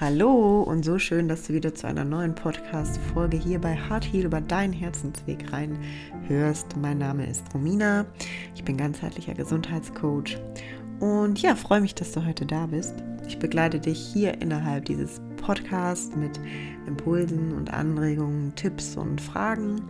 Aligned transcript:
Hallo 0.00 0.62
und 0.62 0.82
so 0.82 0.98
schön, 0.98 1.28
dass 1.28 1.42
du 1.42 1.52
wieder 1.52 1.74
zu 1.74 1.86
einer 1.86 2.06
neuen 2.06 2.34
Podcast-Folge 2.34 3.36
hier 3.36 3.58
bei 3.60 3.76
Heart 3.76 4.10
Heal 4.10 4.24
über 4.24 4.40
deinen 4.40 4.72
Herzensweg 4.72 5.52
rein 5.52 5.78
hörst. 6.26 6.74
Mein 6.78 6.96
Name 6.96 7.28
ist 7.28 7.44
Romina, 7.52 8.06
ich 8.54 8.64
bin 8.64 8.78
ganzheitlicher 8.78 9.34
Gesundheitscoach 9.34 10.38
und 11.00 11.42
ja, 11.42 11.54
freue 11.54 11.82
mich, 11.82 11.94
dass 11.94 12.12
du 12.12 12.24
heute 12.24 12.46
da 12.46 12.64
bist. 12.64 12.94
Ich 13.28 13.38
begleite 13.38 13.78
dich 13.78 13.98
hier 13.98 14.40
innerhalb 14.40 14.86
dieses 14.86 15.20
Podcasts 15.36 16.16
mit 16.16 16.40
Impulsen 16.86 17.52
und 17.52 17.70
Anregungen, 17.70 18.54
Tipps 18.54 18.96
und 18.96 19.20
Fragen 19.20 19.82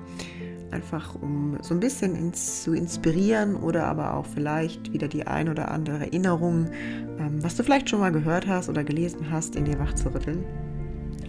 einfach 0.72 1.14
um 1.14 1.58
so 1.62 1.74
ein 1.74 1.80
bisschen 1.80 2.16
ins, 2.16 2.62
zu 2.62 2.72
inspirieren 2.72 3.56
oder 3.56 3.86
aber 3.86 4.14
auch 4.14 4.26
vielleicht 4.26 4.92
wieder 4.92 5.08
die 5.08 5.26
ein 5.26 5.48
oder 5.48 5.70
andere 5.70 6.00
Erinnerung, 6.00 6.68
ähm, 7.18 7.42
was 7.42 7.56
du 7.56 7.62
vielleicht 7.62 7.90
schon 7.90 8.00
mal 8.00 8.12
gehört 8.12 8.46
hast 8.46 8.68
oder 8.68 8.84
gelesen 8.84 9.30
hast, 9.30 9.56
in 9.56 9.64
dir 9.64 9.78
wachzurütteln. 9.78 10.44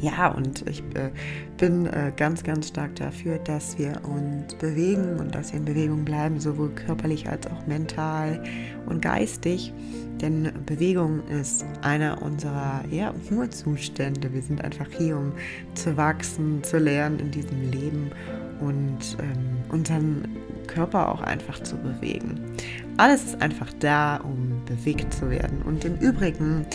Ja, 0.02 0.30
und 0.30 0.68
ich 0.68 0.80
äh, 0.96 1.12
bin 1.58 1.86
äh, 1.86 2.12
ganz, 2.18 2.44
ganz 2.44 2.70
stark 2.70 2.96
dafür, 2.96 3.38
dass 3.38 3.78
wir 3.78 4.02
uns 4.04 4.56
bewegen 4.56 5.20
und 5.20 5.36
dass 5.36 5.52
wir 5.52 5.60
in 5.60 5.66
Bewegung 5.66 6.04
bleiben, 6.04 6.40
sowohl 6.40 6.70
körperlich 6.72 7.30
als 7.30 7.46
auch 7.46 7.68
mental 7.68 8.44
und 8.88 9.04
geistig. 9.04 9.72
Denn 10.20 10.52
Bewegung 10.66 11.22
ist 11.28 11.66
einer 11.84 12.20
unserer 12.24 12.84
ja, 12.90 13.14
Ruhezustände. 13.30 14.34
Wir 14.34 14.42
sind 14.42 14.64
einfach 14.64 14.88
hier, 14.98 15.18
um 15.18 15.34
zu 15.76 15.96
wachsen, 15.98 16.64
zu 16.64 16.80
lernen 16.80 17.20
in 17.20 17.30
diesem 17.30 17.72
Leben 17.72 18.12
und 18.62 19.18
ähm, 19.20 19.58
unseren 19.70 20.38
Körper 20.68 21.10
auch 21.10 21.22
einfach 21.22 21.62
zu 21.62 21.76
bewegen. 21.78 22.40
Alles 22.98 23.24
ist 23.26 23.42
einfach 23.42 23.72
da, 23.80 24.18
um 24.18 24.64
bewegt 24.66 25.14
zu 25.14 25.30
werden. 25.30 25.62
Und 25.64 25.84
im 25.84 25.98
Übrigen 25.98 26.66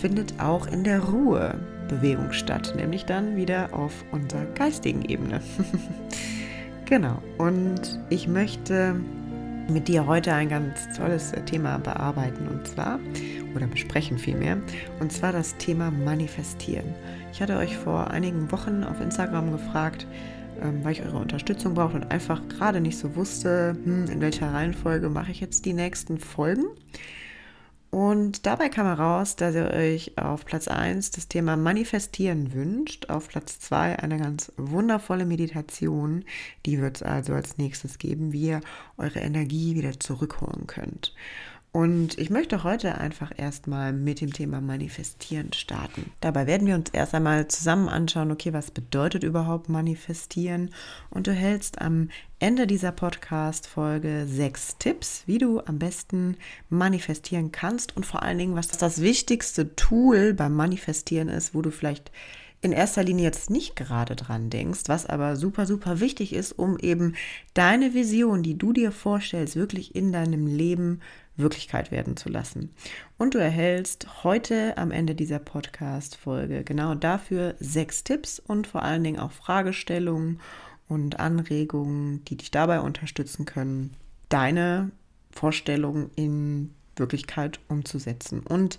findet 0.00 0.38
auch 0.40 0.66
in 0.66 0.84
der 0.84 1.00
Ruhe 1.00 1.58
Bewegung 1.88 2.32
statt, 2.32 2.74
nämlich 2.76 3.04
dann 3.04 3.36
wieder 3.36 3.72
auf 3.72 3.92
unserer 4.12 4.44
geistigen 4.54 5.02
Ebene. 5.02 5.40
genau. 6.84 7.22
Und 7.38 8.00
ich 8.08 8.28
möchte 8.28 8.94
mit 9.68 9.88
dir 9.88 10.06
heute 10.06 10.34
ein 10.34 10.48
ganz 10.48 10.88
tolles 10.96 11.32
Thema 11.46 11.78
bearbeiten 11.78 12.48
und 12.48 12.66
zwar, 12.66 12.98
oder 13.54 13.66
besprechen 13.66 14.18
vielmehr, 14.18 14.58
und 15.00 15.12
zwar 15.12 15.32
das 15.32 15.56
Thema 15.56 15.90
Manifestieren. 15.90 16.94
Ich 17.32 17.40
hatte 17.40 17.56
euch 17.56 17.76
vor 17.76 18.10
einigen 18.10 18.50
Wochen 18.50 18.84
auf 18.84 19.00
Instagram 19.00 19.52
gefragt, 19.52 20.06
ähm, 20.60 20.84
weil 20.84 20.92
ich 20.92 21.02
eure 21.02 21.18
Unterstützung 21.18 21.74
brauchte 21.74 21.96
und 21.96 22.10
einfach 22.10 22.40
gerade 22.48 22.80
nicht 22.80 22.98
so 22.98 23.14
wusste, 23.16 23.76
hm, 23.84 24.06
in 24.06 24.20
welcher 24.20 24.52
Reihenfolge 24.52 25.08
mache 25.08 25.30
ich 25.30 25.40
jetzt 25.40 25.64
die 25.64 25.72
nächsten 25.72 26.18
Folgen. 26.18 26.64
Und 27.94 28.46
dabei 28.46 28.70
kam 28.70 28.86
heraus, 28.86 29.36
dass 29.36 29.54
ihr 29.54 29.70
euch 29.70 30.16
auf 30.16 30.46
Platz 30.46 30.66
1 30.66 31.10
das 31.10 31.28
Thema 31.28 31.58
Manifestieren 31.58 32.54
wünscht, 32.54 33.10
auf 33.10 33.28
Platz 33.28 33.60
2 33.60 33.98
eine 33.98 34.16
ganz 34.16 34.50
wundervolle 34.56 35.26
Meditation, 35.26 36.24
die 36.64 36.80
wird 36.80 36.96
es 36.96 37.02
also 37.02 37.34
als 37.34 37.58
nächstes 37.58 37.98
geben, 37.98 38.32
wie 38.32 38.46
ihr 38.46 38.60
eure 38.96 39.18
Energie 39.18 39.74
wieder 39.74 40.00
zurückholen 40.00 40.66
könnt. 40.66 41.14
Und 41.72 42.18
ich 42.18 42.28
möchte 42.28 42.64
heute 42.64 42.98
einfach 42.98 43.32
erstmal 43.34 43.94
mit 43.94 44.20
dem 44.20 44.30
Thema 44.30 44.60
Manifestieren 44.60 45.54
starten. 45.54 46.12
Dabei 46.20 46.46
werden 46.46 46.66
wir 46.66 46.74
uns 46.74 46.90
erst 46.90 47.14
einmal 47.14 47.48
zusammen 47.48 47.88
anschauen, 47.88 48.30
okay, 48.30 48.52
was 48.52 48.70
bedeutet 48.70 49.24
überhaupt 49.24 49.70
Manifestieren? 49.70 50.68
Und 51.08 51.26
du 51.26 51.32
hältst 51.32 51.80
am 51.80 52.10
Ende 52.38 52.66
dieser 52.66 52.92
Podcast-Folge 52.92 54.26
sechs 54.28 54.76
Tipps, 54.76 55.22
wie 55.24 55.38
du 55.38 55.60
am 55.60 55.78
besten 55.78 56.36
manifestieren 56.68 57.52
kannst 57.52 57.96
und 57.96 58.04
vor 58.04 58.22
allen 58.22 58.36
Dingen, 58.36 58.54
was 58.54 58.68
das 58.68 59.00
wichtigste 59.00 59.74
Tool 59.74 60.34
beim 60.34 60.54
Manifestieren 60.54 61.30
ist, 61.30 61.54
wo 61.54 61.62
du 61.62 61.70
vielleicht 61.70 62.12
in 62.62 62.72
erster 62.72 63.02
Linie 63.02 63.24
jetzt 63.24 63.50
nicht 63.50 63.74
gerade 63.74 64.14
dran 64.14 64.48
denkst, 64.48 64.82
was 64.86 65.04
aber 65.04 65.36
super, 65.36 65.66
super 65.66 65.98
wichtig 65.98 66.32
ist, 66.32 66.52
um 66.52 66.78
eben 66.78 67.16
deine 67.54 67.92
Vision, 67.92 68.44
die 68.44 68.56
du 68.56 68.72
dir 68.72 68.92
vorstellst, 68.92 69.56
wirklich 69.56 69.96
in 69.96 70.12
deinem 70.12 70.46
Leben 70.46 71.00
Wirklichkeit 71.36 71.90
werden 71.90 72.16
zu 72.16 72.28
lassen. 72.28 72.70
Und 73.18 73.34
du 73.34 73.38
erhältst 73.38 74.24
heute 74.24 74.76
am 74.76 74.90
Ende 74.90 75.14
dieser 75.14 75.38
Podcast-Folge 75.38 76.64
genau 76.64 76.94
dafür 76.94 77.54
sechs 77.58 78.04
Tipps 78.04 78.38
und 78.38 78.66
vor 78.66 78.82
allen 78.82 79.02
Dingen 79.02 79.18
auch 79.18 79.32
Fragestellungen 79.32 80.40
und 80.88 81.20
Anregungen, 81.20 82.24
die 82.26 82.36
dich 82.36 82.50
dabei 82.50 82.80
unterstützen 82.80 83.46
können, 83.46 83.94
deine 84.28 84.90
Vorstellungen 85.30 86.10
in 86.16 86.74
Wirklichkeit 86.96 87.60
umzusetzen. 87.68 88.40
Und 88.40 88.78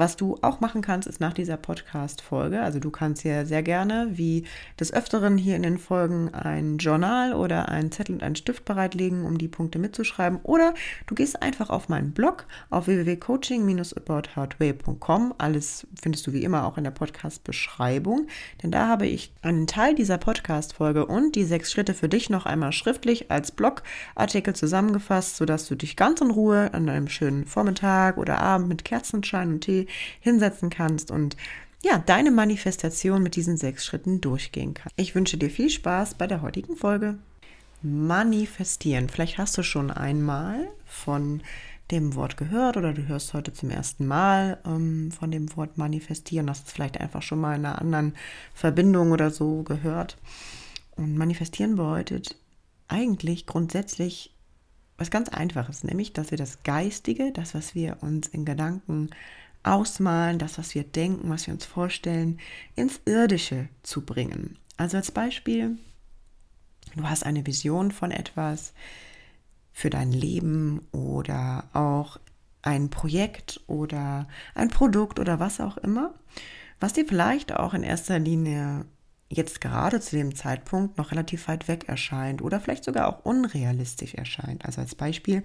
was 0.00 0.16
du 0.16 0.36
auch 0.40 0.60
machen 0.60 0.80
kannst, 0.80 1.06
ist 1.06 1.20
nach 1.20 1.34
dieser 1.34 1.58
Podcast-Folge, 1.58 2.62
also 2.62 2.80
du 2.80 2.90
kannst 2.90 3.22
ja 3.22 3.44
sehr 3.44 3.62
gerne, 3.62 4.08
wie 4.12 4.44
des 4.80 4.94
Öfteren 4.94 5.36
hier 5.36 5.56
in 5.56 5.62
den 5.62 5.76
Folgen, 5.76 6.32
ein 6.32 6.78
Journal 6.78 7.34
oder 7.34 7.68
einen 7.68 7.92
Zettel 7.92 8.14
und 8.14 8.22
einen 8.22 8.34
Stift 8.34 8.64
bereitlegen, 8.64 9.26
um 9.26 9.36
die 9.36 9.46
Punkte 9.46 9.78
mitzuschreiben. 9.78 10.40
Oder 10.42 10.72
du 11.06 11.14
gehst 11.14 11.42
einfach 11.42 11.68
auf 11.68 11.90
meinen 11.90 12.12
Blog 12.12 12.46
auf 12.70 12.86
www.coaching-abouthardway.com. 12.86 15.34
Alles 15.36 15.86
findest 16.00 16.26
du 16.26 16.32
wie 16.32 16.44
immer 16.44 16.64
auch 16.64 16.78
in 16.78 16.84
der 16.84 16.92
Podcast-Beschreibung, 16.92 18.26
denn 18.62 18.70
da 18.70 18.88
habe 18.88 19.06
ich 19.06 19.34
einen 19.42 19.66
Teil 19.66 19.94
dieser 19.94 20.16
Podcast-Folge 20.16 21.04
und 21.04 21.36
die 21.36 21.44
sechs 21.44 21.70
Schritte 21.70 21.92
für 21.92 22.08
dich 22.08 22.30
noch 22.30 22.46
einmal 22.46 22.72
schriftlich 22.72 23.30
als 23.30 23.52
Blogartikel 23.52 24.54
zusammengefasst, 24.54 25.36
sodass 25.36 25.68
du 25.68 25.74
dich 25.74 25.96
ganz 25.96 26.22
in 26.22 26.30
Ruhe 26.30 26.72
an 26.72 26.88
einem 26.88 27.08
schönen 27.08 27.44
Vormittag 27.44 28.16
oder 28.16 28.40
Abend 28.40 28.68
mit 28.68 28.86
Kerzenschein 28.86 29.50
und 29.50 29.60
Tee 29.60 29.88
hinsetzen 30.20 30.70
kannst 30.70 31.10
und 31.10 31.36
ja, 31.82 31.98
deine 31.98 32.30
Manifestation 32.30 33.22
mit 33.22 33.36
diesen 33.36 33.56
sechs 33.56 33.86
Schritten 33.86 34.20
durchgehen 34.20 34.74
kannst. 34.74 34.94
Ich 34.96 35.14
wünsche 35.14 35.38
dir 35.38 35.50
viel 35.50 35.70
Spaß 35.70 36.14
bei 36.14 36.26
der 36.26 36.42
heutigen 36.42 36.76
Folge. 36.76 37.18
Manifestieren. 37.82 39.08
Vielleicht 39.08 39.38
hast 39.38 39.56
du 39.56 39.62
schon 39.62 39.90
einmal 39.90 40.68
von 40.84 41.42
dem 41.90 42.14
Wort 42.14 42.36
gehört 42.36 42.76
oder 42.76 42.92
du 42.92 43.08
hörst 43.08 43.34
heute 43.34 43.52
zum 43.52 43.70
ersten 43.70 44.06
Mal 44.06 44.58
ähm, 44.64 45.10
von 45.10 45.30
dem 45.30 45.54
Wort 45.56 45.78
manifestieren, 45.78 46.48
hast 46.48 46.66
es 46.66 46.72
vielleicht 46.72 47.00
einfach 47.00 47.22
schon 47.22 47.40
mal 47.40 47.56
in 47.56 47.64
einer 47.64 47.80
anderen 47.80 48.14
Verbindung 48.54 49.12
oder 49.12 49.30
so 49.30 49.62
gehört. 49.62 50.16
Und 50.96 51.16
manifestieren 51.16 51.76
bedeutet 51.76 52.36
eigentlich 52.88 53.46
grundsätzlich 53.46 54.34
was 54.98 55.10
ganz 55.10 55.30
Einfaches, 55.30 55.82
nämlich, 55.82 56.12
dass 56.12 56.30
wir 56.30 56.38
das 56.38 56.62
Geistige, 56.62 57.32
das, 57.32 57.54
was 57.54 57.74
wir 57.74 57.96
uns 58.02 58.28
in 58.28 58.44
Gedanken 58.44 59.10
ausmalen, 59.62 60.38
das, 60.38 60.58
was 60.58 60.74
wir 60.74 60.84
denken, 60.84 61.30
was 61.30 61.46
wir 61.46 61.54
uns 61.54 61.64
vorstellen, 61.64 62.38
ins 62.76 63.00
Irdische 63.04 63.68
zu 63.82 64.04
bringen. 64.04 64.58
Also 64.76 64.96
als 64.96 65.10
Beispiel, 65.10 65.78
du 66.96 67.08
hast 67.08 67.24
eine 67.24 67.46
Vision 67.46 67.90
von 67.90 68.10
etwas 68.10 68.72
für 69.72 69.90
dein 69.90 70.12
Leben 70.12 70.86
oder 70.92 71.64
auch 71.72 72.18
ein 72.62 72.90
Projekt 72.90 73.60
oder 73.66 74.28
ein 74.54 74.68
Produkt 74.68 75.18
oder 75.18 75.40
was 75.40 75.60
auch 75.60 75.76
immer, 75.78 76.14
was 76.78 76.92
dir 76.94 77.06
vielleicht 77.06 77.54
auch 77.54 77.74
in 77.74 77.82
erster 77.82 78.18
Linie 78.18 78.84
jetzt 79.30 79.60
gerade 79.60 80.00
zu 80.00 80.16
dem 80.16 80.34
Zeitpunkt 80.34 80.98
noch 80.98 81.12
relativ 81.12 81.46
weit 81.46 81.68
weg 81.68 81.88
erscheint 81.88 82.42
oder 82.42 82.58
vielleicht 82.60 82.84
sogar 82.84 83.08
auch 83.08 83.24
unrealistisch 83.24 84.14
erscheint. 84.14 84.64
Also 84.64 84.80
als 84.80 84.96
Beispiel, 84.96 85.44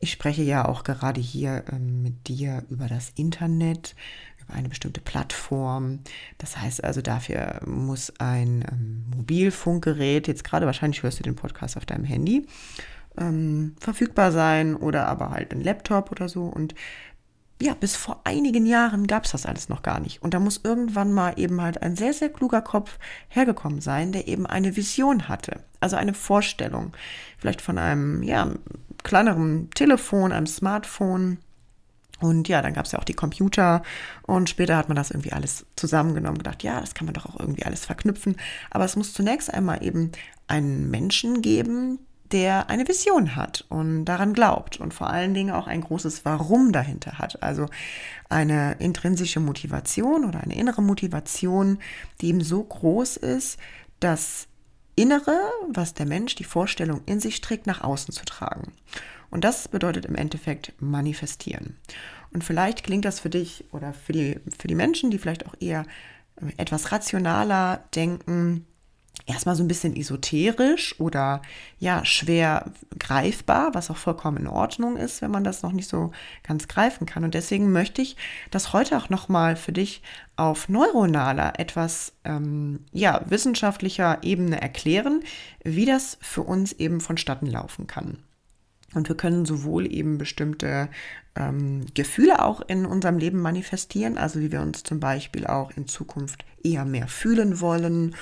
ich 0.00 0.10
spreche 0.10 0.42
ja 0.42 0.66
auch 0.66 0.82
gerade 0.82 1.20
hier 1.20 1.64
ähm, 1.72 2.02
mit 2.02 2.26
dir 2.26 2.64
über 2.68 2.88
das 2.88 3.12
Internet, 3.14 3.94
über 4.42 4.54
eine 4.54 4.68
bestimmte 4.68 5.00
Plattform. 5.00 6.00
Das 6.38 6.58
heißt 6.58 6.82
also, 6.82 7.00
dafür 7.00 7.60
muss 7.64 8.12
ein 8.18 8.64
ähm, 8.70 9.04
Mobilfunkgerät, 9.16 10.26
jetzt 10.26 10.42
gerade 10.42 10.66
wahrscheinlich 10.66 11.04
hörst 11.04 11.20
du 11.20 11.22
den 11.22 11.36
Podcast 11.36 11.76
auf 11.76 11.86
deinem 11.86 12.04
Handy, 12.04 12.44
ähm, 13.18 13.76
verfügbar 13.78 14.32
sein 14.32 14.74
oder 14.74 15.06
aber 15.06 15.30
halt 15.30 15.52
ein 15.52 15.62
Laptop 15.62 16.10
oder 16.10 16.28
so. 16.28 16.44
Und 16.44 16.74
ja, 17.60 17.74
bis 17.74 17.96
vor 17.96 18.20
einigen 18.24 18.66
Jahren 18.66 19.06
gab 19.06 19.24
es 19.24 19.32
das 19.32 19.46
alles 19.46 19.68
noch 19.68 19.82
gar 19.82 19.98
nicht. 19.98 20.22
Und 20.22 20.34
da 20.34 20.40
muss 20.40 20.60
irgendwann 20.62 21.12
mal 21.12 21.34
eben 21.38 21.62
halt 21.62 21.80
ein 21.82 21.96
sehr, 21.96 22.12
sehr 22.12 22.28
kluger 22.28 22.60
Kopf 22.60 22.98
hergekommen 23.28 23.80
sein, 23.80 24.12
der 24.12 24.28
eben 24.28 24.46
eine 24.46 24.76
Vision 24.76 25.28
hatte. 25.28 25.60
Also 25.80 25.96
eine 25.96 26.12
Vorstellung. 26.12 26.92
Vielleicht 27.38 27.62
von 27.62 27.78
einem, 27.78 28.22
ja, 28.22 28.50
kleineren 29.04 29.70
Telefon, 29.70 30.32
einem 30.32 30.46
Smartphone. 30.46 31.38
Und 32.20 32.48
ja, 32.48 32.60
dann 32.60 32.74
gab 32.74 32.84
es 32.86 32.92
ja 32.92 32.98
auch 32.98 33.04
die 33.04 33.14
Computer 33.14 33.82
und 34.22 34.48
später 34.48 34.76
hat 34.76 34.88
man 34.88 34.96
das 34.96 35.10
irgendwie 35.10 35.32
alles 35.32 35.66
zusammengenommen, 35.76 36.38
gedacht, 36.38 36.62
ja, 36.62 36.80
das 36.80 36.94
kann 36.94 37.04
man 37.04 37.12
doch 37.12 37.26
auch 37.26 37.38
irgendwie 37.38 37.64
alles 37.64 37.84
verknüpfen. 37.84 38.36
Aber 38.70 38.84
es 38.84 38.96
muss 38.96 39.12
zunächst 39.12 39.52
einmal 39.52 39.84
eben 39.84 40.12
einen 40.48 40.90
Menschen 40.90 41.42
geben, 41.42 41.98
der 42.32 42.70
eine 42.70 42.88
Vision 42.88 43.36
hat 43.36 43.64
und 43.68 44.04
daran 44.04 44.32
glaubt 44.32 44.80
und 44.80 44.92
vor 44.92 45.10
allen 45.10 45.34
Dingen 45.34 45.54
auch 45.54 45.66
ein 45.66 45.80
großes 45.80 46.24
Warum 46.24 46.72
dahinter 46.72 47.18
hat. 47.18 47.42
Also 47.42 47.66
eine 48.28 48.76
intrinsische 48.78 49.40
Motivation 49.40 50.24
oder 50.24 50.40
eine 50.40 50.56
innere 50.56 50.82
Motivation, 50.82 51.78
die 52.20 52.28
ihm 52.28 52.40
so 52.40 52.62
groß 52.62 53.16
ist, 53.18 53.58
das 54.00 54.48
Innere, 54.96 55.38
was 55.68 55.94
der 55.94 56.06
Mensch, 56.06 56.34
die 56.34 56.44
Vorstellung 56.44 57.02
in 57.06 57.20
sich 57.20 57.40
trägt, 57.40 57.66
nach 57.66 57.82
außen 57.82 58.12
zu 58.12 58.24
tragen. 58.24 58.72
Und 59.30 59.44
das 59.44 59.68
bedeutet 59.68 60.06
im 60.06 60.14
Endeffekt 60.14 60.72
manifestieren. 60.80 61.76
Und 62.32 62.44
vielleicht 62.44 62.82
klingt 62.82 63.04
das 63.04 63.20
für 63.20 63.30
dich 63.30 63.64
oder 63.72 63.92
für 63.92 64.12
die, 64.12 64.40
für 64.58 64.68
die 64.68 64.74
Menschen, 64.74 65.10
die 65.10 65.18
vielleicht 65.18 65.46
auch 65.46 65.54
eher 65.60 65.84
etwas 66.56 66.92
rationaler 66.92 67.84
denken, 67.94 68.66
erstmal 69.24 69.56
so 69.56 69.64
ein 69.64 69.68
bisschen 69.68 69.96
esoterisch 69.96 71.00
oder 71.00 71.42
ja, 71.78 72.04
schwer 72.04 72.70
greifbar, 72.98 73.74
was 73.74 73.90
auch 73.90 73.96
vollkommen 73.96 74.38
in 74.38 74.46
Ordnung 74.46 74.96
ist, 74.96 75.22
wenn 75.22 75.30
man 75.30 75.44
das 75.44 75.62
noch 75.62 75.72
nicht 75.72 75.88
so 75.88 76.12
ganz 76.42 76.68
greifen 76.68 77.06
kann. 77.06 77.24
Und 77.24 77.34
deswegen 77.34 77.72
möchte 77.72 78.02
ich 78.02 78.16
das 78.50 78.72
heute 78.72 78.96
auch 78.96 79.08
nochmal 79.08 79.56
für 79.56 79.72
dich 79.72 80.02
auf 80.36 80.68
neuronaler, 80.68 81.58
etwas 81.58 82.12
ähm, 82.24 82.84
ja, 82.92 83.22
wissenschaftlicher 83.26 84.18
Ebene 84.22 84.60
erklären, 84.60 85.22
wie 85.64 85.86
das 85.86 86.18
für 86.20 86.42
uns 86.42 86.72
eben 86.72 87.00
vonstatten 87.00 87.46
laufen 87.46 87.86
kann. 87.86 88.18
Und 88.94 89.08
wir 89.08 89.16
können 89.16 89.44
sowohl 89.44 89.92
eben 89.92 90.16
bestimmte 90.16 90.88
ähm, 91.34 91.84
Gefühle 91.94 92.42
auch 92.42 92.60
in 92.62 92.86
unserem 92.86 93.18
Leben 93.18 93.40
manifestieren, 93.40 94.16
also 94.16 94.40
wie 94.40 94.52
wir 94.52 94.62
uns 94.62 94.84
zum 94.84 95.00
Beispiel 95.00 95.46
auch 95.46 95.70
in 95.76 95.86
Zukunft 95.86 96.44
eher 96.62 96.84
mehr 96.84 97.08
fühlen 97.08 97.60
wollen 97.60 98.14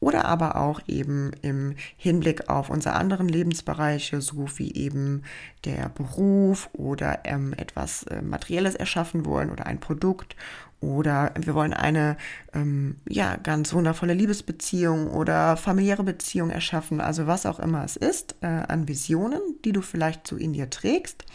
oder 0.00 0.24
aber 0.24 0.56
auch 0.56 0.80
eben 0.86 1.30
im 1.42 1.76
Hinblick 1.96 2.48
auf 2.48 2.70
unsere 2.70 2.96
anderen 2.96 3.28
Lebensbereiche, 3.28 4.20
so 4.20 4.46
wie 4.56 4.74
eben 4.74 5.22
der 5.64 5.90
Beruf 5.90 6.70
oder 6.72 7.20
ähm, 7.24 7.52
etwas 7.56 8.04
äh, 8.04 8.22
Materielles 8.22 8.74
erschaffen 8.74 9.26
wollen 9.26 9.50
oder 9.50 9.66
ein 9.66 9.78
Produkt 9.78 10.34
oder 10.80 11.32
wir 11.38 11.54
wollen 11.54 11.74
eine 11.74 12.16
ähm, 12.54 12.96
ja 13.06 13.36
ganz 13.36 13.74
wundervolle 13.74 14.14
Liebesbeziehung 14.14 15.08
oder 15.08 15.58
familiäre 15.58 16.02
Beziehung 16.02 16.48
erschaffen, 16.48 17.00
also 17.02 17.26
was 17.26 17.44
auch 17.44 17.60
immer 17.60 17.84
es 17.84 17.96
ist 17.96 18.36
äh, 18.40 18.46
an 18.46 18.88
Visionen, 18.88 19.40
die 19.64 19.72
du 19.72 19.82
vielleicht 19.82 20.26
so 20.26 20.36
in 20.36 20.54
dir 20.54 20.70
trägst. 20.70 21.26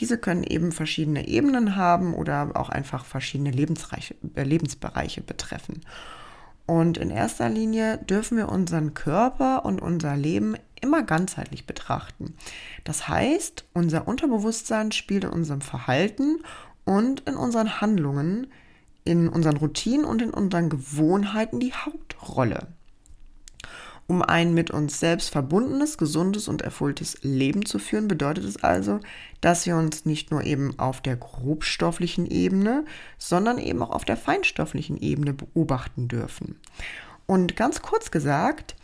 Diese 0.00 0.18
können 0.18 0.42
eben 0.42 0.72
verschiedene 0.72 1.28
Ebenen 1.28 1.76
haben 1.76 2.14
oder 2.14 2.50
auch 2.54 2.68
einfach 2.68 3.04
verschiedene 3.04 3.50
äh, 3.50 4.42
Lebensbereiche 4.42 5.20
betreffen. 5.20 5.82
Und 6.66 6.96
in 6.96 7.10
erster 7.10 7.48
Linie 7.48 7.98
dürfen 7.98 8.38
wir 8.38 8.48
unseren 8.48 8.94
Körper 8.94 9.64
und 9.64 9.82
unser 9.82 10.16
Leben 10.16 10.56
immer 10.80 11.02
ganzheitlich 11.02 11.66
betrachten. 11.66 12.34
Das 12.84 13.08
heißt, 13.08 13.64
unser 13.74 14.08
Unterbewusstsein 14.08 14.92
spielt 14.92 15.24
in 15.24 15.30
unserem 15.30 15.60
Verhalten 15.60 16.40
und 16.84 17.20
in 17.20 17.36
unseren 17.36 17.80
Handlungen, 17.80 18.46
in 19.04 19.28
unseren 19.28 19.56
Routinen 19.56 20.04
und 20.04 20.22
in 20.22 20.30
unseren 20.30 20.68
Gewohnheiten 20.70 21.60
die 21.60 21.72
Hauptrolle. 21.72 22.68
Um 24.06 24.20
ein 24.20 24.52
mit 24.52 24.70
uns 24.70 25.00
selbst 25.00 25.30
verbundenes, 25.30 25.96
gesundes 25.96 26.46
und 26.46 26.60
erfülltes 26.60 27.18
Leben 27.22 27.64
zu 27.64 27.78
führen, 27.78 28.06
bedeutet 28.06 28.44
es 28.44 28.62
also, 28.62 29.00
dass 29.40 29.64
wir 29.64 29.76
uns 29.76 30.04
nicht 30.04 30.30
nur 30.30 30.44
eben 30.44 30.78
auf 30.78 31.00
der 31.00 31.16
grobstofflichen 31.16 32.26
Ebene, 32.26 32.84
sondern 33.16 33.58
eben 33.58 33.82
auch 33.82 33.90
auf 33.90 34.04
der 34.04 34.18
feinstofflichen 34.18 35.00
Ebene 35.00 35.32
beobachten 35.32 36.08
dürfen. 36.08 36.60
Und 37.26 37.56
ganz 37.56 37.80
kurz 37.80 38.10
gesagt, 38.10 38.76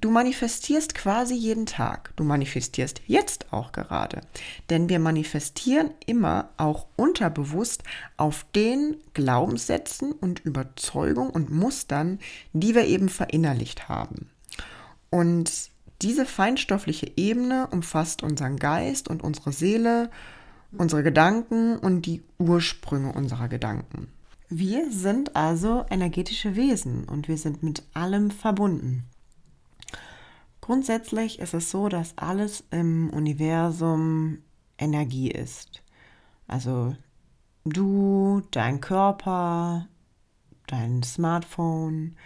du 0.00 0.10
manifestierst 0.10 0.94
quasi 0.94 1.34
jeden 1.34 1.66
Tag. 1.66 2.14
Du 2.16 2.24
manifestierst 2.24 3.02
jetzt 3.06 3.52
auch 3.52 3.72
gerade. 3.72 4.22
Denn 4.70 4.88
wir 4.88 4.98
manifestieren 4.98 5.90
immer 6.06 6.48
auch 6.56 6.86
unterbewusst 6.96 7.82
auf 8.16 8.46
den 8.54 8.96
Glaubenssätzen 9.12 10.12
und 10.12 10.40
Überzeugungen 10.40 11.30
und 11.30 11.50
Mustern, 11.50 12.18
die 12.54 12.74
wir 12.74 12.86
eben 12.86 13.10
verinnerlicht 13.10 13.90
haben. 13.90 14.30
Und 15.10 15.70
diese 16.02 16.26
feinstoffliche 16.26 17.10
Ebene 17.16 17.68
umfasst 17.70 18.22
unseren 18.22 18.56
Geist 18.56 19.08
und 19.08 19.22
unsere 19.22 19.52
Seele, 19.52 20.10
unsere 20.72 21.02
Gedanken 21.02 21.78
und 21.78 22.02
die 22.02 22.22
Ursprünge 22.38 23.12
unserer 23.12 23.48
Gedanken. 23.48 24.08
Wir 24.48 24.90
sind 24.90 25.36
also 25.36 25.84
energetische 25.90 26.56
Wesen 26.56 27.04
und 27.04 27.28
wir 27.28 27.36
sind 27.36 27.62
mit 27.62 27.82
allem 27.94 28.30
verbunden. 28.30 29.04
Grundsätzlich 30.60 31.38
ist 31.38 31.54
es 31.54 31.70
so, 31.70 31.88
dass 31.88 32.16
alles 32.16 32.64
im 32.70 33.10
Universum 33.10 34.38
Energie 34.78 35.30
ist. 35.30 35.82
Also 36.46 36.94
du, 37.64 38.42
dein 38.50 38.80
Körper, 38.80 39.88
dein 40.66 41.02
Smartphone, 41.02 42.16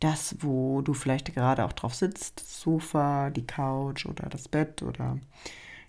das, 0.00 0.36
wo 0.40 0.82
du 0.82 0.94
vielleicht 0.94 1.34
gerade 1.34 1.64
auch 1.64 1.72
drauf 1.72 1.94
sitzt, 1.94 2.40
das 2.40 2.60
Sofa, 2.60 3.30
die 3.30 3.46
Couch 3.46 4.06
oder 4.06 4.28
das 4.28 4.48
Bett 4.48 4.82
oder 4.82 5.18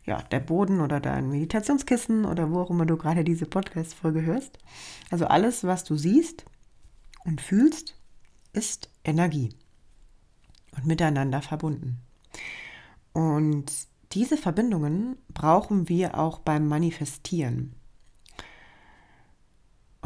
ja, 0.06 0.22
der 0.22 0.40
Boden 0.40 0.80
oder 0.80 1.02
dein 1.02 1.30
Meditationskissen 1.30 2.26
oder 2.26 2.50
wo 2.50 2.62
auch 2.62 2.70
immer 2.70 2.86
du 2.86 2.96
gerade 2.96 3.26
diese 3.26 3.46
Podcast-Folge 3.46 4.22
hörst. 4.22 4.58
Also 5.12 5.26
alles, 5.26 5.66
was 5.66 5.84
du 5.84 5.96
siehst 5.98 6.46
und 7.26 7.42
fühlst, 7.42 7.96
ist 8.54 8.90
Energie 9.04 9.50
und 10.76 10.86
miteinander 10.86 11.42
verbunden. 11.42 12.00
Und 13.12 13.66
diese 14.14 14.38
Verbindungen 14.38 15.18
brauchen 15.34 15.90
wir 15.90 16.18
auch 16.18 16.40
beim 16.40 16.68
Manifestieren. 16.68 17.74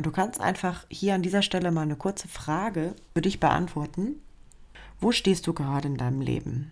Und 0.02 0.08
du 0.08 0.12
kannst 0.12 0.42
einfach 0.42 0.88
hier 0.90 1.14
an 1.14 1.22
dieser 1.22 1.44
Stelle 1.44 1.70
mal 1.70 1.84
eine 1.84 1.96
kurze 1.96 2.28
Frage 2.28 2.96
für 3.14 3.22
dich 3.22 3.40
beantworten. 3.40 4.16
Wo 5.00 5.12
stehst 5.12 5.46
du 5.46 5.54
gerade 5.54 5.88
in 5.88 5.96
deinem 5.96 6.22
Leben? 6.22 6.72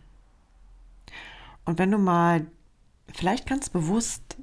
Und 1.63 1.77
wenn 1.77 1.91
du 1.91 1.99
mal 1.99 2.47
vielleicht 3.13 3.45
ganz 3.45 3.69
bewusst 3.69 4.37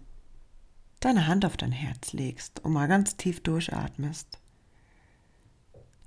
deine 1.01 1.27
Hand 1.27 1.45
auf 1.45 1.57
dein 1.57 1.73
Herz 1.73 2.13
legst 2.13 2.65
und 2.65 2.75
mal 2.75 2.87
ganz 2.87 3.17
tief 3.17 3.41
durchatmest, 3.41 4.39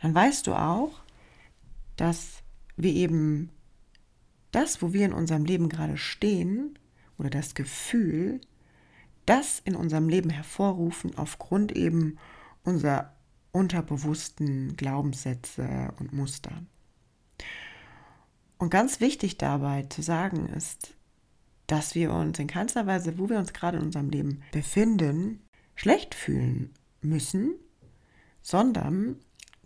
dann 0.01 0.15
weißt 0.15 0.47
du 0.47 0.53
auch, 0.53 1.01
dass 1.97 2.43
wir 2.77 2.93
eben 2.93 3.49
das, 4.53 4.81
wo 4.81 4.93
wir 4.93 5.05
in 5.05 5.11
unserem 5.11 5.43
Leben 5.43 5.67
gerade 5.67 5.97
stehen, 5.97 6.79
oder 7.17 7.29
das 7.29 7.55
Gefühl, 7.55 8.39
das 9.25 9.61
in 9.65 9.75
unserem 9.75 10.07
Leben 10.07 10.29
hervorrufen 10.29 11.17
aufgrund 11.17 11.73
eben 11.73 12.17
unserer 12.69 13.13
unterbewussten 13.51 14.77
Glaubenssätze 14.77 15.93
und 15.99 16.13
Muster. 16.13 16.51
Und 18.57 18.69
ganz 18.69 18.99
wichtig 18.99 19.37
dabei 19.37 19.83
zu 19.83 20.01
sagen 20.01 20.49
ist, 20.49 20.93
dass 21.67 21.95
wir 21.95 22.11
uns 22.11 22.37
in 22.39 22.47
keinster 22.47 22.85
Weise, 22.85 23.17
wo 23.17 23.29
wir 23.29 23.39
uns 23.39 23.53
gerade 23.53 23.77
in 23.77 23.85
unserem 23.85 24.09
Leben 24.09 24.43
befinden, 24.51 25.41
schlecht 25.75 26.13
fühlen 26.13 26.73
müssen, 27.01 27.55
sondern 28.41 29.17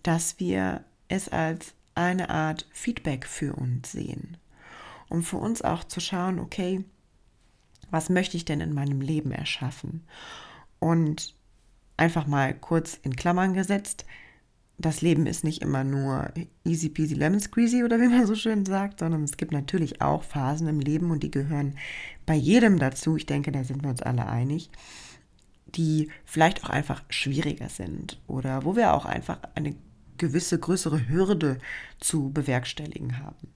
dass 0.04 0.40
wir 0.40 0.86
es 1.08 1.30
als 1.30 1.74
eine 1.96 2.30
Art 2.30 2.68
Feedback 2.72 3.26
für 3.26 3.54
uns 3.54 3.92
sehen. 3.92 4.38
Um 5.10 5.24
für 5.24 5.38
uns 5.38 5.62
auch 5.62 5.84
zu 5.84 6.00
schauen, 6.00 6.40
okay, 6.40 6.84
was 7.92 8.10
möchte 8.10 8.38
ich 8.38 8.46
denn 8.46 8.62
in 8.62 8.74
meinem 8.74 9.02
Leben 9.02 9.32
erschaffen? 9.32 10.04
Und 10.80 11.36
einfach 12.04 12.28
mal 12.28 12.54
kurz 12.54 13.00
in 13.02 13.16
Klammern 13.16 13.54
gesetzt. 13.54 14.06
Das 14.78 15.02
Leben 15.02 15.26
ist 15.26 15.44
nicht 15.44 15.62
immer 15.62 15.84
nur 15.84 16.34
easy 16.66 16.90
peasy 16.90 17.14
lemon 17.14 17.40
squeezy 17.40 17.84
oder 17.84 18.00
wie 18.02 18.10
man 18.10 18.28
so 18.28 18.36
schön 18.36 18.66
sagt, 18.66 19.00
sondern 19.00 19.24
es 19.24 19.38
gibt 19.38 19.54
natürlich 19.54 20.02
auch 20.02 20.24
Phasen 20.24 20.68
im 20.68 20.80
Leben 20.80 21.12
und 21.12 21.24
die 21.24 21.32
gehören 21.32 21.78
bei 22.26 22.36
jedem 22.36 22.80
dazu. 22.80 23.16
Ich 23.16 23.26
denke, 23.26 23.52
da 23.52 23.64
sind 23.64 23.84
wir 23.84 23.90
uns 23.90 24.02
alle 24.02 24.28
einig, 24.28 24.70
die 25.68 26.10
vielleicht 26.26 26.66
auch 26.66 26.70
einfach 26.70 27.04
schwieriger 27.10 27.70
sind 27.70 28.20
oder 28.28 28.66
wo 28.66 28.76
wir 28.76 28.94
auch 28.94 29.06
einfach 29.06 29.40
eine 29.56 29.76
gewisse 30.18 30.60
größere 30.60 31.08
Hürde 31.08 31.60
zu 32.00 32.32
bewerkstelligen 32.32 33.20
haben. 33.20 33.48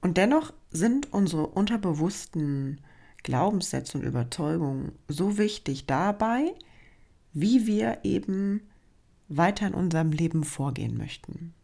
Und 0.00 0.16
dennoch 0.16 0.52
sind 0.70 1.12
unsere 1.12 1.46
unterbewussten 1.46 2.80
Glaubenssätze 3.22 3.98
und 3.98 4.04
Überzeugungen 4.04 4.92
so 5.08 5.38
wichtig 5.38 5.86
dabei, 5.86 6.52
wie 7.32 7.66
wir 7.66 8.00
eben 8.04 8.62
weiter 9.28 9.66
in 9.66 9.74
unserem 9.74 10.12
Leben 10.12 10.44
vorgehen 10.44 10.96
möchten. 10.96 11.54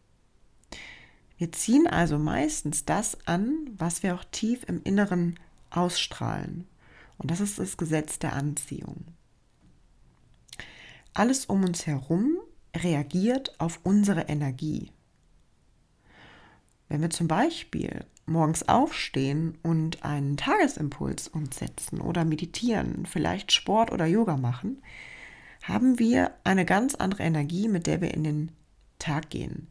Wir 1.37 1.51
ziehen 1.51 1.87
also 1.87 2.17
meistens 2.17 2.85
das 2.85 3.17
an, 3.25 3.69
was 3.77 4.03
wir 4.03 4.15
auch 4.15 4.25
tief 4.25 4.63
im 4.67 4.81
Inneren 4.83 5.39
ausstrahlen. 5.69 6.67
Und 7.17 7.31
das 7.31 7.39
ist 7.39 7.59
das 7.59 7.77
Gesetz 7.77 8.19
der 8.19 8.33
Anziehung. 8.33 9.05
Alles 11.13 11.45
um 11.45 11.63
uns 11.63 11.85
herum 11.87 12.37
reagiert 12.75 13.59
auf 13.59 13.79
unsere 13.83 14.23
Energie. 14.23 14.91
Wenn 16.87 17.01
wir 17.01 17.09
zum 17.09 17.27
Beispiel 17.27 18.05
morgens 18.25 18.67
aufstehen 18.67 19.57
und 19.63 20.03
einen 20.03 20.37
Tagesimpuls 20.37 21.27
umsetzen 21.27 22.01
oder 22.01 22.25
meditieren, 22.25 23.05
vielleicht 23.05 23.51
Sport 23.51 23.91
oder 23.91 24.05
Yoga 24.05 24.37
machen, 24.37 24.81
haben 25.61 25.99
wir 25.99 26.31
eine 26.43 26.65
ganz 26.65 26.95
andere 26.95 27.23
Energie, 27.23 27.67
mit 27.67 27.87
der 27.87 28.01
wir 28.01 28.13
in 28.13 28.23
den 28.23 28.51
Tag 28.97 29.29
gehen. 29.29 29.67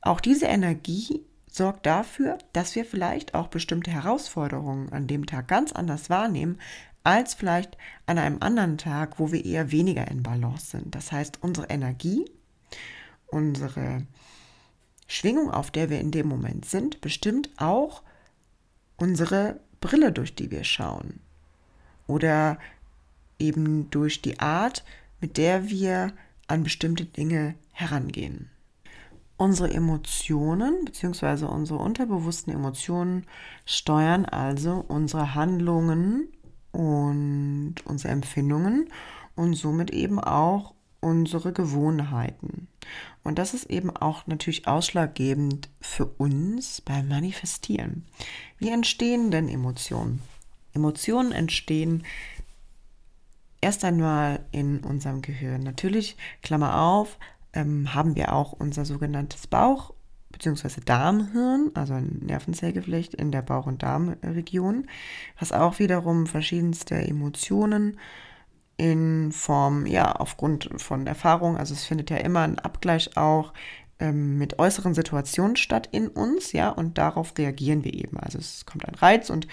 Auch 0.00 0.20
diese 0.20 0.46
Energie 0.46 1.24
sorgt 1.50 1.86
dafür, 1.86 2.38
dass 2.52 2.74
wir 2.74 2.84
vielleicht 2.84 3.34
auch 3.34 3.48
bestimmte 3.48 3.90
Herausforderungen 3.90 4.92
an 4.92 5.06
dem 5.06 5.26
Tag 5.26 5.48
ganz 5.48 5.72
anders 5.72 6.10
wahrnehmen, 6.10 6.58
als 7.04 7.34
vielleicht 7.34 7.76
an 8.06 8.18
einem 8.18 8.38
anderen 8.40 8.78
Tag, 8.78 9.18
wo 9.18 9.30
wir 9.30 9.44
eher 9.44 9.70
weniger 9.70 10.08
in 10.08 10.22
Balance 10.22 10.70
sind. 10.70 10.94
Das 10.94 11.12
heißt, 11.12 11.42
unsere 11.42 11.68
Energie, 11.68 12.24
unsere 13.26 14.06
Schwingung, 15.06 15.50
auf 15.50 15.70
der 15.70 15.90
wir 15.90 16.00
in 16.00 16.10
dem 16.10 16.26
Moment 16.26 16.64
sind, 16.64 17.00
bestimmt 17.00 17.50
auch 17.56 18.02
unsere 18.96 19.60
Brille, 19.80 20.12
durch 20.12 20.34
die 20.34 20.50
wir 20.50 20.64
schauen. 20.64 21.20
Oder 22.06 22.58
eben 23.38 23.90
durch 23.90 24.22
die 24.22 24.40
Art, 24.40 24.84
mit 25.20 25.36
der 25.36 25.68
wir 25.68 26.12
an 26.46 26.62
bestimmte 26.62 27.04
Dinge 27.04 27.54
herangehen. 27.72 28.50
Unsere 29.36 29.72
Emotionen 29.72 30.84
bzw. 30.84 31.46
unsere 31.46 31.80
unterbewussten 31.80 32.52
Emotionen 32.52 33.26
steuern 33.64 34.24
also 34.24 34.84
unsere 34.86 35.34
Handlungen 35.34 36.28
und 36.70 37.74
unsere 37.84 38.12
Empfindungen 38.12 38.88
und 39.34 39.54
somit 39.54 39.90
eben 39.90 40.20
auch 40.20 40.74
unsere 41.00 41.52
Gewohnheiten. 41.52 42.68
Und 43.24 43.38
das 43.38 43.54
ist 43.54 43.70
eben 43.70 43.90
auch 43.90 44.26
natürlich 44.26 44.66
ausschlaggebend 44.66 45.68
für 45.80 46.06
uns 46.06 46.80
beim 46.80 47.08
Manifestieren. 47.08 48.04
Wie 48.58 48.70
entstehen 48.70 49.30
denn 49.30 49.48
Emotionen? 49.48 50.22
Emotionen 50.72 51.32
entstehen 51.32 52.04
erst 53.64 53.82
einmal 53.82 54.40
in 54.52 54.80
unserem 54.80 55.22
Gehirn. 55.22 55.62
Natürlich, 55.62 56.18
Klammer 56.42 56.82
auf, 56.82 57.18
ähm, 57.54 57.94
haben 57.94 58.14
wir 58.14 58.34
auch 58.34 58.52
unser 58.52 58.84
sogenanntes 58.84 59.46
Bauch- 59.46 59.94
bzw. 60.32 60.82
Darmhirn, 60.84 61.70
also 61.72 61.94
ein 61.94 62.20
Nervenzellgeflecht 62.26 63.14
in 63.14 63.32
der 63.32 63.40
Bauch- 63.40 63.66
und 63.66 63.82
Darmregion, 63.82 64.86
was 65.38 65.52
auch 65.52 65.78
wiederum 65.78 66.26
verschiedenste 66.26 66.94
Emotionen 66.96 67.98
in 68.76 69.32
Form, 69.32 69.86
ja, 69.86 70.12
aufgrund 70.12 70.68
von 70.76 71.06
Erfahrung, 71.06 71.56
also 71.56 71.72
es 71.72 71.84
findet 71.84 72.10
ja 72.10 72.18
immer 72.18 72.40
ein 72.40 72.58
Abgleich 72.58 73.16
auch 73.16 73.54
ähm, 73.98 74.36
mit 74.36 74.58
äußeren 74.58 74.92
Situationen 74.92 75.56
statt 75.56 75.88
in 75.90 76.08
uns, 76.08 76.52
ja, 76.52 76.68
und 76.68 76.98
darauf 76.98 77.32
reagieren 77.38 77.82
wir 77.82 77.94
eben. 77.94 78.18
Also 78.18 78.38
es 78.38 78.66
kommt 78.66 78.86
ein 78.86 78.96
Reiz 78.96 79.30
und 79.30 79.46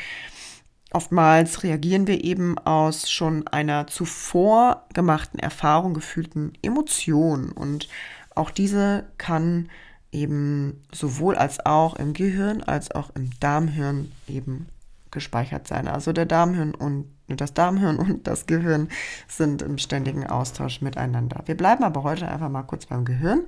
oftmals 0.91 1.63
reagieren 1.63 2.07
wir 2.07 2.23
eben 2.23 2.57
aus 2.59 3.09
schon 3.09 3.47
einer 3.47 3.87
zuvor 3.87 4.85
gemachten 4.93 5.39
Erfahrung, 5.39 5.93
gefühlten 5.93 6.53
Emotion 6.61 7.51
und 7.51 7.87
auch 8.35 8.51
diese 8.51 9.05
kann 9.17 9.69
eben 10.11 10.81
sowohl 10.93 11.35
als 11.35 11.65
auch 11.65 11.95
im 11.95 12.13
Gehirn 12.13 12.63
als 12.63 12.91
auch 12.91 13.11
im 13.15 13.29
Darmhirn 13.39 14.11
eben 14.27 14.67
gespeichert 15.09 15.67
sein. 15.67 15.87
Also 15.87 16.13
der 16.13 16.25
Darmhirn 16.25 16.73
und 16.73 17.05
das 17.27 17.53
Darmhirn 17.53 17.97
und 17.97 18.27
das 18.27 18.45
Gehirn 18.45 18.89
sind 19.27 19.61
im 19.61 19.77
ständigen 19.77 20.27
Austausch 20.27 20.81
miteinander. 20.81 21.43
Wir 21.45 21.55
bleiben 21.55 21.83
aber 21.83 22.03
heute 22.03 22.27
einfach 22.27 22.49
mal 22.49 22.63
kurz 22.63 22.85
beim 22.85 23.05
Gehirn, 23.05 23.43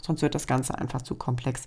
sonst 0.00 0.22
wird 0.22 0.34
das 0.34 0.46
Ganze 0.46 0.78
einfach 0.78 1.02
zu 1.02 1.14
komplex. 1.14 1.64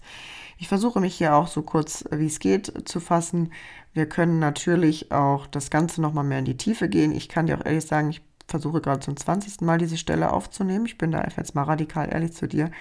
Ich 0.57 0.67
versuche 0.67 0.99
mich 0.99 1.15
hier 1.15 1.35
auch 1.35 1.47
so 1.47 1.61
kurz 1.61 2.05
wie 2.11 2.27
es 2.27 2.39
geht 2.39 2.87
zu 2.87 2.99
fassen. 2.99 3.51
Wir 3.93 4.07
können 4.07 4.39
natürlich 4.39 5.11
auch 5.11 5.47
das 5.47 5.69
Ganze 5.69 6.01
nochmal 6.01 6.23
mehr 6.23 6.39
in 6.39 6.45
die 6.45 6.57
Tiefe 6.57 6.89
gehen. 6.89 7.11
Ich 7.11 7.29
kann 7.29 7.47
dir 7.47 7.57
auch 7.57 7.65
ehrlich 7.65 7.85
sagen, 7.85 8.09
ich 8.09 8.21
versuche 8.47 8.81
gerade 8.81 8.99
zum 8.99 9.17
20. 9.17 9.61
Mal 9.61 9.77
diese 9.77 9.97
Stelle 9.97 10.31
aufzunehmen. 10.31 10.85
Ich 10.85 10.97
bin 10.97 11.11
da 11.11 11.25
jetzt 11.35 11.55
mal 11.55 11.63
radikal 11.63 12.11
ehrlich 12.11 12.33
zu 12.33 12.47
dir 12.47 12.71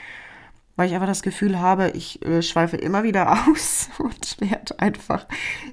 weil 0.77 0.89
ich 0.89 0.95
einfach 0.95 1.07
das 1.07 1.23
Gefühl 1.23 1.61
habe, 1.61 1.91
ich 1.91 2.25
äh, 2.25 2.43
schweife 2.43 2.77
immer 2.77 3.03
wieder 3.03 3.33
aus 3.49 3.91
und 3.99 4.41
werde 4.41 4.79
einfach 4.79 5.27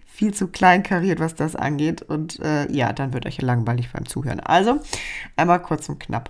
viel 0.06 0.34
zu 0.34 0.48
klein 0.48 0.84
kariert, 0.84 1.20
was 1.20 1.36
das 1.36 1.56
angeht. 1.56 2.02
Und 2.02 2.40
äh, 2.40 2.72
ja, 2.72 2.94
dann 2.94 3.14
wird 3.14 3.26
euch 3.26 3.42
langweilig 3.42 3.92
beim 3.92 4.06
Zuhören. 4.06 4.40
Also, 4.40 4.80
einmal 5.36 5.62
kurz 5.62 5.90
und 5.90 6.00
knapp. 6.00 6.30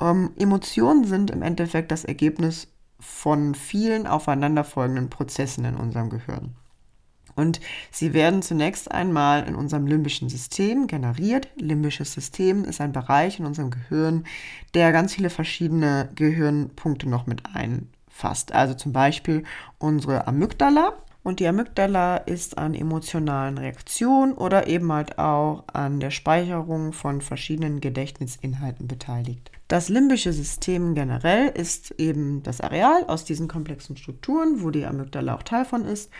Ähm, 0.00 0.30
Emotionen 0.38 1.04
sind 1.04 1.30
im 1.30 1.42
Endeffekt 1.42 1.90
das 1.90 2.04
Ergebnis 2.04 2.68
von 3.02 3.54
vielen 3.54 4.06
aufeinanderfolgenden 4.06 5.10
Prozessen 5.10 5.64
in 5.64 5.76
unserem 5.76 6.08
Gehirn. 6.08 6.54
Und 7.34 7.60
sie 7.90 8.12
werden 8.12 8.42
zunächst 8.42 8.90
einmal 8.90 9.46
in 9.48 9.54
unserem 9.54 9.86
limbischen 9.86 10.28
System 10.28 10.86
generiert. 10.86 11.48
Limbisches 11.56 12.12
System 12.12 12.64
ist 12.64 12.80
ein 12.80 12.92
Bereich 12.92 13.38
in 13.38 13.46
unserem 13.46 13.70
Gehirn, 13.70 14.24
der 14.74 14.92
ganz 14.92 15.14
viele 15.14 15.30
verschiedene 15.30 16.10
Gehirnpunkte 16.14 17.08
noch 17.08 17.26
mit 17.26 17.42
ein 17.54 17.88
fasst. 18.08 18.52
Also 18.52 18.74
zum 18.74 18.92
Beispiel 18.92 19.44
unsere 19.78 20.26
Amygdala. 20.26 20.94
Und 21.22 21.38
die 21.38 21.46
Amygdala 21.46 22.16
ist 22.16 22.58
an 22.58 22.74
emotionalen 22.74 23.56
Reaktionen 23.56 24.32
oder 24.32 24.66
eben 24.66 24.92
halt 24.92 25.18
auch 25.18 25.64
an 25.72 26.00
der 26.00 26.10
Speicherung 26.10 26.92
von 26.92 27.20
verschiedenen 27.20 27.80
Gedächtnisinhalten 27.80 28.88
beteiligt. 28.88 29.52
Das 29.68 29.88
limbische 29.88 30.32
System 30.32 30.94
generell 30.94 31.48
ist 31.48 31.92
eben 31.92 32.42
das 32.42 32.60
Areal 32.60 33.04
aus 33.06 33.24
diesen 33.24 33.46
komplexen 33.46 33.96
Strukturen, 33.96 34.62
wo 34.62 34.70
die 34.70 34.84
Amygdala 34.84 35.36
auch 35.36 35.44
Teil 35.44 35.64
von 35.64 35.84
ist. 35.84 36.10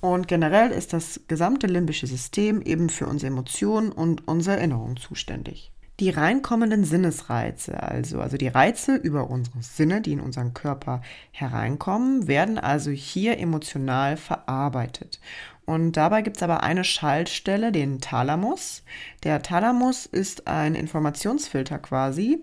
Und 0.00 0.26
generell 0.26 0.70
ist 0.70 0.92
das 0.92 1.20
gesamte 1.28 1.66
limbische 1.66 2.06
System 2.06 2.62
eben 2.62 2.88
für 2.88 3.06
unsere 3.06 3.32
Emotionen 3.32 3.92
und 3.92 4.26
unsere 4.26 4.56
Erinnerungen 4.56 4.96
zuständig. 4.96 5.72
Die 5.98 6.10
reinkommenden 6.10 6.84
Sinnesreize, 6.84 7.82
also, 7.82 8.20
also 8.20 8.36
die 8.36 8.48
Reize 8.48 8.96
über 8.96 9.30
unsere 9.30 9.62
Sinne, 9.62 10.02
die 10.02 10.12
in 10.12 10.20
unseren 10.20 10.52
Körper 10.52 11.00
hereinkommen, 11.30 12.28
werden 12.28 12.58
also 12.58 12.90
hier 12.90 13.38
emotional 13.38 14.18
verarbeitet. 14.18 15.20
Und 15.64 15.92
dabei 15.96 16.20
gibt 16.20 16.36
es 16.36 16.42
aber 16.42 16.62
eine 16.62 16.84
Schaltstelle, 16.84 17.72
den 17.72 18.00
Thalamus. 18.00 18.84
Der 19.24 19.42
Thalamus 19.42 20.04
ist 20.04 20.46
ein 20.46 20.74
Informationsfilter 20.74 21.78
quasi. 21.78 22.42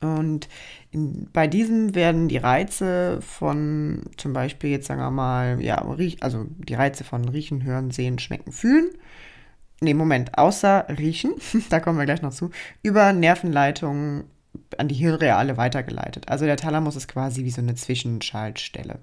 Und 0.00 0.48
in, 0.90 1.28
bei 1.32 1.46
diesem 1.46 1.94
werden 1.94 2.28
die 2.28 2.36
Reize 2.36 3.20
von 3.22 4.02
zum 4.18 4.34
Beispiel, 4.34 4.68
jetzt 4.70 4.86
sagen 4.86 5.00
wir 5.00 5.10
mal, 5.10 5.62
ja, 5.62 5.82
also 6.20 6.44
die 6.58 6.74
Reize 6.74 7.04
von 7.04 7.26
Riechen, 7.26 7.64
Hören, 7.64 7.90
Sehen, 7.90 8.18
Schmecken, 8.18 8.52
Fühlen 8.52 8.90
nee, 9.84 9.94
Moment, 9.94 10.36
außer 10.36 10.86
Riechen, 10.98 11.34
da 11.70 11.80
kommen 11.80 11.98
wir 11.98 12.06
gleich 12.06 12.22
noch 12.22 12.32
zu, 12.32 12.50
über 12.82 13.12
Nervenleitungen 13.12 14.24
an 14.78 14.88
die 14.88 14.94
Hirnreale 14.94 15.56
weitergeleitet. 15.56 16.28
Also 16.28 16.44
der 16.44 16.56
Thalamus 16.56 16.96
ist 16.96 17.08
quasi 17.08 17.44
wie 17.44 17.50
so 17.50 17.60
eine 17.60 17.74
Zwischenschaltstelle, 17.74 18.98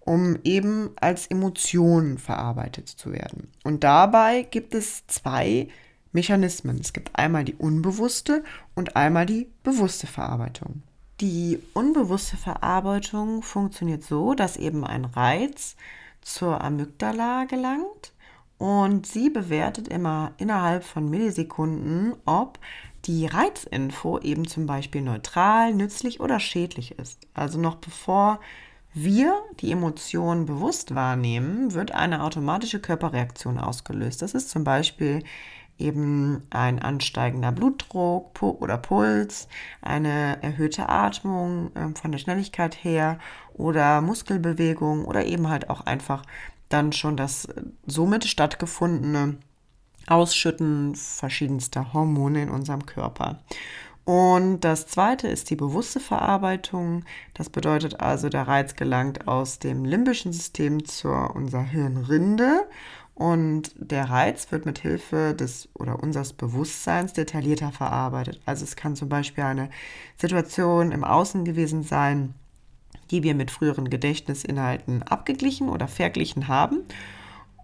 um 0.00 0.38
eben 0.44 0.90
als 0.96 1.26
Emotion 1.26 2.18
verarbeitet 2.18 2.88
zu 2.88 3.12
werden. 3.12 3.48
Und 3.64 3.84
dabei 3.84 4.42
gibt 4.42 4.74
es 4.74 5.06
zwei 5.06 5.68
Mechanismen. 6.12 6.78
Es 6.80 6.92
gibt 6.92 7.16
einmal 7.16 7.44
die 7.44 7.54
unbewusste 7.54 8.42
und 8.74 8.96
einmal 8.96 9.26
die 9.26 9.48
bewusste 9.62 10.06
Verarbeitung. 10.06 10.82
Die 11.20 11.58
unbewusste 11.74 12.36
Verarbeitung 12.36 13.42
funktioniert 13.42 14.04
so, 14.04 14.34
dass 14.34 14.56
eben 14.56 14.84
ein 14.84 15.04
Reiz 15.04 15.76
zur 16.22 16.62
Amygdala 16.62 17.44
gelangt 17.44 18.12
und 18.58 19.06
sie 19.06 19.30
bewertet 19.30 19.88
immer 19.88 20.32
innerhalb 20.36 20.84
von 20.84 21.08
Millisekunden, 21.08 22.14
ob 22.26 22.58
die 23.04 23.26
Reizinfo 23.26 24.18
eben 24.18 24.46
zum 24.46 24.66
Beispiel 24.66 25.02
neutral, 25.02 25.72
nützlich 25.72 26.20
oder 26.20 26.40
schädlich 26.40 26.98
ist. 26.98 27.26
Also 27.34 27.58
noch 27.58 27.76
bevor 27.76 28.40
wir 28.92 29.34
die 29.60 29.70
Emotionen 29.70 30.46
bewusst 30.46 30.94
wahrnehmen, 30.94 31.72
wird 31.74 31.92
eine 31.92 32.24
automatische 32.24 32.80
Körperreaktion 32.80 33.58
ausgelöst. 33.58 34.22
Das 34.22 34.34
ist 34.34 34.50
zum 34.50 34.64
Beispiel 34.64 35.22
eben 35.78 36.42
ein 36.50 36.80
ansteigender 36.80 37.52
Blutdruck 37.52 38.42
oder 38.42 38.76
Puls, 38.78 39.46
eine 39.80 40.42
erhöhte 40.42 40.88
Atmung 40.88 41.70
ähm, 41.76 41.94
von 41.94 42.10
der 42.10 42.18
Schnelligkeit 42.18 42.82
her 42.82 43.18
oder 43.54 44.00
Muskelbewegung 44.00 45.04
oder 45.04 45.24
eben 45.24 45.48
halt 45.48 45.70
auch 45.70 45.82
einfach 45.82 46.24
dann 46.68 46.92
schon 46.92 47.16
das 47.16 47.48
somit 47.86 48.24
stattgefundene 48.24 49.38
Ausschütten 50.06 50.94
verschiedenster 50.94 51.92
Hormone 51.92 52.42
in 52.42 52.50
unserem 52.50 52.86
Körper. 52.86 53.40
Und 54.04 54.60
das 54.60 54.86
zweite 54.86 55.28
ist 55.28 55.50
die 55.50 55.56
bewusste 55.56 56.00
Verarbeitung. 56.00 57.04
Das 57.34 57.50
bedeutet 57.50 58.00
also, 58.00 58.30
der 58.30 58.48
Reiz 58.48 58.74
gelangt 58.74 59.28
aus 59.28 59.58
dem 59.58 59.84
limbischen 59.84 60.32
System 60.32 60.86
zur 60.86 61.36
unserer 61.36 61.64
Hirnrinde 61.64 62.66
und 63.18 63.72
der 63.74 64.08
Reiz 64.08 64.52
wird 64.52 64.64
mit 64.64 64.78
Hilfe 64.78 65.34
des 65.34 65.68
oder 65.74 66.00
unseres 66.00 66.32
Bewusstseins 66.32 67.12
detaillierter 67.12 67.72
verarbeitet. 67.72 68.40
Also 68.46 68.64
es 68.64 68.76
kann 68.76 68.94
zum 68.94 69.08
Beispiel 69.08 69.42
eine 69.42 69.70
Situation 70.16 70.92
im 70.92 71.02
Außen 71.02 71.44
gewesen 71.44 71.82
sein, 71.82 72.34
die 73.10 73.22
wir 73.22 73.34
mit 73.34 73.50
früheren 73.50 73.90
Gedächtnisinhalten 73.90 75.02
abgeglichen 75.02 75.68
oder 75.68 75.88
verglichen 75.88 76.48
haben, 76.48 76.82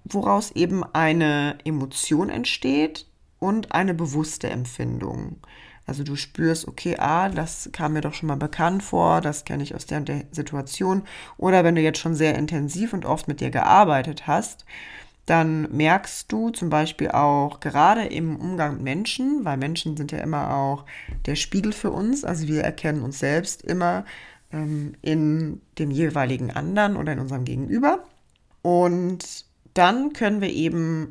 woraus 0.05 0.51
eben 0.53 0.85
eine 0.85 1.59
Emotion 1.65 2.31
entsteht 2.31 3.07
und 3.39 3.73
eine 3.73 3.95
bewusste 3.95 4.49
Empfindung. 4.51 5.37
Also 5.87 6.03
du 6.03 6.17
spürst, 6.17 6.67
okay, 6.67 6.97
ah, 6.99 7.29
das 7.29 7.69
kam 7.73 7.93
mir 7.93 8.01
doch 8.01 8.15
schon 8.15 8.29
mal 8.29 8.37
bekannt 8.37 8.83
vor, 8.83 9.21
das 9.21 9.45
kenne 9.45 9.63
ich 9.63 9.75
aus 9.75 9.85
der, 9.85 10.01
der 10.01 10.25
Situation. 10.31 11.03
Oder 11.37 11.63
wenn 11.63 11.75
du 11.75 11.83
jetzt 11.83 11.99
schon 11.99 12.15
sehr 12.15 12.37
intensiv 12.37 12.95
und 12.95 13.05
oft 13.05 13.29
mit 13.29 13.41
dir 13.41 13.51
gearbeitet 13.51 14.27
hast, 14.27 14.65
dann 15.27 15.71
merkst 15.75 16.31
du 16.31 16.51
zum 16.51 16.69
Beispiel 16.71 17.11
auch 17.11 17.61
gerade 17.61 18.05
im 18.05 18.37
Umgang 18.37 18.75
mit 18.75 18.83
Menschen, 18.83 19.45
weil 19.45 19.57
Menschen 19.57 19.97
sind 19.97 20.13
ja 20.13 20.19
immer 20.19 20.55
auch 20.55 20.85
der 21.27 21.35
Spiegel 21.35 21.73
für 21.73 21.91
uns, 21.91 22.25
also 22.25 22.47
wir 22.47 22.63
erkennen 22.63 23.03
uns 23.03 23.19
selbst 23.19 23.63
immer 23.63 24.05
ähm, 24.55 24.95
in 25.03 25.61
dem 25.79 25.91
jeweiligen 25.91 26.51
anderen 26.51 26.97
oder 26.97 27.13
in 27.13 27.19
unserem 27.19 27.45
Gegenüber. 27.45 28.05
Und 28.63 29.45
dann 29.75 30.13
können 30.13 30.41
wir 30.41 30.51
eben 30.51 31.11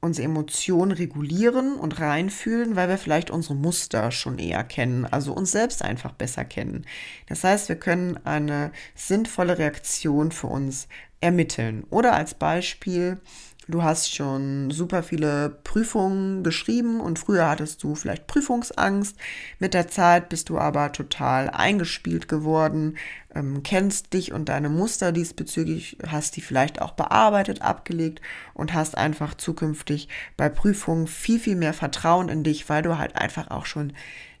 unsere 0.00 0.26
Emotionen 0.26 0.90
regulieren 0.90 1.76
und 1.76 2.00
reinfühlen, 2.00 2.74
weil 2.74 2.88
wir 2.88 2.98
vielleicht 2.98 3.30
unsere 3.30 3.54
Muster 3.54 4.10
schon 4.10 4.40
eher 4.40 4.64
kennen, 4.64 5.06
also 5.06 5.32
uns 5.32 5.52
selbst 5.52 5.80
einfach 5.82 6.10
besser 6.12 6.44
kennen. 6.44 6.84
Das 7.28 7.44
heißt, 7.44 7.68
wir 7.68 7.76
können 7.76 8.18
eine 8.24 8.72
sinnvolle 8.96 9.58
Reaktion 9.58 10.32
für 10.32 10.48
uns 10.48 10.88
ermitteln. 11.20 11.84
Oder 11.88 12.14
als 12.14 12.34
Beispiel, 12.34 13.20
du 13.68 13.82
hast 13.82 14.14
schon 14.14 14.70
super 14.70 15.02
viele 15.02 15.50
Prüfungen 15.64 16.42
geschrieben 16.42 17.00
und 17.00 17.18
früher 17.18 17.48
hattest 17.48 17.82
du 17.82 17.94
vielleicht 17.94 18.26
Prüfungsangst. 18.26 19.16
Mit 19.58 19.74
der 19.74 19.88
Zeit 19.88 20.28
bist 20.28 20.48
du 20.48 20.58
aber 20.58 20.92
total 20.92 21.50
eingespielt 21.50 22.28
geworden, 22.28 22.96
ähm, 23.34 23.62
kennst 23.62 24.12
dich 24.12 24.32
und 24.32 24.48
deine 24.48 24.68
Muster 24.68 25.12
diesbezüglich, 25.12 25.96
hast 26.06 26.36
die 26.36 26.40
vielleicht 26.40 26.82
auch 26.82 26.92
bearbeitet, 26.92 27.62
abgelegt 27.62 28.20
und 28.54 28.74
hast 28.74 28.96
einfach 28.96 29.34
zukünftig 29.34 30.08
bei 30.36 30.48
Prüfungen 30.48 31.06
viel, 31.06 31.38
viel 31.38 31.56
mehr 31.56 31.74
Vertrauen 31.74 32.28
in 32.28 32.42
dich, 32.44 32.68
weil 32.68 32.82
du 32.82 32.98
halt 32.98 33.16
einfach 33.16 33.50
auch 33.50 33.66
schon 33.66 33.92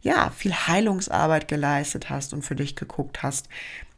ja, 0.02 0.30
viel 0.30 0.52
Heilungsarbeit 0.52 1.48
geleistet 1.48 2.10
hast 2.10 2.34
und 2.34 2.42
für 2.42 2.56
dich 2.56 2.76
geguckt 2.76 3.22
hast, 3.22 3.48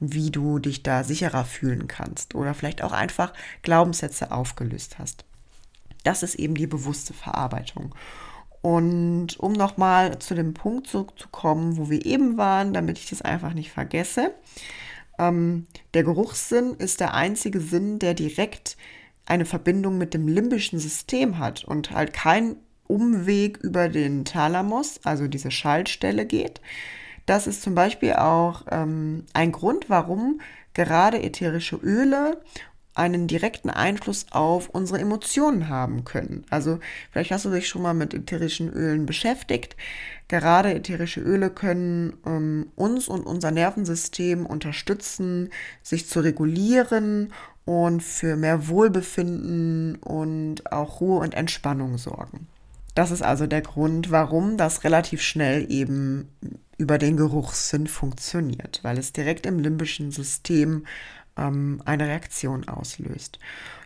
wie 0.01 0.31
du 0.31 0.59
dich 0.59 0.83
da 0.83 1.03
sicherer 1.03 1.45
fühlen 1.45 1.89
kannst 1.89 2.35
oder 2.35 2.55
vielleicht 2.55 2.83
auch 2.83 2.93
einfach 2.93 3.33
Glaubenssätze 3.63 4.31
aufgelöst 4.31 4.99
hast. 4.99 5.25
Das 6.05 6.23
ist 6.23 6.35
eben 6.35 6.55
die 6.55 6.67
bewusste 6.67 7.15
Verarbeitung. 7.15 7.95
Und 8.61 9.39
um 9.41 9.53
nochmal 9.53 10.19
zu 10.19 10.35
dem 10.35 10.55
Punkt 10.55 10.87
zurückzukommen, 10.87 11.77
wo 11.79 11.91
wir 11.91 12.05
eben 12.05 12.37
waren, 12.37 12.73
damit 12.75 12.99
ich 12.99 13.09
das 13.09 13.23
einfach 13.23 13.55
nicht 13.55 13.73
vergesse, 13.73 14.35
ähm, 15.19 15.67
der 15.95 16.05
Geruchssinn 16.05 16.75
ist 16.75 17.01
der 17.01 17.15
einzige 17.15 17.61
Sinn, 17.61 17.99
der 17.99 18.15
direkt 18.15 18.77
eine 19.27 19.45
Verbindung 19.47 19.97
mit 19.97 20.13
dem 20.13 20.29
limbischen 20.29 20.79
System 20.79 21.39
hat 21.39 21.65
und 21.65 21.91
halt 21.93 22.13
kein 22.13 22.57
Umweg 22.87 23.59
über 23.59 23.89
den 23.89 24.25
Thalamus, 24.25 25.01
also 25.05 25.27
diese 25.29 25.51
Schaltstelle 25.51 26.27
geht. 26.27 26.61
Das 27.27 27.47
ist 27.47 27.63
zum 27.63 27.75
Beispiel 27.75 28.15
auch 28.15 28.65
ähm, 28.71 29.25
ein 29.33 29.53
Grund, 29.53 29.89
warum 29.89 30.41
gerade 30.75 31.23
ätherische 31.23 31.77
Öle 31.77 32.41
einen 32.95 33.27
direkten 33.27 33.71
Einfluss 33.71 34.27
auf 34.31 34.69
unsere 34.69 35.01
Emotionen 35.01 35.69
haben 35.69 36.05
können. 36.05 36.45
Also 36.49 36.79
vielleicht 37.11 37.33
hast 37.33 37.45
du 37.45 37.51
dich 37.51 37.69
schon 37.69 37.83
mal 37.83 37.95
mit 37.95 38.15
ätherischen 38.15 38.73
Ölen 38.73 39.05
beschäftigt. 39.05 39.77
Gerade 40.29 40.73
ätherische 40.75 41.21
Öle 41.21 41.51
können 41.51 42.15
ähm, 42.25 42.67
uns 42.77 43.09
und 43.09 43.27
unser 43.27 43.51
Nervensystem 43.51 44.47
unterstützen, 44.47 45.51
sich 45.83 46.09
zu 46.09 46.21
regulieren 46.21 47.33
und 47.65 48.03
für 48.03 48.37
mehr 48.37 48.69
Wohlbefinden 48.69 49.97
und 49.97 50.71
auch 50.71 51.01
Ruhe 51.01 51.21
und 51.21 51.35
Entspannung 51.35 51.99
sorgen. 51.99 52.47
Das 52.95 53.11
ist 53.11 53.23
also 53.23 53.47
der 53.47 53.63
Grund, 53.63 54.11
warum 54.11 54.57
das 54.57 54.85
relativ 54.85 55.21
schnell 55.21 55.71
eben 55.71 56.29
über 56.79 56.99
den 56.99 57.17
Geruchssinn 57.17 57.87
funktioniert, 57.87 58.81
weil 58.83 58.99
es 58.99 59.13
direkt 59.13 59.47
im 59.47 59.59
limbischen 59.59 60.11
System 60.11 60.87
ähm, 61.37 61.83
eine 61.85 62.07
Reaktion 62.07 62.69
auslöst. 62.69 63.39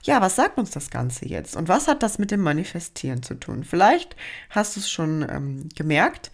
Ja, 0.03 0.21
was 0.21 0.37
sagt 0.37 0.59
uns 0.59 0.71
das 0.71 0.91
Ganze 0.91 1.27
jetzt? 1.27 1.57
Und 1.57 1.69
was 1.69 1.89
hat 1.89 2.03
das 2.03 2.19
mit 2.19 2.31
dem 2.31 2.41
Manifestieren 2.41 3.23
zu 3.23 3.35
tun? 3.35 3.65
Vielleicht 3.65 4.17
hast 4.51 4.77
du 4.77 4.81
es 4.81 4.91
schon 4.91 5.27
ähm, 5.29 5.69
gemerkt, 5.75 6.31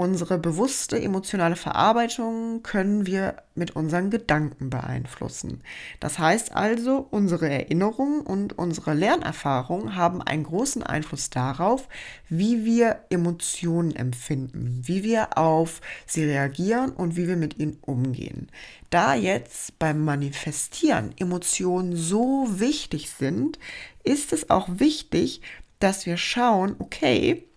Unsere 0.00 0.38
bewusste 0.38 1.02
emotionale 1.02 1.56
Verarbeitung 1.56 2.62
können 2.62 3.04
wir 3.04 3.42
mit 3.56 3.74
unseren 3.74 4.10
Gedanken 4.10 4.70
beeinflussen. 4.70 5.60
Das 5.98 6.20
heißt 6.20 6.54
also, 6.54 7.08
unsere 7.10 7.50
Erinnerungen 7.50 8.20
und 8.20 8.56
unsere 8.56 8.94
Lernerfahrung 8.94 9.96
haben 9.96 10.22
einen 10.22 10.44
großen 10.44 10.84
Einfluss 10.84 11.30
darauf, 11.30 11.88
wie 12.28 12.64
wir 12.64 13.00
Emotionen 13.10 13.96
empfinden, 13.96 14.82
wie 14.84 15.02
wir 15.02 15.36
auf 15.36 15.80
sie 16.06 16.22
reagieren 16.22 16.92
und 16.92 17.16
wie 17.16 17.26
wir 17.26 17.36
mit 17.36 17.58
ihnen 17.58 17.78
umgehen. 17.80 18.52
Da 18.90 19.16
jetzt 19.16 19.80
beim 19.80 20.04
Manifestieren 20.04 21.12
Emotionen 21.18 21.96
so 21.96 22.46
wichtig 22.60 23.10
sind, 23.10 23.58
ist 24.04 24.32
es 24.32 24.48
auch 24.48 24.68
wichtig, 24.70 25.42
dass 25.80 26.06
wir 26.06 26.18
schauen, 26.18 26.76
okay, 26.78 27.47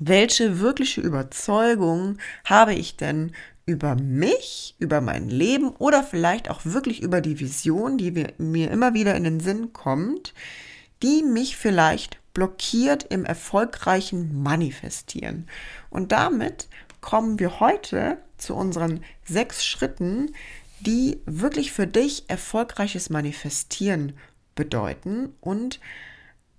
welche 0.00 0.60
wirkliche 0.60 1.02
Überzeugung 1.02 2.18
habe 2.44 2.74
ich 2.74 2.96
denn 2.96 3.32
über 3.66 3.94
mich, 3.94 4.74
über 4.78 5.00
mein 5.00 5.28
Leben 5.28 5.68
oder 5.68 6.02
vielleicht 6.02 6.50
auch 6.50 6.62
wirklich 6.64 7.02
über 7.02 7.20
die 7.20 7.38
Vision, 7.38 7.98
die 7.98 8.26
mir 8.38 8.70
immer 8.70 8.94
wieder 8.94 9.14
in 9.14 9.24
den 9.24 9.40
Sinn 9.40 9.72
kommt, 9.72 10.34
die 11.02 11.22
mich 11.22 11.56
vielleicht 11.56 12.18
blockiert 12.32 13.04
im 13.10 13.24
erfolgreichen 13.24 14.42
Manifestieren. 14.42 15.46
Und 15.90 16.12
damit 16.12 16.68
kommen 17.02 17.38
wir 17.38 17.60
heute 17.60 18.18
zu 18.38 18.54
unseren 18.54 19.04
sechs 19.24 19.64
Schritten, 19.66 20.32
die 20.80 21.20
wirklich 21.26 21.72
für 21.72 21.86
dich 21.86 22.24
erfolgreiches 22.28 23.10
Manifestieren 23.10 24.14
bedeuten 24.54 25.34
und 25.40 25.78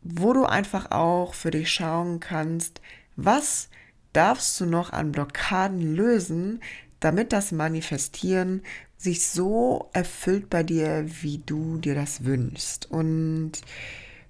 wo 0.03 0.33
du 0.33 0.45
einfach 0.45 0.91
auch 0.91 1.33
für 1.33 1.51
dich 1.51 1.71
schauen 1.71 2.19
kannst, 2.19 2.81
was 3.15 3.69
darfst 4.13 4.59
du 4.59 4.65
noch 4.65 4.91
an 4.91 5.11
Blockaden 5.11 5.95
lösen, 5.95 6.61
damit 6.99 7.33
das 7.33 7.51
Manifestieren 7.51 8.61
sich 8.97 9.27
so 9.27 9.89
erfüllt 9.93 10.49
bei 10.49 10.63
dir, 10.63 11.05
wie 11.21 11.39
du 11.39 11.77
dir 11.77 11.95
das 11.95 12.23
wünschst? 12.23 12.89
Und 12.91 13.53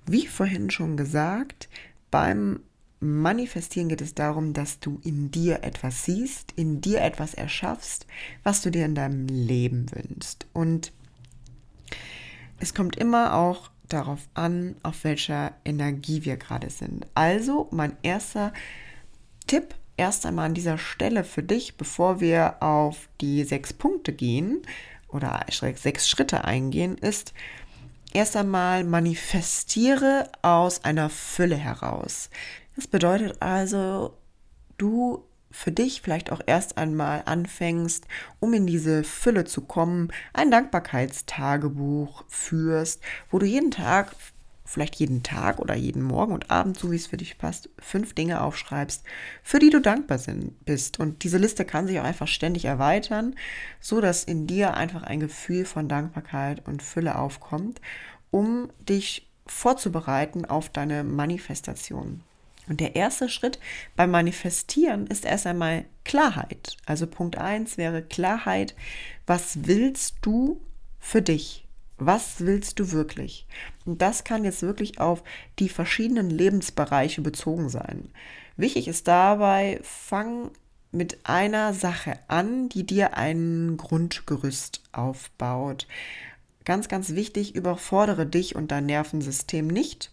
wie 0.06 0.28
vorhin 0.28 0.70
schon 0.70 0.98
gesagt, 0.98 1.70
beim 2.10 2.62
Manifestieren 3.00 3.90
geht 3.90 4.02
es 4.02 4.14
darum, 4.14 4.54
dass 4.54 4.80
du 4.80 5.02
in 5.04 5.32
dir 5.32 5.64
etwas 5.64 6.06
siehst, 6.06 6.54
in 6.56 6.82
dir 6.82 7.02
etwas 7.02 7.34
erschaffst, 7.34 8.06
was 8.44 8.62
du 8.62 8.70
dir 8.70 8.86
in 8.86 8.94
deinem 8.96 9.26
Leben 9.26 9.88
wünschst. 9.92 10.46
Und 10.54 10.94
es 12.60 12.76
kommt 12.76 12.96
immer 12.96 13.34
auch 13.34 13.72
darauf 13.94 14.28
an, 14.34 14.76
auf 14.84 15.04
welcher 15.04 15.54
Energie 15.66 16.26
wir 16.26 16.38
gerade 16.38 16.70
sind. 16.70 17.08
Also 17.16 17.68
mein 17.72 17.96
erster 18.02 18.54
Tipp 19.48 19.76
erst 19.98 20.26
einmal 20.26 20.48
an 20.48 20.54
dieser 20.54 20.78
Stelle 20.78 21.24
für 21.24 21.44
dich, 21.44 21.78
bevor 21.78 22.20
wir 22.20 22.62
auf 22.62 23.10
die 23.20 23.44
sechs 23.44 23.74
Punkte 23.74 24.14
gehen 24.14 24.62
oder 25.08 25.46
sechs 25.76 26.10
Schritte 26.10 26.46
eingehen, 26.46 26.98
ist 26.98 27.34
erst 28.14 28.36
einmal 28.36 28.84
manifestiere 28.84 30.30
aus 30.42 30.84
einer 30.84 31.10
Fülle 31.10 31.56
heraus. 31.56 32.30
Das 32.76 32.88
bedeutet 32.88 33.42
also, 33.42 34.18
du 34.78 35.24
für 35.52 35.72
dich 35.72 36.02
vielleicht 36.02 36.32
auch 36.32 36.42
erst 36.46 36.78
einmal 36.78 37.24
anfängst, 37.26 38.08
um 38.40 38.54
in 38.54 38.66
diese 38.66 39.04
Fülle 39.04 39.46
zu 39.46 39.62
kommen, 39.62 40.12
ein 40.34 40.52
Dankbarkeitstagebuch 40.52 42.24
führst, 42.28 43.02
wo 43.30 43.40
du 43.40 43.46
jeden 43.46 43.72
Tag, 43.72 44.16
vielleicht 44.66 44.96
jeden 44.96 45.24
Tag 45.24 45.60
oder 45.60 45.76
jeden 45.76 46.02
Morgen 46.02 46.34
und 46.34 46.50
Abend, 46.50 46.80
so 46.80 46.92
wie 46.92 46.96
es 46.96 47.08
für 47.08 47.18
dich 47.18 47.38
passt, 47.38 47.70
fünf 47.78 48.16
Dinge 48.16 48.42
aufschreibst, 48.42 49.04
für 49.44 49.60
die 49.60 49.70
du 49.70 49.82
dankbar 49.82 50.20
bist. 50.66 51.00
Und 51.00 51.24
diese 51.24 51.38
Liste 51.38 51.66
kann 51.66 51.88
sich 51.88 52.00
auch 52.00 52.06
einfach 52.06 52.28
ständig 52.28 52.66
erweitern, 52.66 53.36
so 53.80 54.00
dass 54.00 54.24
in 54.24 54.48
dir 54.48 54.76
einfach 54.76 55.04
ein 55.04 55.20
Gefühl 55.20 55.66
von 55.66 55.90
Dankbarkeit 55.90 56.68
und 56.68 56.82
Fülle 56.82 57.18
aufkommt, 57.18 57.82
um 58.32 58.70
dich 58.80 59.28
vorzubereiten 59.46 60.46
auf 60.46 60.70
deine 60.70 61.04
Manifestation. 61.04 62.24
Und 62.72 62.80
der 62.80 62.96
erste 62.96 63.28
Schritt 63.28 63.60
beim 63.98 64.12
Manifestieren 64.12 65.06
ist 65.08 65.26
erst 65.26 65.46
einmal 65.46 65.84
Klarheit. 66.06 66.78
Also 66.86 67.06
Punkt 67.06 67.38
1 67.38 67.78
wäre 67.78 68.02
Klarheit. 68.02 68.76
Was 69.28 69.66
willst 69.68 70.16
du 70.22 70.62
für 70.98 71.22
dich? 71.22 71.68
Was 71.98 72.40
willst 72.40 72.80
du 72.80 72.94
wirklich? 72.94 73.46
Und 73.86 74.02
das 74.02 74.24
kann 74.24 74.46
jetzt 74.46 74.62
wirklich 74.62 75.02
auf 75.02 75.22
die 75.60 75.68
verschiedenen 75.68 76.30
Lebensbereiche 76.30 77.20
bezogen 77.20 77.68
sein. 77.68 78.10
Wichtig 78.56 78.88
ist 78.88 79.06
dabei, 79.06 79.82
fang 79.84 80.52
mit 80.94 81.26
einer 81.26 81.74
Sache 81.74 82.20
an, 82.30 82.70
die 82.70 82.86
dir 82.86 83.18
ein 83.18 83.76
Grundgerüst 83.76 84.82
aufbaut. 84.94 85.88
Ganz, 86.64 86.88
ganz 86.88 87.16
wichtig, 87.16 87.54
überfordere 87.54 88.26
dich 88.26 88.56
und 88.56 88.72
dein 88.72 88.86
Nervensystem 88.86 89.68
nicht, 89.68 90.11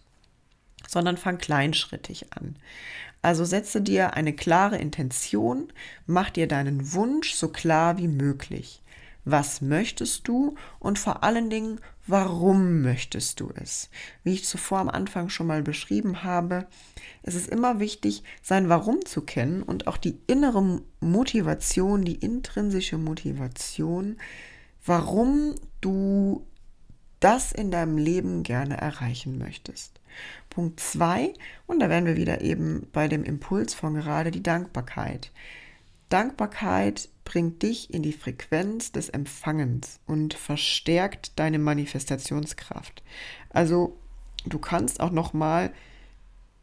sondern 0.87 1.17
fang 1.17 1.37
kleinschrittig 1.37 2.33
an. 2.33 2.55
Also 3.21 3.43
setze 3.43 3.81
dir 3.81 4.13
eine 4.13 4.33
klare 4.33 4.77
Intention, 4.77 5.73
mach 6.05 6.29
dir 6.29 6.47
deinen 6.47 6.93
Wunsch 6.93 7.33
so 7.33 7.49
klar 7.49 7.97
wie 7.97 8.07
möglich. 8.07 8.81
was 9.25 9.61
möchtest 9.61 10.27
du 10.27 10.55
und 10.79 10.97
vor 10.99 11.23
allen 11.23 11.49
Dingen, 11.49 11.79
warum 12.07 12.81
möchtest 12.81 13.39
du 13.39 13.51
es? 13.55 13.89
Wie 14.23 14.33
ich 14.33 14.45
zuvor 14.45 14.79
am 14.79 14.89
Anfang 14.89 15.29
schon 15.29 15.47
mal 15.47 15.61
beschrieben 15.61 16.23
habe, 16.23 16.67
es 17.23 17.35
ist 17.35 17.47
immer 17.47 17.79
wichtig, 17.79 18.23
sein 18.41 18.69
Warum 18.69 19.05
zu 19.05 19.21
kennen 19.21 19.61
und 19.61 19.87
auch 19.87 19.97
die 19.97 20.19
innere 20.27 20.81
Motivation, 20.99 22.03
die 22.03 22.15
intrinsische 22.15 22.97
Motivation, 22.97 24.17
warum 24.85 25.55
du 25.81 26.45
das 27.19 27.51
in 27.51 27.69
deinem 27.69 27.97
Leben 27.97 28.43
gerne 28.43 28.77
erreichen 28.77 29.37
möchtest. 29.37 29.99
Punkt 30.49 30.79
2, 30.79 31.33
und 31.67 31.79
da 31.79 31.89
wären 31.89 32.05
wir 32.05 32.17
wieder 32.17 32.41
eben 32.41 32.87
bei 32.91 33.07
dem 33.07 33.23
Impuls 33.23 33.73
von 33.73 33.93
gerade, 33.93 34.31
die 34.31 34.43
Dankbarkeit. 34.43 35.31
Dankbarkeit 36.09 37.09
bringt 37.23 37.61
dich 37.61 37.93
in 37.93 38.01
die 38.01 38.13
Frequenz 38.13 38.91
des 38.91 39.09
Empfangens 39.09 39.99
und 40.07 40.33
verstärkt 40.33 41.37
deine 41.37 41.59
Manifestationskraft. 41.59 43.03
Also 43.49 43.95
du 44.45 44.57
kannst 44.57 44.99
auch 44.99 45.11
noch 45.11 45.33
mal 45.33 45.71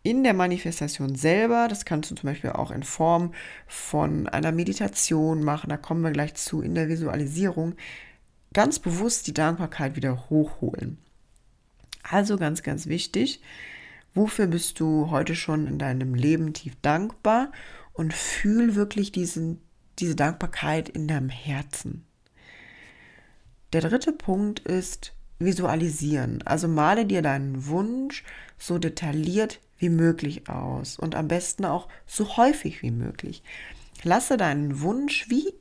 in 0.03 0.23
der 0.23 0.35
Manifestation 0.35 1.17
selber, 1.17 1.67
das 1.69 1.85
kannst 1.85 2.11
du 2.11 2.15
zum 2.15 2.29
Beispiel 2.29 2.51
auch 2.51 2.71
in 2.71 2.83
Form 2.83 3.33
von 3.67 4.29
einer 4.29 4.53
Meditation 4.53 5.43
machen, 5.43 5.69
da 5.69 5.77
kommen 5.77 6.03
wir 6.03 6.13
gleich 6.13 6.35
zu, 6.35 6.63
in 6.63 6.75
der 6.75 6.89
Visualisierung, 6.89 7.75
ganz 8.53 8.79
bewusst 8.79 9.27
die 9.27 9.35
Dankbarkeit 9.35 9.97
wieder 9.97 10.31
hochholen. 10.31 10.99
Also 12.03 12.37
ganz, 12.37 12.63
ganz 12.63 12.87
wichtig, 12.87 13.41
wofür 14.17 14.47
bist 14.47 14.81
du 14.81 15.11
heute 15.11 15.37
schon 15.37 15.67
in 15.67 15.79
deinem 15.79 16.15
Leben 16.15 16.53
tief 16.53 16.75
dankbar 16.83 17.53
und 17.93 18.13
fühl 18.13 18.75
wirklich 18.75 19.13
diesen, 19.13 19.61
diese 19.99 20.17
Dankbarkeit 20.17 20.89
in 20.89 21.07
deinem 21.07 21.29
Herzen. 21.29 22.05
Der 23.73 23.83
dritte 23.83 24.13
Punkt 24.13 24.61
ist 24.61 25.13
visualisieren. 25.39 26.43
Also 26.43 26.67
male 26.67 27.05
dir 27.05 27.23
deinen 27.23 27.67
Wunsch 27.67 28.25
so 28.59 28.79
detailliert 28.79 29.61
wie 29.79 29.91
möglich 29.91 30.49
aus 30.49 30.99
und 30.99 31.15
am 31.15 31.29
besten 31.29 31.67
auch 31.67 31.89
so 32.07 32.39
häufig 32.39 32.83
wie 32.83 32.91
möglich. 32.91 33.43
Lasse 34.03 34.37
deinen 34.39 34.81
Wunsch 34.81 35.29
wie 35.29 35.53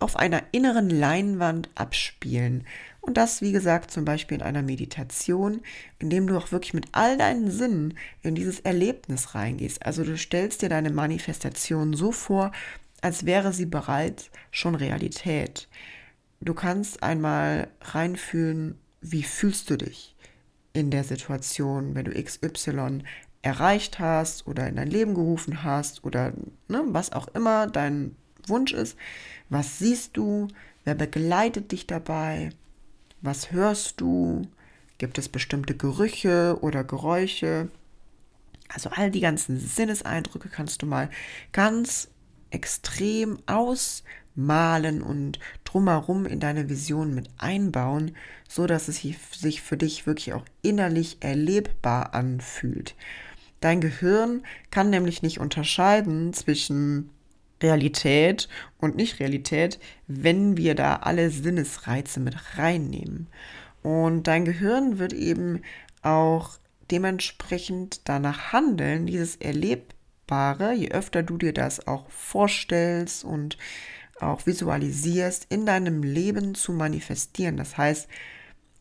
auf 0.00 0.16
einer 0.16 0.42
inneren 0.52 0.90
Leinwand 0.90 1.68
abspielen. 1.74 2.66
Und 3.00 3.16
das, 3.16 3.40
wie 3.40 3.52
gesagt, 3.52 3.90
zum 3.90 4.04
Beispiel 4.04 4.38
in 4.38 4.42
einer 4.42 4.62
Meditation, 4.62 5.60
indem 5.98 6.26
du 6.26 6.36
auch 6.36 6.52
wirklich 6.52 6.74
mit 6.74 6.88
all 6.92 7.16
deinen 7.16 7.50
Sinnen 7.50 7.94
in 8.22 8.34
dieses 8.34 8.60
Erlebnis 8.60 9.34
reingehst. 9.34 9.84
Also 9.84 10.04
du 10.04 10.16
stellst 10.18 10.62
dir 10.62 10.68
deine 10.68 10.90
Manifestation 10.90 11.94
so 11.94 12.12
vor, 12.12 12.52
als 13.00 13.24
wäre 13.24 13.52
sie 13.52 13.66
bereits 13.66 14.30
schon 14.50 14.74
Realität. 14.74 15.68
Du 16.40 16.54
kannst 16.54 17.02
einmal 17.02 17.68
reinfühlen, 17.80 18.78
wie 19.00 19.22
fühlst 19.22 19.70
du 19.70 19.76
dich 19.76 20.14
in 20.72 20.90
der 20.90 21.04
Situation, 21.04 21.94
wenn 21.94 22.04
du 22.04 22.22
XY 22.22 23.02
erreicht 23.42 23.98
hast 23.98 24.46
oder 24.46 24.68
in 24.68 24.76
dein 24.76 24.90
Leben 24.90 25.14
gerufen 25.14 25.62
hast 25.62 26.04
oder 26.04 26.32
ne, 26.68 26.84
was 26.88 27.12
auch 27.12 27.28
immer 27.28 27.66
dein 27.66 28.16
Wunsch 28.48 28.72
ist. 28.72 28.96
Was 29.48 29.78
siehst 29.78 30.16
du? 30.16 30.48
Wer 30.84 30.94
begleitet 30.94 31.72
dich 31.72 31.86
dabei? 31.86 32.50
Was 33.20 33.52
hörst 33.52 34.00
du? 34.00 34.42
Gibt 34.98 35.18
es 35.18 35.28
bestimmte 35.28 35.76
Gerüche 35.76 36.58
oder 36.60 36.84
Geräusche? 36.84 37.68
Also 38.68 38.90
all 38.90 39.10
die 39.10 39.20
ganzen 39.20 39.58
Sinneseindrücke 39.58 40.48
kannst 40.48 40.82
du 40.82 40.86
mal 40.86 41.10
ganz 41.52 42.08
extrem 42.50 43.38
ausmalen 43.46 45.02
und 45.02 45.38
drumherum 45.64 46.26
in 46.26 46.40
deine 46.40 46.68
Vision 46.68 47.14
mit 47.14 47.28
einbauen, 47.38 48.16
so 48.48 48.66
dass 48.66 48.88
es 48.88 49.02
sich 49.32 49.62
für 49.62 49.76
dich 49.76 50.06
wirklich 50.06 50.32
auch 50.32 50.44
innerlich 50.62 51.18
erlebbar 51.20 52.14
anfühlt. 52.14 52.94
Dein 53.60 53.80
Gehirn 53.80 54.42
kann 54.70 54.90
nämlich 54.90 55.22
nicht 55.22 55.38
unterscheiden 55.38 56.32
zwischen 56.32 57.10
Realität 57.62 58.48
und 58.78 58.96
Nicht-Realität, 58.96 59.78
wenn 60.06 60.56
wir 60.56 60.74
da 60.74 60.96
alle 60.96 61.30
Sinnesreize 61.30 62.20
mit 62.20 62.36
reinnehmen. 62.56 63.28
Und 63.82 64.26
dein 64.26 64.44
Gehirn 64.44 64.98
wird 64.98 65.12
eben 65.12 65.62
auch 66.02 66.58
dementsprechend 66.90 68.08
danach 68.08 68.52
handeln, 68.52 69.06
dieses 69.06 69.36
Erlebbare, 69.36 70.74
je 70.74 70.90
öfter 70.90 71.22
du 71.22 71.38
dir 71.38 71.52
das 71.52 71.86
auch 71.86 72.08
vorstellst 72.10 73.24
und 73.24 73.56
auch 74.20 74.46
visualisierst, 74.46 75.46
in 75.48 75.66
deinem 75.66 76.02
Leben 76.02 76.54
zu 76.54 76.72
manifestieren. 76.72 77.56
Das 77.56 77.78
heißt, 77.78 78.08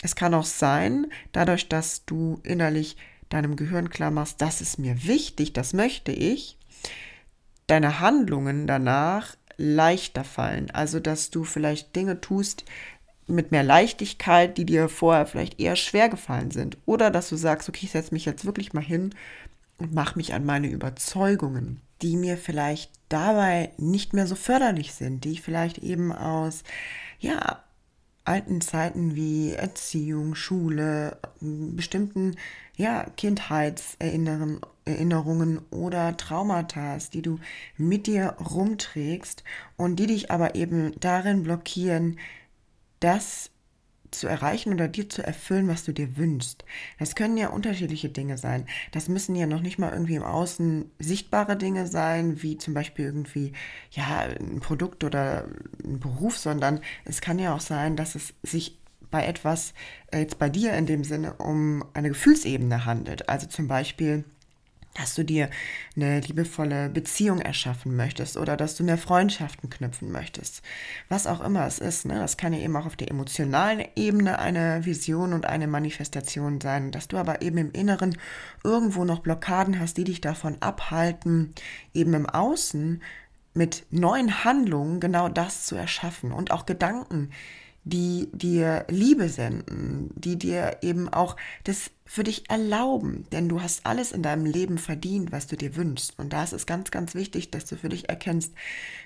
es 0.01 0.15
kann 0.15 0.33
auch 0.33 0.45
sein, 0.45 1.07
dadurch, 1.31 1.69
dass 1.69 2.05
du 2.05 2.39
innerlich 2.43 2.97
deinem 3.29 3.55
Gehirn 3.55 3.89
klar 3.89 4.11
machst, 4.11 4.41
das 4.41 4.61
ist 4.61 4.79
mir 4.79 5.05
wichtig, 5.05 5.53
das 5.53 5.73
möchte 5.73 6.11
ich, 6.11 6.57
deine 7.69 7.99
Handlungen 7.99 8.67
danach 8.67 9.35
leichter 9.57 10.23
fallen. 10.23 10.71
Also, 10.71 10.99
dass 10.99 11.29
du 11.29 11.43
vielleicht 11.43 11.95
Dinge 11.95 12.21
tust 12.21 12.65
mit 13.27 13.51
mehr 13.51 13.63
Leichtigkeit, 13.63 14.57
die 14.57 14.65
dir 14.65 14.89
vorher 14.89 15.25
vielleicht 15.25 15.59
eher 15.59 15.75
schwer 15.75 16.09
gefallen 16.09 16.51
sind. 16.51 16.77
Oder 16.85 17.11
dass 17.11 17.29
du 17.29 17.35
sagst, 17.35 17.69
okay, 17.69 17.85
ich 17.85 17.91
setze 17.91 18.13
mich 18.13 18.25
jetzt 18.25 18.45
wirklich 18.45 18.73
mal 18.73 18.83
hin 18.83 19.13
und 19.77 19.93
mache 19.93 20.17
mich 20.17 20.33
an 20.33 20.45
meine 20.45 20.67
Überzeugungen, 20.67 21.81
die 22.01 22.17
mir 22.17 22.37
vielleicht 22.37 22.91
dabei 23.09 23.71
nicht 23.77 24.13
mehr 24.13 24.27
so 24.27 24.35
förderlich 24.35 24.93
sind, 24.93 25.23
die 25.23 25.33
ich 25.33 25.41
vielleicht 25.41 25.77
eben 25.79 26.11
aus, 26.11 26.63
ja, 27.19 27.63
alten 28.25 28.61
Zeiten 28.61 29.15
wie 29.15 29.53
Erziehung, 29.53 30.35
Schule, 30.35 31.17
bestimmten 31.41 32.35
ja, 32.75 33.05
Kindheitserinnerungen 33.17 34.61
oder 35.71 36.17
Traumata, 36.17 36.97
die 37.13 37.21
du 37.21 37.39
mit 37.77 38.07
dir 38.07 38.35
rumträgst 38.39 39.43
und 39.77 39.97
die 39.97 40.07
dich 40.07 40.31
aber 40.31 40.55
eben 40.55 40.93
darin 40.99 41.43
blockieren, 41.43 42.19
das 42.99 43.51
zu 44.11 44.27
erreichen 44.27 44.73
oder 44.73 44.87
dir 44.87 45.09
zu 45.09 45.23
erfüllen, 45.23 45.67
was 45.67 45.83
du 45.83 45.93
dir 45.93 46.17
wünschst. 46.17 46.65
Das 46.97 47.15
können 47.15 47.37
ja 47.37 47.49
unterschiedliche 47.49 48.09
Dinge 48.09 48.37
sein. 48.37 48.65
Das 48.91 49.07
müssen 49.07 49.35
ja 49.35 49.45
noch 49.45 49.61
nicht 49.61 49.77
mal 49.77 49.91
irgendwie 49.91 50.15
im 50.15 50.23
Außen 50.23 50.89
sichtbare 50.99 51.55
Dinge 51.55 51.87
sein, 51.87 52.41
wie 52.41 52.57
zum 52.57 52.73
Beispiel 52.73 53.05
irgendwie, 53.05 53.53
ja, 53.91 54.21
ein 54.21 54.59
Produkt 54.59 55.03
oder 55.03 55.47
ein 55.83 55.99
Beruf, 55.99 56.37
sondern 56.37 56.81
es 57.05 57.21
kann 57.21 57.39
ja 57.39 57.53
auch 57.53 57.61
sein, 57.61 57.95
dass 57.95 58.15
es 58.15 58.33
sich 58.43 58.79
bei 59.11 59.25
etwas, 59.25 59.73
äh, 60.11 60.19
jetzt 60.19 60.39
bei 60.39 60.49
dir 60.49 60.73
in 60.73 60.85
dem 60.85 61.03
Sinne, 61.03 61.33
um 61.33 61.83
eine 61.93 62.09
Gefühlsebene 62.09 62.85
handelt. 62.85 63.29
Also 63.29 63.47
zum 63.47 63.67
Beispiel, 63.67 64.23
dass 64.95 65.15
du 65.15 65.23
dir 65.23 65.49
eine 65.95 66.19
liebevolle 66.19 66.89
Beziehung 66.89 67.39
erschaffen 67.39 67.95
möchtest 67.95 68.37
oder 68.37 68.57
dass 68.57 68.75
du 68.75 68.83
mehr 68.83 68.97
Freundschaften 68.97 69.69
knüpfen 69.69 70.11
möchtest. 70.11 70.61
Was 71.07 71.27
auch 71.27 71.41
immer 71.41 71.65
es 71.65 71.79
ist. 71.79 72.05
Ne? 72.05 72.15
Das 72.15 72.37
kann 72.37 72.53
ja 72.53 72.59
eben 72.59 72.75
auch 72.75 72.85
auf 72.85 72.95
der 72.95 73.11
emotionalen 73.11 73.85
Ebene 73.95 74.39
eine 74.39 74.85
Vision 74.85 75.33
und 75.33 75.45
eine 75.45 75.67
Manifestation 75.67 76.59
sein, 76.59 76.91
dass 76.91 77.07
du 77.07 77.17
aber 77.17 77.41
eben 77.41 77.57
im 77.57 77.71
Inneren 77.71 78.17
irgendwo 78.63 79.05
noch 79.05 79.19
Blockaden 79.19 79.79
hast, 79.79 79.97
die 79.97 80.03
dich 80.03 80.21
davon 80.21 80.57
abhalten, 80.61 81.53
eben 81.93 82.13
im 82.13 82.25
Außen 82.25 83.01
mit 83.53 83.85
neuen 83.89 84.43
Handlungen 84.43 84.99
genau 84.99 85.29
das 85.29 85.65
zu 85.65 85.75
erschaffen 85.75 86.31
und 86.31 86.51
auch 86.51 86.65
Gedanken, 86.65 87.31
die 87.83 88.29
dir 88.33 88.85
Liebe 88.89 89.29
senden, 89.29 90.11
die 90.15 90.37
dir 90.37 90.77
eben 90.81 91.09
auch 91.09 91.35
das 91.63 91.91
für 92.05 92.23
dich 92.23 92.49
erlauben, 92.49 93.25
denn 93.31 93.49
du 93.49 93.61
hast 93.61 93.85
alles 93.85 94.11
in 94.11 94.23
deinem 94.23 94.45
Leben 94.45 94.77
verdient, 94.77 95.31
was 95.31 95.47
du 95.47 95.55
dir 95.55 95.75
wünschst. 95.75 96.17
Und 96.17 96.33
da 96.33 96.43
ist 96.43 96.53
es 96.53 96.65
ganz, 96.65 96.91
ganz 96.91 97.15
wichtig, 97.15 97.51
dass 97.51 97.65
du 97.65 97.75
für 97.75 97.89
dich 97.89 98.09
erkennst, 98.09 98.53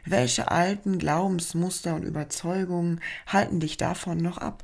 welche 0.05 0.49
alten 0.49 0.97
Glaubensmuster 0.97 1.95
und 1.95 2.03
Überzeugungen 2.03 3.01
halten 3.27 3.59
dich 3.59 3.77
davon 3.77 4.17
noch 4.17 4.37
ab. 4.37 4.63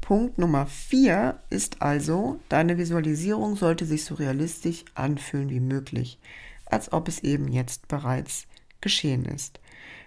Punkt 0.00 0.38
Nummer 0.38 0.66
vier 0.66 1.40
ist 1.50 1.80
also, 1.80 2.38
deine 2.48 2.76
Visualisierung 2.76 3.56
sollte 3.56 3.86
sich 3.86 4.04
so 4.04 4.14
realistisch 4.14 4.84
anfühlen 4.94 5.48
wie 5.48 5.60
möglich, 5.60 6.18
als 6.66 6.92
ob 6.92 7.08
es 7.08 7.20
eben 7.20 7.48
jetzt 7.48 7.88
bereits 7.88 8.46
geschehen 8.80 9.24
ist. 9.24 9.60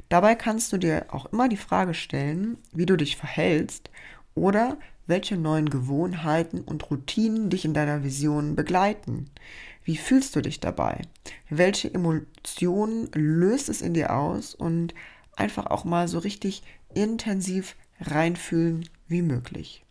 Dabei 0.10 0.36
kannst 0.36 0.72
du 0.72 0.78
dir 0.78 1.08
auch 1.10 1.26
immer 1.28 1.50
die 1.50 1.58
Frage 1.58 1.94
stellen, 1.94 2.58
wie 2.72 2.86
du 2.86 2.96
dich 2.96 3.18
verhältst 3.18 3.90
oder 4.36 4.78
welche 5.06 5.38
neuen 5.38 5.70
Gewohnheiten 5.70 6.62
und 6.62 6.90
Routinen 6.90 7.50
dich 7.50 7.66
in 7.66 7.74
deiner 7.74 8.04
Vision 8.04 8.56
begleiten. 8.56 9.30
Wie 9.84 9.98
fühlst 9.98 10.36
du 10.36 10.42
dich 10.42 10.60
dabei? 10.60 11.02
Welche 11.50 11.94
Emotionen 11.94 13.10
löst 13.14 13.70
es 13.70 13.82
in 13.82 13.94
dir 13.94 14.14
aus? 14.14 14.54
Und 14.54 14.94
einfach 15.36 15.68
auch 15.68 15.86
mal 15.86 16.08
so 16.08 16.20
richtig 16.20 16.64
intensiv 16.94 17.76
reinfühlen 18.02 18.90
wie 19.08 19.22
möglich. 19.22 19.84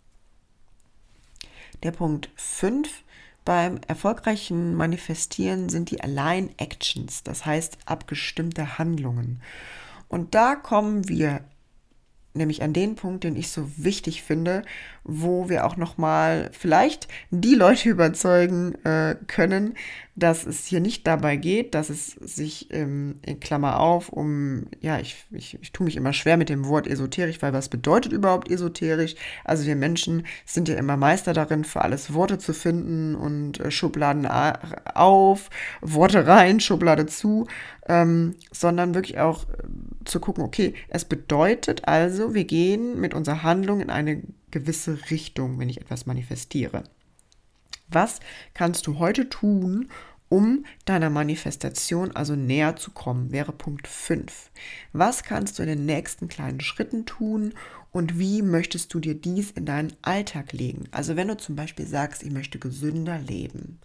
Der 1.82 1.92
Punkt 1.92 2.30
5 2.36 3.04
beim 3.44 3.80
erfolgreichen 3.86 4.74
Manifestieren 4.74 5.68
sind 5.68 5.90
die 5.90 6.00
Align 6.00 6.50
Actions, 6.58 7.22
das 7.22 7.46
heißt 7.46 7.78
abgestimmte 7.86 8.78
Handlungen. 8.78 9.40
Und 10.08 10.34
da 10.34 10.54
kommen 10.54 11.08
wir 11.08 11.40
nämlich 12.36 12.62
an 12.62 12.72
den 12.72 12.94
Punkt, 12.94 13.24
den 13.24 13.34
ich 13.34 13.50
so 13.50 13.70
wichtig 13.76 14.22
finde, 14.22 14.62
wo 15.04 15.48
wir 15.48 15.66
auch 15.66 15.76
noch 15.76 15.98
mal 15.98 16.50
vielleicht 16.52 17.08
die 17.30 17.54
Leute 17.54 17.88
überzeugen 17.88 18.74
äh, 18.84 19.16
können, 19.26 19.74
dass 20.16 20.46
es 20.46 20.64
hier 20.64 20.80
nicht 20.80 21.06
dabei 21.06 21.36
geht, 21.36 21.74
dass 21.74 21.90
es 21.90 22.12
sich 22.12 22.72
ähm, 22.72 23.16
in 23.22 23.38
Klammer 23.38 23.78
auf 23.78 24.08
um, 24.08 24.64
ja, 24.80 24.98
ich, 24.98 25.26
ich, 25.30 25.58
ich 25.60 25.72
tue 25.72 25.84
mich 25.84 25.96
immer 25.96 26.14
schwer 26.14 26.38
mit 26.38 26.48
dem 26.48 26.66
Wort 26.66 26.86
esoterisch, 26.86 27.42
weil 27.42 27.52
was 27.52 27.68
bedeutet 27.68 28.12
überhaupt 28.12 28.50
esoterisch? 28.50 29.14
Also 29.44 29.66
wir 29.66 29.76
Menschen 29.76 30.26
sind 30.46 30.68
ja 30.68 30.76
immer 30.76 30.96
Meister 30.96 31.34
darin, 31.34 31.64
für 31.64 31.82
alles 31.82 32.14
Worte 32.14 32.38
zu 32.38 32.54
finden 32.54 33.14
und 33.14 33.60
äh, 33.60 33.70
Schubladen 33.70 34.26
auf, 34.94 35.50
Worte 35.82 36.26
rein, 36.26 36.60
Schublade 36.60 37.04
zu, 37.04 37.46
ähm, 37.86 38.36
sondern 38.50 38.94
wirklich 38.94 39.18
auch 39.18 39.44
äh, 39.44 39.68
zu 40.06 40.18
gucken, 40.18 40.44
okay, 40.44 40.72
es 40.88 41.04
bedeutet 41.04 41.86
also, 41.86 42.32
wir 42.32 42.44
gehen 42.44 42.98
mit 42.98 43.12
unserer 43.12 43.42
Handlung 43.42 43.80
in 43.80 43.90
eine 43.90 44.22
gewisse 44.50 45.10
Richtung, 45.10 45.58
wenn 45.58 45.68
ich 45.68 45.80
etwas 45.80 46.06
manifestiere. 46.06 46.84
Was 47.88 48.20
kannst 48.54 48.86
du 48.86 48.98
heute 48.98 49.28
tun, 49.28 49.88
um 50.28 50.64
deiner 50.84 51.10
Manifestation 51.10 52.14
also 52.16 52.34
näher 52.34 52.76
zu 52.76 52.90
kommen, 52.90 53.30
wäre 53.30 53.52
Punkt 53.52 53.86
5. 53.86 54.50
Was 54.92 55.22
kannst 55.22 55.58
du 55.58 55.62
in 55.62 55.68
den 55.68 55.86
nächsten 55.86 56.28
kleinen 56.28 56.60
Schritten 56.60 57.06
tun 57.06 57.54
und 57.92 58.18
wie 58.18 58.42
möchtest 58.42 58.92
du 58.92 59.00
dir 59.00 59.14
dies 59.14 59.52
in 59.52 59.66
deinen 59.66 59.92
Alltag 60.02 60.52
legen? 60.52 60.88
Also 60.90 61.16
wenn 61.16 61.28
du 61.28 61.36
zum 61.36 61.54
Beispiel 61.54 61.86
sagst, 61.86 62.22
ich 62.24 62.32
möchte 62.32 62.58
gesünder 62.58 63.18
leben, 63.18 63.78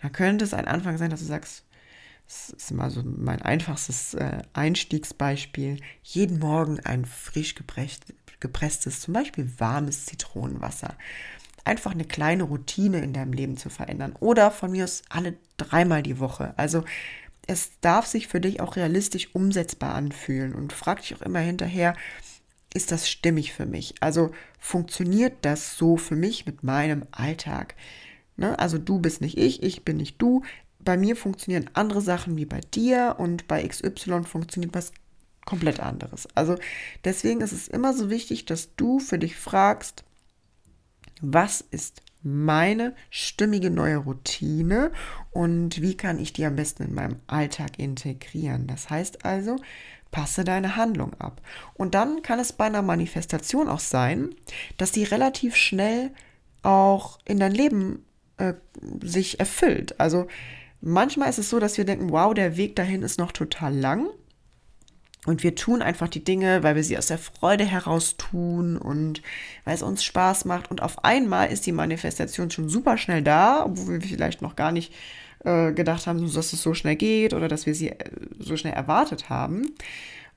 dann 0.00 0.12
könnte 0.12 0.44
es 0.44 0.54
ein 0.54 0.68
Anfang 0.68 0.96
sein, 0.96 1.10
dass 1.10 1.20
du 1.20 1.26
sagst, 1.26 1.64
das 2.26 2.50
ist 2.50 2.70
immer 2.70 2.88
so 2.88 3.02
mein 3.02 3.42
einfachstes 3.42 4.14
äh, 4.14 4.42
Einstiegsbeispiel, 4.54 5.80
jeden 6.02 6.38
Morgen 6.38 6.80
ein 6.80 7.04
frisch 7.04 7.54
gepresstes, 7.54 9.00
zum 9.00 9.12
Beispiel 9.12 9.50
warmes 9.58 10.06
Zitronenwasser 10.06 10.96
einfach 11.64 11.92
eine 11.92 12.04
kleine 12.04 12.44
Routine 12.44 13.02
in 13.02 13.12
deinem 13.12 13.32
Leben 13.32 13.56
zu 13.56 13.70
verändern. 13.70 14.14
Oder 14.20 14.50
von 14.50 14.70
mir 14.70 14.84
aus 14.84 15.02
alle 15.08 15.34
dreimal 15.56 16.02
die 16.02 16.18
Woche. 16.18 16.54
Also 16.56 16.84
es 17.46 17.72
darf 17.80 18.06
sich 18.06 18.28
für 18.28 18.40
dich 18.40 18.60
auch 18.60 18.76
realistisch 18.76 19.34
umsetzbar 19.34 19.94
anfühlen 19.94 20.54
und 20.54 20.72
frag 20.72 21.00
dich 21.00 21.14
auch 21.14 21.22
immer 21.22 21.40
hinterher, 21.40 21.94
ist 22.74 22.90
das 22.90 23.08
stimmig 23.08 23.52
für 23.52 23.66
mich? 23.66 23.94
Also 24.00 24.32
funktioniert 24.58 25.34
das 25.42 25.76
so 25.76 25.96
für 25.96 26.16
mich 26.16 26.44
mit 26.44 26.62
meinem 26.64 27.06
Alltag? 27.12 27.74
Ne? 28.36 28.58
Also 28.58 28.78
du 28.78 28.98
bist 28.98 29.20
nicht 29.20 29.38
ich, 29.38 29.62
ich 29.62 29.84
bin 29.84 29.98
nicht 29.98 30.20
du. 30.20 30.42
Bei 30.80 30.96
mir 30.96 31.16
funktionieren 31.16 31.70
andere 31.74 32.00
Sachen 32.00 32.36
wie 32.36 32.46
bei 32.46 32.60
dir 32.60 33.16
und 33.18 33.46
bei 33.46 33.66
XY 33.66 34.24
funktioniert 34.24 34.74
was 34.74 34.92
komplett 35.46 35.80
anderes. 35.80 36.28
Also 36.34 36.56
deswegen 37.04 37.40
ist 37.40 37.52
es 37.52 37.68
immer 37.68 37.94
so 37.94 38.10
wichtig, 38.10 38.44
dass 38.44 38.74
du 38.76 38.98
für 38.98 39.18
dich 39.18 39.36
fragst, 39.36 40.04
was 41.32 41.60
ist 41.60 42.02
meine 42.22 42.94
stimmige 43.10 43.70
neue 43.70 43.98
Routine 43.98 44.90
und 45.30 45.82
wie 45.82 45.96
kann 45.96 46.18
ich 46.18 46.32
die 46.32 46.46
am 46.46 46.56
besten 46.56 46.84
in 46.84 46.94
meinem 46.94 47.16
Alltag 47.26 47.78
integrieren. 47.78 48.66
Das 48.66 48.88
heißt 48.88 49.24
also, 49.24 49.56
passe 50.10 50.44
deine 50.44 50.76
Handlung 50.76 51.12
ab. 51.20 51.42
Und 51.74 51.94
dann 51.94 52.22
kann 52.22 52.38
es 52.38 52.52
bei 52.52 52.64
einer 52.64 52.82
Manifestation 52.82 53.68
auch 53.68 53.80
sein, 53.80 54.34
dass 54.78 54.92
die 54.92 55.04
relativ 55.04 55.54
schnell 55.56 56.12
auch 56.62 57.18
in 57.26 57.38
dein 57.38 57.52
Leben 57.52 58.04
äh, 58.38 58.54
sich 59.02 59.38
erfüllt. 59.38 60.00
Also 60.00 60.26
manchmal 60.80 61.28
ist 61.28 61.38
es 61.38 61.50
so, 61.50 61.58
dass 61.58 61.78
wir 61.78 61.84
denken, 61.84 62.10
wow, 62.10 62.32
der 62.32 62.56
Weg 62.56 62.76
dahin 62.76 63.02
ist 63.02 63.18
noch 63.18 63.32
total 63.32 63.74
lang. 63.74 64.08
Und 65.26 65.42
wir 65.42 65.54
tun 65.54 65.80
einfach 65.80 66.08
die 66.08 66.22
Dinge, 66.22 66.62
weil 66.62 66.76
wir 66.76 66.84
sie 66.84 66.98
aus 66.98 67.06
der 67.06 67.18
Freude 67.18 67.64
heraus 67.64 68.16
tun 68.16 68.76
und 68.76 69.22
weil 69.64 69.74
es 69.74 69.82
uns 69.82 70.04
Spaß 70.04 70.44
macht. 70.44 70.70
Und 70.70 70.82
auf 70.82 71.04
einmal 71.04 71.50
ist 71.50 71.66
die 71.66 71.72
Manifestation 71.72 72.50
schon 72.50 72.68
super 72.68 72.98
schnell 72.98 73.22
da, 73.22 73.64
obwohl 73.64 74.02
wir 74.02 74.08
vielleicht 74.08 74.42
noch 74.42 74.54
gar 74.54 74.70
nicht 74.70 74.92
äh, 75.44 75.72
gedacht 75.72 76.06
haben, 76.06 76.20
dass 76.20 76.52
es 76.52 76.62
so 76.62 76.74
schnell 76.74 76.96
geht 76.96 77.32
oder 77.32 77.48
dass 77.48 77.66
wir 77.66 77.74
sie 77.74 77.90
äh, 77.90 78.10
so 78.38 78.56
schnell 78.56 78.74
erwartet 78.74 79.30
haben. 79.30 79.74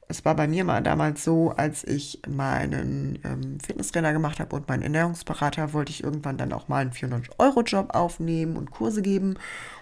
Es 0.10 0.24
war 0.24 0.36
bei 0.36 0.48
mir 0.48 0.64
mal 0.64 0.82
damals 0.82 1.24
so, 1.24 1.52
als 1.52 1.84
ich 1.84 2.22
meinen 2.28 3.20
ähm, 3.26 3.60
Fitnesstrainer 3.60 4.14
gemacht 4.14 4.40
habe 4.40 4.56
und 4.56 4.68
meinen 4.70 4.84
Ernährungsberater, 4.84 5.74
wollte 5.74 5.92
ich 5.92 6.04
irgendwann 6.04 6.38
dann 6.38 6.54
auch 6.54 6.70
mal 6.70 6.82
einen 6.82 6.92
400-Euro-Job 6.92 7.94
aufnehmen 7.94 8.56
und 8.56 8.72
Kurse 8.72 9.02
geben. 9.02 9.36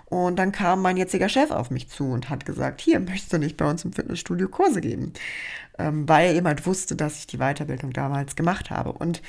Und 0.06 0.38
dann 0.38 0.52
kam 0.52 0.82
mein 0.82 0.98
jetziger 0.98 1.30
Chef 1.30 1.52
auf 1.52 1.70
mich 1.70 1.90
zu 1.90 2.06
und 2.06 2.30
hat 2.30 2.46
gesagt, 2.46 2.82
hier, 2.82 3.00
möchtest 3.00 3.34
du 3.34 3.38
nicht 3.38 3.58
bei 3.58 3.70
uns 3.70 3.86
im 3.86 3.94
Fitnessstudio 3.94 4.48
Kurse 4.50 4.82
geben? 4.82 5.14
Ähm, 5.78 6.08
weil 6.10 6.36
eben 6.36 6.48
halt 6.48 6.66
wusste, 6.66 6.96
dass 6.96 7.20
ich 7.20 7.28
die 7.28 7.38
Weiterbildung 7.38 7.92
damals 7.94 8.36
gemacht 8.36 8.72
habe. 8.72 8.94
Und 8.94 9.22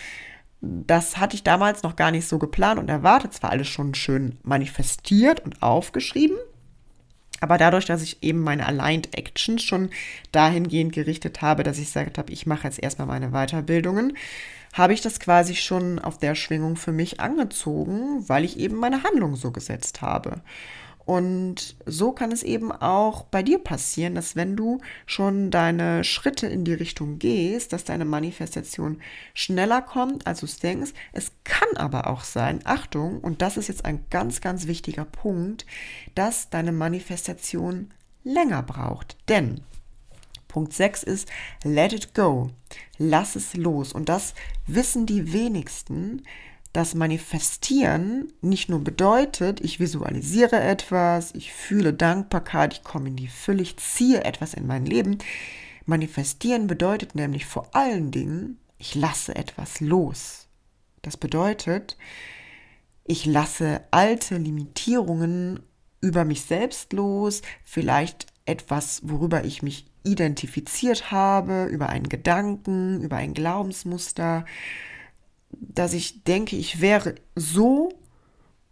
das 0.60 1.18
hatte 1.18 1.36
ich 1.36 1.42
damals 1.42 1.82
noch 1.82 1.96
gar 1.96 2.10
nicht 2.10 2.26
so 2.26 2.38
geplant 2.38 2.78
und 2.78 2.88
erwartet. 2.88 3.34
Zwar 3.34 3.50
alles 3.50 3.68
schon 3.68 3.94
schön 3.94 4.38
manifestiert 4.42 5.40
und 5.40 5.62
aufgeschrieben, 5.62 6.36
aber 7.40 7.58
dadurch, 7.58 7.84
dass 7.84 8.02
ich 8.02 8.22
eben 8.22 8.40
meine 8.40 8.66
Aligned 8.66 9.16
Actions 9.16 9.62
schon 9.62 9.90
dahingehend 10.32 10.92
gerichtet 10.92 11.42
habe, 11.42 11.62
dass 11.62 11.78
ich 11.78 11.86
gesagt 11.86 12.18
habe, 12.18 12.32
ich 12.32 12.46
mache 12.46 12.64
jetzt 12.64 12.82
erstmal 12.82 13.06
meine 13.06 13.30
Weiterbildungen, 13.30 14.16
habe 14.72 14.92
ich 14.92 15.00
das 15.00 15.20
quasi 15.20 15.54
schon 15.54 15.98
auf 15.98 16.18
der 16.18 16.34
Schwingung 16.34 16.76
für 16.76 16.92
mich 16.92 17.20
angezogen, 17.20 18.28
weil 18.28 18.44
ich 18.44 18.58
eben 18.58 18.76
meine 18.76 19.02
Handlung 19.02 19.36
so 19.36 19.50
gesetzt 19.50 20.02
habe. 20.02 20.40
Und 21.06 21.76
so 21.86 22.10
kann 22.10 22.32
es 22.32 22.42
eben 22.42 22.72
auch 22.72 23.22
bei 23.22 23.44
dir 23.44 23.60
passieren, 23.60 24.16
dass 24.16 24.34
wenn 24.34 24.56
du 24.56 24.80
schon 25.06 25.52
deine 25.52 26.02
Schritte 26.02 26.48
in 26.48 26.64
die 26.64 26.74
Richtung 26.74 27.20
gehst, 27.20 27.72
dass 27.72 27.84
deine 27.84 28.04
Manifestation 28.04 29.00
schneller 29.32 29.82
kommt, 29.82 30.26
als 30.26 30.40
du 30.40 30.46
es 30.46 30.58
denkst. 30.58 30.90
Es 31.12 31.30
kann 31.44 31.76
aber 31.76 32.08
auch 32.08 32.24
sein, 32.24 32.60
Achtung, 32.64 33.20
und 33.20 33.40
das 33.40 33.56
ist 33.56 33.68
jetzt 33.68 33.84
ein 33.84 34.04
ganz, 34.10 34.40
ganz 34.40 34.66
wichtiger 34.66 35.04
Punkt, 35.04 35.64
dass 36.16 36.50
deine 36.50 36.72
Manifestation 36.72 37.92
länger 38.24 38.64
braucht. 38.64 39.16
Denn 39.28 39.60
Punkt 40.48 40.72
6 40.72 41.04
ist, 41.04 41.28
let 41.62 41.92
it 41.92 42.14
go. 42.14 42.50
Lass 42.98 43.36
es 43.36 43.54
los. 43.54 43.92
Und 43.92 44.08
das 44.08 44.34
wissen 44.66 45.06
die 45.06 45.32
wenigsten, 45.32 46.22
dass 46.76 46.94
Manifestieren 46.94 48.34
nicht 48.42 48.68
nur 48.68 48.84
bedeutet, 48.84 49.62
ich 49.62 49.80
visualisiere 49.80 50.60
etwas, 50.60 51.34
ich 51.34 51.50
fühle 51.50 51.94
Dankbarkeit, 51.94 52.74
ich 52.74 52.84
komme 52.84 53.08
in 53.08 53.16
die 53.16 53.28
Fülle, 53.28 53.62
ich 53.62 53.78
ziehe 53.78 54.22
etwas 54.24 54.52
in 54.52 54.66
mein 54.66 54.84
Leben. 54.84 55.16
Manifestieren 55.86 56.66
bedeutet 56.66 57.14
nämlich 57.14 57.46
vor 57.46 57.74
allen 57.74 58.10
Dingen, 58.10 58.58
ich 58.76 58.94
lasse 58.94 59.34
etwas 59.34 59.80
los. 59.80 60.48
Das 61.00 61.16
bedeutet, 61.16 61.96
ich 63.04 63.24
lasse 63.24 63.80
alte 63.90 64.36
Limitierungen 64.36 65.60
über 66.02 66.26
mich 66.26 66.42
selbst 66.42 66.92
los, 66.92 67.40
vielleicht 67.64 68.26
etwas, 68.44 69.00
worüber 69.02 69.46
ich 69.46 69.62
mich 69.62 69.86
identifiziert 70.04 71.10
habe, 71.10 71.64
über 71.70 71.88
einen 71.88 72.10
Gedanken, 72.10 73.00
über 73.00 73.16
ein 73.16 73.32
Glaubensmuster, 73.32 74.44
dass 75.76 75.92
ich 75.92 76.24
denke, 76.24 76.56
ich 76.56 76.80
wäre 76.80 77.14
so 77.34 77.90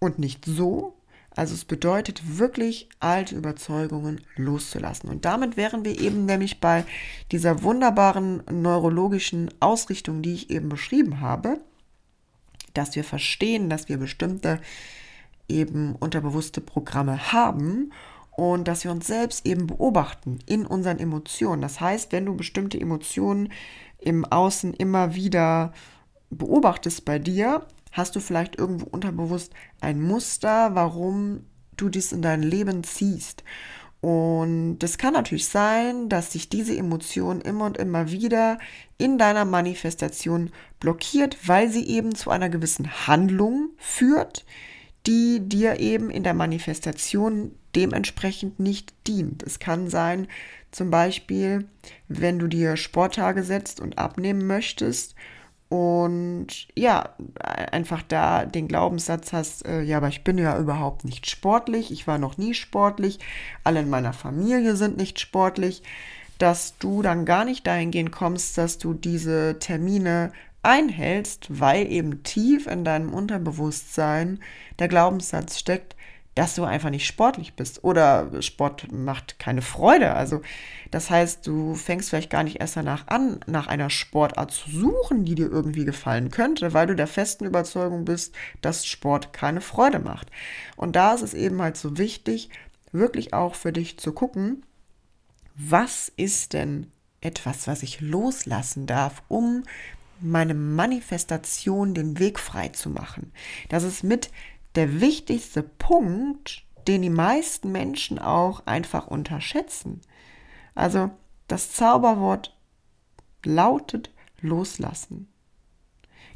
und 0.01 0.19
nicht 0.19 0.45
so. 0.45 0.95
Also 1.37 1.55
es 1.55 1.65
bedeutet 1.65 2.39
wirklich 2.39 2.89
alte 3.01 3.35
Überzeugungen 3.35 4.21
loszulassen. 4.37 5.11
Und 5.11 5.25
damit 5.25 5.57
wären 5.57 5.85
wir 5.85 6.01
eben 6.01 6.27
nämlich 6.27 6.61
bei 6.61 6.85
dieser 7.33 7.63
wunderbaren 7.63 8.43
neurologischen 8.51 9.51
Ausrichtung, 9.61 10.23
die 10.23 10.35
ich 10.35 10.51
eben 10.51 10.69
beschrieben 10.69 11.21
habe, 11.21 11.61
dass 12.73 12.95
wir 12.95 13.05
verstehen, 13.05 13.69
dass 13.69 13.89
wir 13.89 13.99
bestimmte 13.99 14.61
eben 15.49 15.97
unterbewusste 15.97 16.61
Programme 16.61 17.33
haben 17.33 17.93
und 18.31 18.67
dass 18.67 18.85
wir 18.85 18.93
uns 18.93 19.07
selbst 19.07 19.47
eben 19.47 19.67
beobachten 19.67 20.39
in 20.47 20.67
unseren 20.67 20.99
Emotionen. 20.99 21.63
Das 21.63 21.81
heißt, 21.81 22.13
wenn 22.13 22.27
du 22.27 22.37
bestimmte 22.37 22.81
Emotionen 22.81 23.53
im 23.99 24.25
Außen 24.25 24.73
immer 24.75 25.15
wieder 25.15 25.73
beobachtest 26.37 27.05
bei 27.05 27.19
dir, 27.19 27.67
hast 27.93 28.17
du 28.17 28.21
vielleicht 28.21 28.59
irgendwo 28.59 28.87
unterbewusst 28.87 29.53
ein 29.81 30.03
Muster, 30.03 30.75
warum 30.75 31.47
du 31.77 31.89
dies 31.89 32.13
in 32.13 32.23
dein 32.23 32.43
Leben 32.43 32.85
ziehst. 32.85 33.45
Und 34.01 34.83
es 34.83 34.99
kann 34.99 35.15
natürlich 35.15 35.49
sein, 35.49 36.11
dass 36.11 36.33
sich 36.33 36.51
diese 36.51 36.77
Emotion 36.77 37.41
immer 37.41 37.65
und 37.65 37.79
immer 37.79 38.11
wieder 38.11 38.59
in 38.99 39.17
deiner 39.17 39.47
Manifestation 39.47 40.51
blockiert, 40.79 41.39
weil 41.49 41.71
sie 41.71 41.89
eben 41.89 42.15
zu 42.15 42.29
einer 42.31 42.51
gewissen 42.51 43.07
Handlung 43.07 43.71
führt, 43.79 44.45
die 45.07 45.41
dir 45.41 45.81
eben 45.81 46.11
in 46.11 46.23
der 46.23 46.35
Manifestation 46.35 47.53
dementsprechend 47.75 48.61
nicht 48.61 48.93
dient. 49.07 49.43
Es 49.43 49.59
kann 49.59 49.89
sein, 49.89 50.29
zum 50.71 50.91
Beispiel, 50.91 51.67
wenn 52.09 52.39
du 52.39 52.47
dir 52.47 52.77
Sporttage 52.77 53.43
setzt 53.43 53.81
und 53.81 53.97
abnehmen 53.97 54.47
möchtest 54.47 55.15
und 55.75 56.47
ja, 56.77 57.17
einfach 57.41 58.03
da 58.07 58.47
den 58.47 58.69
Glaubenssatz 58.69 59.33
hast, 59.33 59.67
äh, 59.67 59.83
ja, 59.83 59.97
aber 59.97 60.07
ich 60.07 60.23
bin 60.23 60.39
ja 60.39 60.57
überhaupt 60.57 61.05
nicht 61.05 61.29
sportlich, 61.29 61.91
ich 61.91 62.07
war 62.07 62.17
noch 62.17 62.39
nie 62.39 62.55
sportlich, 62.55 63.19
alle 63.65 63.81
in 63.81 63.91
meiner 63.91 64.13
Familie 64.13 64.77
sind 64.77 64.97
nicht 64.97 65.19
sportlich, 65.19 65.83
dass 66.39 66.79
du 66.79 67.03
dann 67.03 67.25
gar 67.25 67.45
nicht 67.45 67.67
dahingehend 67.67 68.13
kommst, 68.13 68.57
dass 68.57 68.79
du 68.79 68.95
diese 68.95 69.59
Termine 69.59 70.31
einhältst, 70.63 71.49
weil 71.49 71.91
eben 71.91 72.23
tief 72.23 72.69
in 72.69 72.85
deinem 72.85 73.13
Unterbewusstsein 73.13 74.39
der 74.79 74.87
Glaubenssatz 74.87 75.59
steckt, 75.59 75.94
dass 76.35 76.55
du 76.55 76.65
einfach 76.65 76.91
nicht 76.91 77.07
sportlich 77.07 77.55
bist 77.55 77.85
oder 77.85 78.43
Sport 78.43 78.91
macht 78.91 79.39
keine 79.39 79.63
Freude. 79.63 80.15
Also 80.15 80.43
das 80.91 81.11
heißt, 81.11 81.47
du 81.47 81.75
fängst 81.75 82.11
vielleicht 82.11 82.31
gar 82.31 82.43
nicht 82.43 82.61
erst 82.61 82.77
danach 82.77 83.07
an, 83.07 83.41
nach 83.47 83.67
einer 83.69 83.91
Sportart 83.91 84.51
zu 84.51 84.71
suchen, 84.71 85.25
die 85.25 85.37
dir 85.37 85.51
irgendwie 85.51 85.85
gefallen 85.85 86.31
könnte, 86.31 86.75
weil 86.75 86.87
du 86.87 86.97
der 86.97 87.07
festen 87.07 87.45
Überzeugung 87.45 88.05
bist, 88.05 88.35
dass 88.63 88.87
Sport 88.87 89.33
keine 89.33 89.61
Freude 89.61 90.01
macht. 90.01 90.31
Und 90.77 90.97
da 90.97 91.15
ist 91.15 91.23
es 91.23 91.35
eben 91.35 91.63
halt 91.63 91.77
so 91.77 91.99
wichtig, 91.99 92.51
wirklich 92.91 93.33
auch 93.33 93.55
für 93.55 93.73
dich 93.73 93.99
zu 93.99 94.13
gucken, 94.13 94.65
was 95.57 96.13
ist 96.17 96.53
denn 96.53 96.91
etwas, 97.21 97.67
was 97.67 97.83
ich 97.83 98.01
loslassen 98.01 98.87
darf, 98.87 99.23
um 99.29 99.63
meine 100.21 100.55
Manifestation 100.55 101.95
den 101.95 102.19
Weg 102.19 102.39
frei 102.39 102.69
zu 102.69 102.91
machen. 102.91 103.33
Das 103.69 103.83
ist 103.83 104.05
mit 104.05 104.31
der 104.75 105.01
wichtigste 105.01 105.63
Punkt, 105.63 106.65
den 106.87 107.03
die 107.03 107.11
meisten 107.11 107.73
Menschen 107.73 108.19
auch 108.19 108.67
einfach 108.67 109.07
unterschätzen. 109.07 110.01
Also 110.75 111.11
das 111.49 111.73
Zauberwort 111.73 112.57
lautet 113.45 114.11
loslassen. 114.41 115.29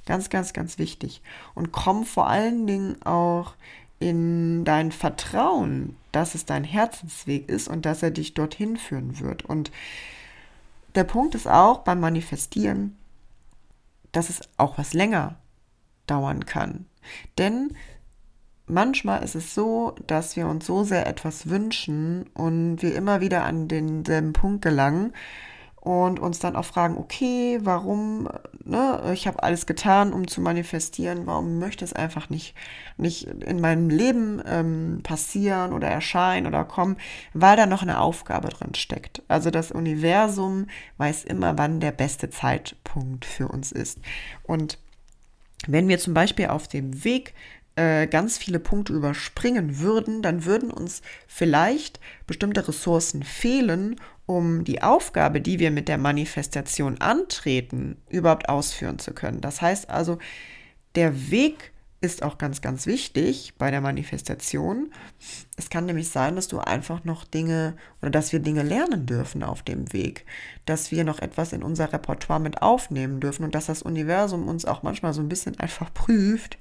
Ganz, 0.07 0.31
ganz, 0.31 0.53
ganz 0.53 0.79
wichtig. 0.79 1.23
Und 1.55 1.73
komm 1.73 2.05
vor 2.05 2.29
allen 2.29 2.67
Dingen 2.67 3.03
auch 3.03 3.55
in 3.99 4.65
dein 4.65 4.93
Vertrauen, 4.93 5.97
dass 6.13 6.35
es 6.35 6.47
dein 6.47 6.65
Herzensweg 6.65 7.49
ist 7.49 7.69
und 7.69 7.85
dass 7.85 8.03
er 8.03 8.11
dich 8.11 8.35
dorthin 8.35 8.77
führen 8.77 9.21
wird. 9.21 9.45
Und 9.45 9.71
der 10.95 11.05
Punkt 11.05 11.35
ist 11.35 11.47
auch 11.47 11.79
beim 11.79 12.01
Manifestieren, 12.01 12.97
dass 14.13 14.31
es 14.31 14.41
auch 14.57 14.79
was 14.79 14.95
länger 14.95 15.37
dauern 16.07 16.47
kann. 16.47 16.87
Denn 17.37 17.77
manchmal 18.69 19.23
ist 19.23 19.35
es 19.35 19.55
so, 19.55 19.95
dass 20.07 20.37
wir 20.37 20.47
uns 20.47 20.67
so 20.67 20.85
sehr 20.85 21.07
etwas 21.07 21.49
wünschen 21.49 22.27
und 22.35 22.83
wir 22.83 22.95
immer 22.95 23.21
wieder 23.21 23.45
an 23.45 23.69
denselben 23.69 24.33
Punkt 24.33 24.63
gelangen 24.63 25.13
und 25.81 26.19
uns 26.19 26.39
dann 26.39 26.57
auch 26.57 26.65
fragen, 26.65 26.99
okay, 26.99 27.61
warum, 27.63 28.29
ne, 28.65 29.11
ich 29.15 29.27
habe 29.27 29.43
alles 29.43 29.65
getan, 29.65 30.13
um 30.13 30.27
zu 30.27 30.41
manifestieren, 30.41 31.27
warum 31.27 31.59
möchte 31.59 31.85
es 31.85 31.93
einfach 31.93 32.29
nicht, 32.31 32.55
nicht 32.97 33.25
in 33.25 33.61
meinem 33.61 33.89
Leben 33.89 34.43
ähm, 34.47 35.01
passieren 35.03 35.73
oder 35.73 35.89
erscheinen 35.89 36.47
oder 36.47 36.65
kommen, 36.65 36.97
weil 37.33 37.57
da 37.57 37.67
noch 37.67 37.83
eine 37.83 38.01
Aufgabe 38.01 38.49
drin 38.49 38.75
steckt. 38.75 39.23
Also 39.29 39.51
das 39.51 39.71
Universum 39.71 40.67
weiß 40.99 41.25
immer, 41.25 41.57
wann 41.57 41.81
der 41.81 41.93
beste 41.93 42.29
Zeitpunkt 42.29 43.25
für 43.25 43.49
uns 43.49 43.73
ist. 43.73 43.99
Und 44.43 44.79
wenn 45.67 45.89
wir 45.89 45.99
zum 45.99 46.15
Beispiel 46.15 46.49
auf 46.49 46.69
dem 46.69 47.05
Weg 47.05 47.35
äh, 47.79 48.09
ganz 48.09 48.39
viele 48.39 48.59
Punkte 48.59 48.93
überspringen 48.93 49.79
würden, 49.79 50.21
dann 50.21 50.45
würden 50.45 50.73
uns 50.73 51.01
vielleicht 51.29 52.01
bestimmte 52.27 52.67
Ressourcen 52.67 53.23
fehlen, 53.23 54.01
um 54.27 54.65
die 54.65 54.83
Aufgabe, 54.83 55.41
die 55.41 55.61
wir 55.61 55.71
mit 55.71 55.87
der 55.87 55.97
Manifestation 55.97 57.01
antreten, 57.01 57.97
überhaupt 58.09 58.49
ausführen 58.49 58.99
zu 58.99 59.15
können. 59.15 59.41
Das 59.41 59.63
heißt 59.63 59.91
also, 59.91 60.19
der 60.97 61.31
Weg 61.31 61.73
ist 62.01 62.23
auch 62.23 62.39
ganz, 62.39 62.61
ganz 62.61 62.87
wichtig 62.87 63.55
bei 63.59 63.71
der 63.71 63.81
Manifestation. 63.81 64.93
Es 65.57 65.69
kann 65.69 65.87
nämlich 65.87 66.11
sein, 66.11 66.37
dass 66.37 66.47
du 66.47 66.59
einfach 66.59 67.05
noch 67.05 67.25
Dinge 67.25 67.77
oder 68.01 68.11
dass 68.11 68.33
wir 68.33 68.39
Dinge 68.39 68.63
lernen 68.63 69.07
dürfen 69.07 69.43
auf 69.43 69.63
dem 69.63 69.93
Weg, 69.93 70.25
dass 70.65 70.93
wir 70.93 71.03
noch 71.03 71.19
etwas 71.19 71.53
in 71.53 71.63
unser 71.63 71.93
Repertoire 71.93 72.41
mit 72.41 72.63
aufnehmen 72.63 73.19
dürfen 73.19 73.45
und 73.45 73.55
dass 73.55 73.67
das 73.67 73.83
Universum 73.83 74.47
uns 74.47 74.65
auch 74.65 74.83
manchmal 74.83 75.13
so 75.13 75.21
ein 75.21 75.29
bisschen 75.29 75.59
einfach 75.59 75.93
prüft, 75.93 76.59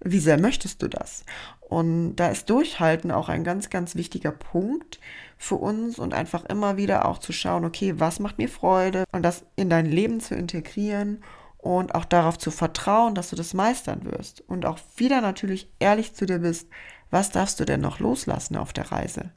wie 0.00 0.18
sehr 0.18 0.38
möchtest 0.38 0.82
du 0.82 0.88
das? 0.88 1.24
Und 1.60 2.16
da 2.16 2.28
ist 2.28 2.50
Durchhalten 2.50 3.10
auch 3.10 3.30
ein 3.30 3.42
ganz, 3.42 3.70
ganz 3.70 3.94
wichtiger 3.94 4.32
Punkt 4.32 5.00
für 5.38 5.54
uns 5.56 5.98
und 5.98 6.12
einfach 6.12 6.44
immer 6.44 6.76
wieder 6.76 7.08
auch 7.08 7.18
zu 7.18 7.32
schauen, 7.32 7.64
okay, 7.64 7.94
was 7.98 8.20
macht 8.20 8.36
mir 8.36 8.50
Freude 8.50 9.04
und 9.12 9.22
das 9.22 9.46
in 9.56 9.70
dein 9.70 9.86
Leben 9.86 10.20
zu 10.20 10.34
integrieren 10.34 11.22
und 11.64 11.94
auch 11.94 12.04
darauf 12.04 12.36
zu 12.36 12.50
vertrauen, 12.50 13.14
dass 13.14 13.30
du 13.30 13.36
das 13.36 13.54
meistern 13.54 14.04
wirst. 14.04 14.42
Und 14.42 14.66
auch 14.66 14.78
wieder 14.96 15.22
natürlich 15.22 15.70
ehrlich 15.78 16.14
zu 16.14 16.26
dir 16.26 16.40
bist, 16.40 16.68
was 17.10 17.30
darfst 17.30 17.58
du 17.58 17.64
denn 17.64 17.80
noch 17.80 18.00
loslassen 18.00 18.58
auf 18.58 18.74
der 18.74 18.92
Reise, 18.92 19.30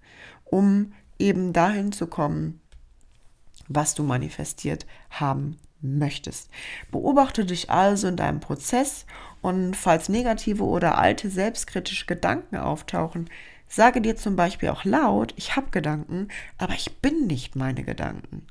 um 0.44 0.92
eben 1.20 1.54
dahin 1.54 1.94
zu 1.94 2.06
kommen, 2.06 2.60
was 3.70 3.96
du 3.96 4.04
manifestiert 4.04 4.86
haben 5.10 5.58
möchtest. 5.80 6.50
Beobachte 6.92 7.46
dich 7.46 7.70
also 7.70 8.10
in 8.10 8.18
deinem 8.18 8.42
Prozess 8.42 9.06
und 9.42 9.78
falls 9.78 10.10
negative 10.10 10.66
oder 10.66 10.98
alte 10.98 11.30
selbstkritische 11.30 12.08
Gedanken 12.08 12.58
auftauchen, 12.58 13.30
sage 13.70 14.02
dir 14.02 14.18
zum 14.18 14.36
Beispiel 14.36 14.68
auch 14.68 14.84
laut, 14.84 15.34
ich 15.38 15.56
habe 15.56 15.70
Gedanken, 15.72 16.28
aber 16.58 16.74
ich 16.74 16.98
bin 16.98 17.26
nicht 17.28 17.56
meine 17.56 17.84
Gedanken. 17.84 18.46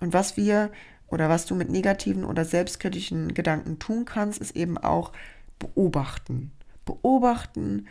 Und 0.00 0.12
was 0.12 0.36
wir 0.36 0.72
oder 1.10 1.28
was 1.28 1.46
du 1.46 1.54
mit 1.54 1.70
negativen 1.70 2.24
oder 2.24 2.44
selbstkritischen 2.44 3.34
Gedanken 3.34 3.78
tun 3.78 4.04
kannst, 4.04 4.40
ist 4.40 4.56
eben 4.56 4.78
auch 4.78 5.12
beobachten. 5.58 6.52
Beobachten, 6.84 7.86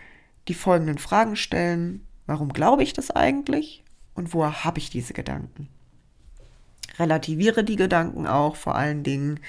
die 0.48 0.54
folgenden 0.54 0.98
Fragen 0.98 1.36
stellen. 1.36 2.06
Warum 2.26 2.54
glaube 2.54 2.84
ich 2.84 2.94
das 2.94 3.12
eigentlich? 3.12 3.84
Und 4.16 4.34
woher 4.34 4.64
habe 4.64 4.80
ich 4.80 4.90
diese 4.90 5.14
Gedanken? 5.14 5.68
Relativiere 6.98 7.64
die 7.64 7.76
Gedanken 7.76 8.26
auch 8.26 8.56
vor 8.56 8.76
allen 8.76 9.04
Dingen. 9.04 9.40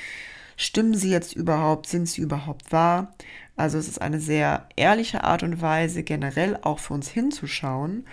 Stimmen 0.56 0.94
sie 0.94 1.10
jetzt 1.10 1.34
überhaupt? 1.34 1.86
Sind 1.86 2.08
sie 2.08 2.20
überhaupt 2.20 2.70
wahr? 2.70 3.14
Also 3.56 3.78
es 3.78 3.88
ist 3.88 4.00
eine 4.00 4.20
sehr 4.20 4.68
ehrliche 4.76 5.24
Art 5.24 5.42
und 5.42 5.60
Weise, 5.60 6.02
generell 6.02 6.58
auch 6.62 6.78
für 6.78 6.94
uns 6.94 7.08
hinzuschauen, 7.08 8.06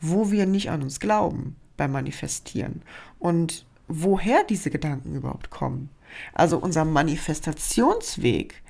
wo 0.00 0.30
wir 0.30 0.46
nicht 0.46 0.70
an 0.70 0.82
uns 0.82 1.00
glauben 1.00 1.56
beim 1.76 1.92
Manifestieren. 1.92 2.82
Und 3.18 3.64
woher 3.90 4.44
diese 4.44 4.70
Gedanken 4.70 5.16
überhaupt 5.16 5.50
kommen. 5.50 5.90
Also 6.32 6.58
unser 6.58 6.84
Manifestationsweg 6.84 8.62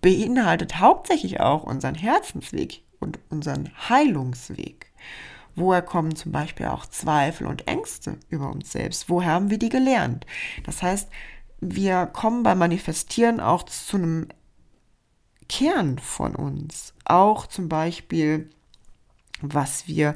beinhaltet 0.00 0.78
hauptsächlich 0.78 1.40
auch 1.40 1.64
unseren 1.64 1.96
Herzensweg 1.96 2.82
und 3.00 3.18
unseren 3.28 3.70
Heilungsweg. 3.88 4.86
Woher 5.54 5.82
kommen 5.82 6.16
zum 6.16 6.32
Beispiel 6.32 6.66
auch 6.66 6.86
Zweifel 6.86 7.46
und 7.46 7.68
Ängste 7.68 8.18
über 8.30 8.50
uns 8.50 8.72
selbst? 8.72 9.10
Woher 9.10 9.32
haben 9.32 9.50
wir 9.50 9.58
die 9.58 9.68
gelernt? 9.68 10.26
Das 10.64 10.80
heißt, 10.80 11.10
wir 11.60 12.06
kommen 12.06 12.42
beim 12.42 12.58
Manifestieren 12.58 13.40
auch 13.40 13.64
zu 13.64 13.96
einem 13.96 14.28
Kern 15.48 15.98
von 15.98 16.34
uns. 16.34 16.94
Auch 17.04 17.46
zum 17.46 17.68
Beispiel, 17.68 18.48
was 19.40 19.88
wir 19.88 20.14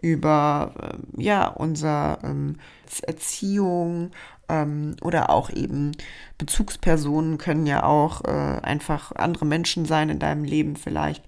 über 0.00 0.74
äh, 1.16 1.22
ja, 1.22 1.48
unsere 1.48 2.18
ähm, 2.22 2.56
Erziehung 3.02 4.10
ähm, 4.48 4.96
oder 5.02 5.30
auch 5.30 5.50
eben 5.50 5.92
Bezugspersonen 6.38 7.38
können 7.38 7.66
ja 7.66 7.82
auch 7.84 8.24
äh, 8.24 8.60
einfach 8.62 9.12
andere 9.12 9.46
Menschen 9.46 9.84
sein 9.84 10.08
in 10.08 10.18
deinem 10.18 10.44
Leben 10.44 10.76
vielleicht, 10.76 11.24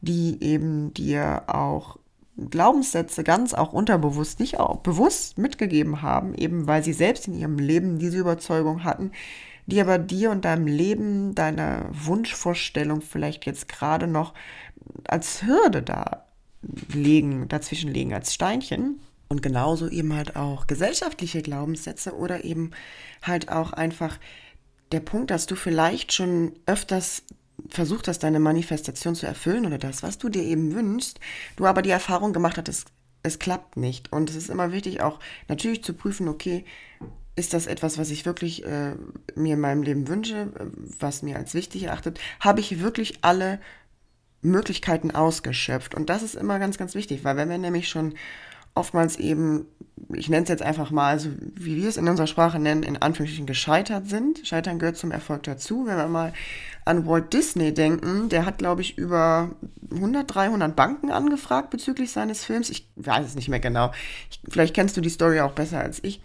die 0.00 0.42
eben 0.42 0.94
dir 0.94 1.44
auch 1.46 1.98
Glaubenssätze 2.50 3.24
ganz 3.24 3.52
auch 3.54 3.72
unterbewusst, 3.72 4.40
nicht 4.40 4.58
auch 4.58 4.78
bewusst 4.78 5.38
mitgegeben 5.38 6.02
haben, 6.02 6.34
eben 6.34 6.66
weil 6.66 6.82
sie 6.82 6.94
selbst 6.94 7.28
in 7.28 7.34
ihrem 7.34 7.58
Leben 7.58 7.98
diese 7.98 8.18
Überzeugung 8.18 8.84
hatten, 8.84 9.12
die 9.66 9.80
aber 9.80 9.98
dir 9.98 10.30
und 10.30 10.44
deinem 10.44 10.66
Leben, 10.66 11.34
deiner 11.34 11.86
Wunschvorstellung 11.92 13.00
vielleicht 13.02 13.44
jetzt 13.46 13.68
gerade 13.68 14.06
noch 14.06 14.32
als 15.06 15.42
Hürde 15.42 15.82
da 15.82 16.24
legen, 16.92 17.48
dazwischen 17.48 17.92
legen 17.92 18.14
als 18.14 18.34
Steinchen. 18.34 19.00
Und 19.28 19.42
genauso 19.42 19.88
eben 19.88 20.14
halt 20.14 20.36
auch 20.36 20.66
gesellschaftliche 20.66 21.40
Glaubenssätze 21.40 22.14
oder 22.14 22.44
eben 22.44 22.72
halt 23.22 23.50
auch 23.50 23.72
einfach 23.72 24.18
der 24.92 25.00
Punkt, 25.00 25.30
dass 25.30 25.46
du 25.46 25.56
vielleicht 25.56 26.12
schon 26.12 26.52
öfters 26.66 27.22
versucht 27.68 28.08
hast, 28.08 28.20
deine 28.20 28.40
Manifestation 28.40 29.14
zu 29.14 29.26
erfüllen 29.26 29.66
oder 29.66 29.78
das, 29.78 30.02
was 30.02 30.18
du 30.18 30.28
dir 30.28 30.42
eben 30.42 30.74
wünschst, 30.74 31.18
du 31.56 31.66
aber 31.66 31.82
die 31.82 31.90
Erfahrung 31.90 32.32
gemacht 32.32 32.58
hast, 32.58 32.86
es, 33.22 33.38
klappt 33.38 33.76
nicht. 33.76 34.12
Und 34.12 34.30
es 34.30 34.36
ist 34.36 34.50
immer 34.50 34.72
wichtig, 34.72 35.00
auch 35.00 35.18
natürlich 35.48 35.82
zu 35.82 35.94
prüfen, 35.94 36.28
okay, 36.28 36.64
ist 37.34 37.54
das 37.54 37.66
etwas, 37.66 37.96
was 37.96 38.10
ich 38.10 38.26
wirklich 38.26 38.64
äh, 38.66 38.94
mir 39.34 39.54
in 39.54 39.60
meinem 39.60 39.82
Leben 39.82 40.08
wünsche, 40.08 40.52
was 40.98 41.22
mir 41.22 41.36
als 41.36 41.54
wichtig 41.54 41.84
erachtet? 41.84 42.20
Habe 42.40 42.60
ich 42.60 42.80
wirklich 42.82 43.18
alle 43.22 43.60
Möglichkeiten 44.42 45.10
ausgeschöpft. 45.10 45.94
Und 45.94 46.10
das 46.10 46.22
ist 46.22 46.34
immer 46.34 46.58
ganz, 46.58 46.78
ganz 46.78 46.94
wichtig, 46.94 47.24
weil 47.24 47.36
wenn 47.36 47.48
wir 47.48 47.58
nämlich 47.58 47.88
schon 47.88 48.14
oftmals 48.74 49.16
eben, 49.16 49.66
ich 50.14 50.28
nenne 50.28 50.44
es 50.44 50.48
jetzt 50.48 50.62
einfach 50.62 50.90
mal, 50.90 51.10
also 51.10 51.28
wie 51.54 51.76
wir 51.76 51.88
es 51.88 51.96
in 51.96 52.08
unserer 52.08 52.26
Sprache 52.26 52.58
nennen, 52.58 52.82
in 52.82 52.96
Anführungsstrichen 52.96 53.46
gescheitert 53.46 54.08
sind. 54.08 54.46
Scheitern 54.46 54.78
gehört 54.78 54.96
zum 54.96 55.10
Erfolg 55.10 55.42
dazu. 55.42 55.86
Wenn 55.86 55.96
wir 55.96 56.08
mal 56.08 56.32
an 56.84 57.06
Walt 57.06 57.32
Disney 57.32 57.74
denken, 57.74 58.28
der 58.28 58.46
hat, 58.46 58.58
glaube 58.58 58.80
ich, 58.80 58.96
über 58.96 59.50
100, 59.92 60.34
300 60.34 60.74
Banken 60.74 61.10
angefragt 61.10 61.70
bezüglich 61.70 62.12
seines 62.12 62.44
Films. 62.44 62.70
Ich 62.70 62.88
weiß 62.96 63.26
es 63.26 63.34
nicht 63.34 63.48
mehr 63.48 63.60
genau. 63.60 63.92
Ich, 64.30 64.40
vielleicht 64.48 64.74
kennst 64.74 64.96
du 64.96 65.00
die 65.00 65.10
Story 65.10 65.40
auch 65.40 65.52
besser 65.52 65.80
als 65.80 66.02
ich. 66.02 66.22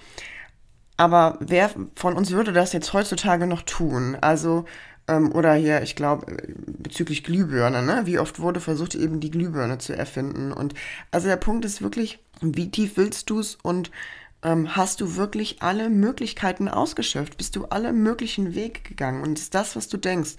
Aber 0.95 1.37
wer 1.41 1.69
von 1.95 2.15
uns 2.15 2.31
würde 2.31 2.53
das 2.53 2.73
jetzt 2.73 2.93
heutzutage 2.93 3.45
noch 3.45 3.61
tun? 3.61 4.17
Also, 4.19 4.65
ähm, 5.07 5.31
oder 5.31 5.53
hier, 5.53 5.81
ich 5.81 5.95
glaube, 5.95 6.37
bezüglich 6.65 7.23
Glühbirne, 7.23 7.81
ne? 7.81 8.01
Wie 8.05 8.19
oft 8.19 8.39
wurde 8.39 8.59
versucht, 8.59 8.95
eben 8.95 9.19
die 9.19 9.31
Glühbirne 9.31 9.77
zu 9.77 9.93
erfinden? 9.93 10.51
Und 10.51 10.73
also 11.11 11.27
der 11.27 11.37
Punkt 11.37 11.65
ist 11.65 11.81
wirklich, 11.81 12.19
wie 12.41 12.69
tief 12.69 12.97
willst 12.97 13.29
du 13.29 13.39
es 13.39 13.55
und 13.55 13.91
ähm, 14.43 14.75
hast 14.75 15.01
du 15.01 15.15
wirklich 15.15 15.61
alle 15.61 15.89
Möglichkeiten 15.89 16.67
ausgeschöpft? 16.67 17.37
Bist 17.37 17.55
du 17.55 17.65
alle 17.65 17.93
möglichen 17.93 18.53
Wege 18.53 18.81
gegangen? 18.81 19.23
Und 19.23 19.39
ist 19.39 19.55
das, 19.55 19.75
was 19.75 19.87
du 19.87 19.97
denkst, 19.97 20.35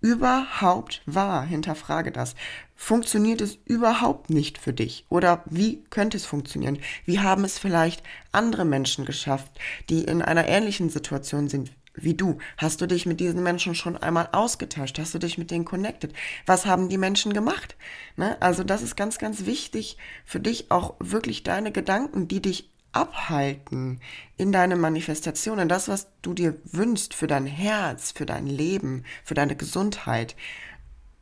überhaupt 0.00 1.02
wahr? 1.06 1.44
Hinterfrage 1.44 2.12
das. 2.12 2.34
Funktioniert 2.74 3.40
es 3.40 3.58
überhaupt 3.66 4.30
nicht 4.30 4.58
für 4.58 4.72
dich? 4.72 5.04
Oder 5.08 5.42
wie 5.46 5.82
könnte 5.90 6.16
es 6.16 6.24
funktionieren? 6.24 6.78
Wie 7.04 7.20
haben 7.20 7.44
es 7.44 7.58
vielleicht 7.58 8.02
andere 8.32 8.64
Menschen 8.64 9.04
geschafft, 9.04 9.50
die 9.90 10.04
in 10.04 10.22
einer 10.22 10.46
ähnlichen 10.46 10.88
Situation 10.88 11.48
sind 11.48 11.70
wie 11.94 12.14
du? 12.14 12.38
Hast 12.56 12.80
du 12.80 12.86
dich 12.86 13.06
mit 13.06 13.20
diesen 13.20 13.42
Menschen 13.42 13.74
schon 13.74 13.96
einmal 13.96 14.28
ausgetauscht? 14.32 14.98
Hast 14.98 15.14
du 15.14 15.18
dich 15.18 15.38
mit 15.38 15.50
denen 15.50 15.64
connected? 15.64 16.12
Was 16.46 16.66
haben 16.66 16.88
die 16.88 16.98
Menschen 16.98 17.32
gemacht? 17.32 17.76
Ne? 18.16 18.36
Also 18.40 18.64
das 18.64 18.82
ist 18.82 18.96
ganz, 18.96 19.18
ganz 19.18 19.46
wichtig 19.46 19.96
für 20.24 20.40
dich 20.40 20.70
auch 20.70 20.94
wirklich 20.98 21.42
deine 21.42 21.72
Gedanken, 21.72 22.28
die 22.28 22.40
dich 22.40 22.70
abhalten 22.92 24.00
in 24.36 24.52
deine 24.52 24.76
Manifestationen, 24.76 25.68
das, 25.68 25.88
was 25.88 26.08
du 26.22 26.34
dir 26.34 26.56
wünschst 26.64 27.14
für 27.14 27.26
dein 27.26 27.46
Herz, 27.46 28.12
für 28.12 28.26
dein 28.26 28.46
Leben, 28.46 29.04
für 29.24 29.34
deine 29.34 29.56
Gesundheit, 29.56 30.34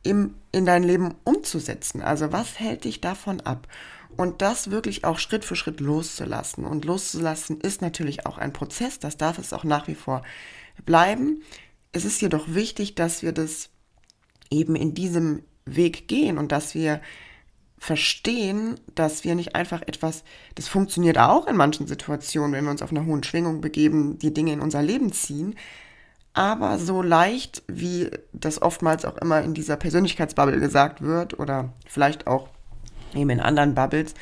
im, 0.01 0.35
in 0.51 0.65
dein 0.65 0.83
Leben 0.83 1.15
umzusetzen. 1.23 2.01
Also 2.01 2.31
was 2.31 2.59
hält 2.59 2.85
dich 2.85 3.01
davon 3.01 3.41
ab? 3.41 3.67
Und 4.17 4.41
das 4.41 4.71
wirklich 4.71 5.05
auch 5.05 5.19
Schritt 5.19 5.45
für 5.45 5.55
Schritt 5.55 5.79
loszulassen. 5.79 6.65
Und 6.65 6.85
loszulassen 6.85 7.61
ist 7.61 7.81
natürlich 7.81 8.25
auch 8.25 8.37
ein 8.37 8.53
Prozess, 8.53 8.99
das 8.99 9.17
darf 9.17 9.37
es 9.37 9.53
auch 9.53 9.63
nach 9.63 9.87
wie 9.87 9.95
vor 9.95 10.23
bleiben. 10.85 11.41
Es 11.91 12.05
ist 12.05 12.21
jedoch 12.21 12.53
wichtig, 12.53 12.95
dass 12.95 13.23
wir 13.23 13.31
das 13.31 13.69
eben 14.49 14.75
in 14.75 14.93
diesem 14.93 15.43
Weg 15.65 16.07
gehen 16.07 16.37
und 16.37 16.51
dass 16.51 16.75
wir 16.75 17.01
verstehen, 17.77 18.79
dass 18.93 19.23
wir 19.23 19.35
nicht 19.35 19.55
einfach 19.55 19.81
etwas, 19.81 20.23
das 20.55 20.67
funktioniert 20.67 21.17
auch 21.17 21.47
in 21.47 21.55
manchen 21.55 21.87
Situationen, 21.87 22.51
wenn 22.51 22.65
wir 22.65 22.71
uns 22.71 22.81
auf 22.81 22.91
einer 22.91 23.05
hohen 23.05 23.23
Schwingung 23.23 23.61
begeben, 23.61 24.19
die 24.19 24.33
Dinge 24.33 24.51
in 24.51 24.59
unser 24.59 24.81
Leben 24.81 25.13
ziehen, 25.13 25.55
aber 26.33 26.77
so 26.77 27.01
leicht, 27.01 27.63
wie 27.67 28.11
das 28.33 28.61
oftmals 28.61 29.05
auch 29.05 29.17
immer 29.17 29.41
in 29.41 29.53
dieser 29.53 29.77
Persönlichkeitsbubble 29.77 30.59
gesagt 30.59 31.01
wird 31.01 31.39
oder 31.39 31.73
vielleicht 31.87 32.27
auch 32.27 32.49
eben 33.13 33.29
in 33.29 33.39
anderen 33.39 33.75
Bubbles, 33.75 34.13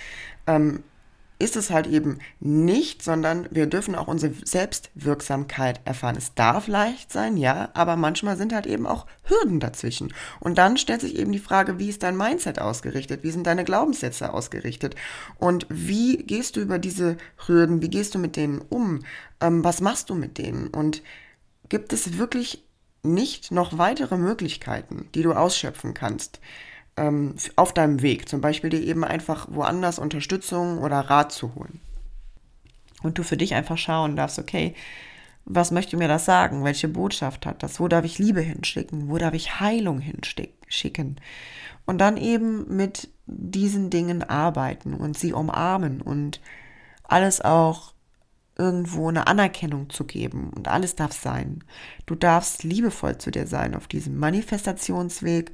ähm, 0.45 0.83
ist 1.39 1.55
es 1.55 1.69
halt 1.69 1.85
eben 1.87 2.17
nicht, 2.39 3.03
sondern 3.03 3.47
wir 3.51 3.67
dürfen 3.67 3.95
auch 3.95 4.07
unsere 4.07 4.33
Selbstwirksamkeit 4.43 5.81
erfahren. 5.85 6.15
Es 6.17 6.33
darf 6.33 6.67
leicht 6.67 7.11
sein, 7.11 7.37
ja, 7.37 7.69
aber 7.73 7.95
manchmal 7.95 8.37
sind 8.37 8.53
halt 8.53 8.65
eben 8.65 8.87
auch 8.87 9.05
Hürden 9.23 9.59
dazwischen. 9.59 10.13
Und 10.39 10.57
dann 10.57 10.77
stellt 10.77 11.01
sich 11.01 11.15
eben 11.15 11.31
die 11.31 11.39
Frage, 11.39 11.77
wie 11.77 11.89
ist 11.89 12.01
dein 12.01 12.17
Mindset 12.17 12.59
ausgerichtet? 12.59 13.23
Wie 13.23 13.31
sind 13.31 13.45
deine 13.45 13.63
Glaubenssätze 13.63 14.33
ausgerichtet? 14.33 14.95
Und 15.37 15.67
wie 15.69 16.17
gehst 16.17 16.55
du 16.55 16.61
über 16.61 16.79
diese 16.79 17.17
Hürden? 17.45 17.81
Wie 17.81 17.89
gehst 17.89 18.15
du 18.15 18.19
mit 18.19 18.35
denen 18.35 18.59
um? 18.59 19.03
Ähm, 19.39 19.63
was 19.63 19.79
machst 19.79 20.09
du 20.09 20.15
mit 20.15 20.39
denen? 20.39 20.67
Und 20.67 21.03
gibt 21.69 21.93
es 21.93 22.17
wirklich 22.17 22.63
nicht 23.03 23.51
noch 23.51 23.77
weitere 23.77 24.17
Möglichkeiten, 24.17 25.07
die 25.13 25.21
du 25.21 25.33
ausschöpfen 25.33 25.93
kannst? 25.93 26.39
Ähm, 26.97 27.35
auf 27.55 27.73
deinem 27.73 28.01
Weg. 28.01 28.27
Zum 28.27 28.41
Beispiel 28.41 28.69
dir 28.69 28.81
eben 28.81 29.03
einfach 29.03 29.47
woanders 29.49 29.99
Unterstützung 29.99 30.79
oder 30.79 30.99
Rat 30.99 31.31
zu 31.31 31.55
holen. 31.55 31.79
Und 33.03 33.17
du 33.17 33.23
für 33.23 33.37
dich 33.37 33.53
einfach 33.53 33.77
schauen 33.77 34.15
darfst, 34.15 34.39
okay, 34.39 34.73
was 35.45 35.71
möchte 35.71 35.95
mir 35.95 36.09
das 36.09 36.25
sagen? 36.25 36.65
Welche 36.65 36.89
Botschaft 36.89 37.45
hat 37.45 37.63
das? 37.63 37.79
Wo 37.79 37.87
darf 37.87 38.03
ich 38.03 38.19
Liebe 38.19 38.41
hinschicken? 38.41 39.09
Wo 39.09 39.17
darf 39.17 39.33
ich 39.33 39.61
Heilung 39.61 39.99
hinschicken? 39.99 41.21
Und 41.85 41.99
dann 41.99 42.17
eben 42.17 42.75
mit 42.75 43.09
diesen 43.27 43.89
Dingen 43.89 44.23
arbeiten 44.23 44.93
und 44.93 45.17
sie 45.17 45.31
umarmen 45.31 46.01
und 46.01 46.41
alles 47.03 47.39
auch 47.39 47.93
irgendwo 48.57 49.07
eine 49.07 49.27
Anerkennung 49.27 49.89
zu 49.89 50.03
geben. 50.03 50.51
Und 50.53 50.67
alles 50.67 50.95
darf 50.95 51.13
sein. 51.13 51.63
Du 52.05 52.15
darfst 52.15 52.63
liebevoll 52.63 53.17
zu 53.17 53.31
dir 53.31 53.47
sein 53.47 53.75
auf 53.75 53.87
diesem 53.87 54.17
Manifestationsweg 54.17 55.51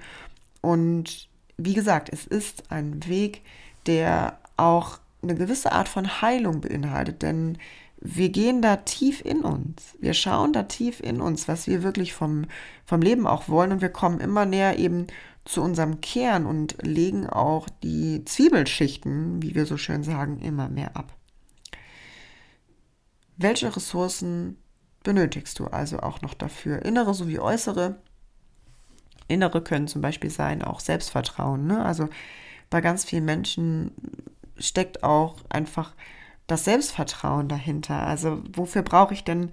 und 0.62 1.30
wie 1.58 1.74
gesagt, 1.74 2.10
es 2.12 2.26
ist 2.26 2.72
ein 2.72 3.08
Weg, 3.08 3.42
der 3.86 4.40
auch 4.58 5.00
eine 5.22 5.36
gewisse 5.36 5.72
Art 5.72 5.88
von 5.88 6.22
Heilung 6.22 6.62
beinhaltet, 6.62 7.22
denn 7.22 7.58
wir 8.06 8.30
gehen 8.30 8.62
da 8.62 8.78
tief 8.78 9.24
in 9.24 9.42
uns. 9.42 9.96
Wir 10.00 10.14
schauen 10.14 10.52
da 10.52 10.64
tief 10.64 11.00
in 11.00 11.22
uns, 11.22 11.48
was 11.48 11.68
wir 11.68 11.84
wirklich 11.84 12.14
vom, 12.14 12.46
vom 12.86 13.02
Leben 13.02 13.26
auch 13.26 13.48
wollen 13.48 13.72
und 13.72 13.82
wir 13.82 13.90
kommen 13.90 14.20
immer 14.20 14.46
näher 14.46 14.78
eben 14.78 15.08
zu 15.46 15.62
unserem 15.62 16.02
Kern 16.02 16.46
und 16.46 16.76
legen 16.82 17.28
auch 17.28 17.68
die 17.82 18.24
Zwiebelschichten, 18.26 19.42
wie 19.42 19.56
wir 19.56 19.66
so 19.66 19.78
schön 19.78 20.04
sagen, 20.04 20.40
immer 20.40 20.70
mehr 20.70 20.96
ab. 20.96 21.14
Welche 23.38 23.74
Ressourcen 23.74 24.58
benötigst 25.04 25.60
du 25.60 25.68
also 25.68 26.00
auch 26.00 26.22
noch 26.22 26.34
dafür, 26.34 26.84
innere 26.84 27.14
sowie 27.14 27.40
äußere? 27.40 27.96
Innere 29.28 29.62
können 29.62 29.88
zum 29.88 30.02
Beispiel 30.02 30.30
sein 30.30 30.62
auch 30.64 30.80
Selbstvertrauen. 30.80 31.68
Ne? 31.68 31.84
Also 31.84 32.10
bei 32.70 32.82
ganz 32.82 33.06
vielen 33.06 33.26
Menschen 33.26 33.92
steckt 34.58 35.04
auch 35.04 35.38
einfach 35.50 35.94
das 36.48 36.66
Selbstvertrauen 36.66 37.48
dahinter. 37.48 38.06
Also 38.06 38.42
wofür 38.54 38.82
brauche 38.82 39.14
ich 39.14 39.24
denn 39.24 39.52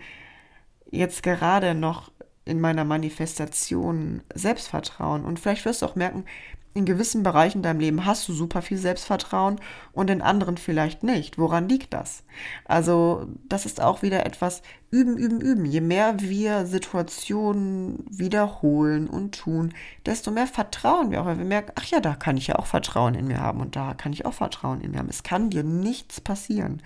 jetzt 0.90 1.22
gerade 1.22 1.74
noch 1.74 2.10
in 2.44 2.60
meiner 2.60 2.84
Manifestation 2.84 4.22
Selbstvertrauen? 4.34 5.24
Und 5.24 5.38
vielleicht 5.38 5.64
wirst 5.64 5.82
du 5.82 5.86
auch 5.86 5.96
merken, 5.96 6.24
in 6.72 6.84
gewissen 6.84 7.24
Bereichen 7.24 7.58
in 7.58 7.62
deinem 7.64 7.80
Leben 7.80 8.04
hast 8.06 8.28
du 8.28 8.32
super 8.32 8.62
viel 8.62 8.78
Selbstvertrauen 8.78 9.60
und 9.92 10.08
in 10.08 10.22
anderen 10.22 10.56
vielleicht 10.56 11.02
nicht. 11.02 11.36
Woran 11.36 11.68
liegt 11.68 11.92
das? 11.92 12.22
Also 12.64 13.26
das 13.48 13.66
ist 13.66 13.80
auch 13.80 14.02
wieder 14.02 14.24
etwas 14.24 14.62
üben, 14.92 15.16
üben, 15.16 15.40
üben. 15.40 15.64
Je 15.64 15.80
mehr 15.80 16.20
wir 16.20 16.66
Situationen 16.66 18.04
wiederholen 18.08 19.08
und 19.08 19.36
tun, 19.36 19.74
desto 20.06 20.30
mehr 20.30 20.46
vertrauen 20.46 21.10
wir 21.10 21.20
auch, 21.20 21.26
weil 21.26 21.38
wir 21.38 21.44
merken, 21.44 21.72
ach 21.74 21.86
ja, 21.86 21.98
da 21.98 22.14
kann 22.14 22.36
ich 22.36 22.46
ja 22.46 22.56
auch 22.56 22.66
Vertrauen 22.66 23.14
in 23.14 23.26
mir 23.26 23.40
haben 23.40 23.60
und 23.60 23.74
da 23.74 23.94
kann 23.94 24.12
ich 24.12 24.24
auch 24.24 24.34
Vertrauen 24.34 24.80
in 24.80 24.92
mir 24.92 24.98
haben. 24.98 25.10
Es 25.10 25.24
kann 25.24 25.50
dir 25.50 25.64
nichts 25.64 26.20
passieren. 26.20 26.82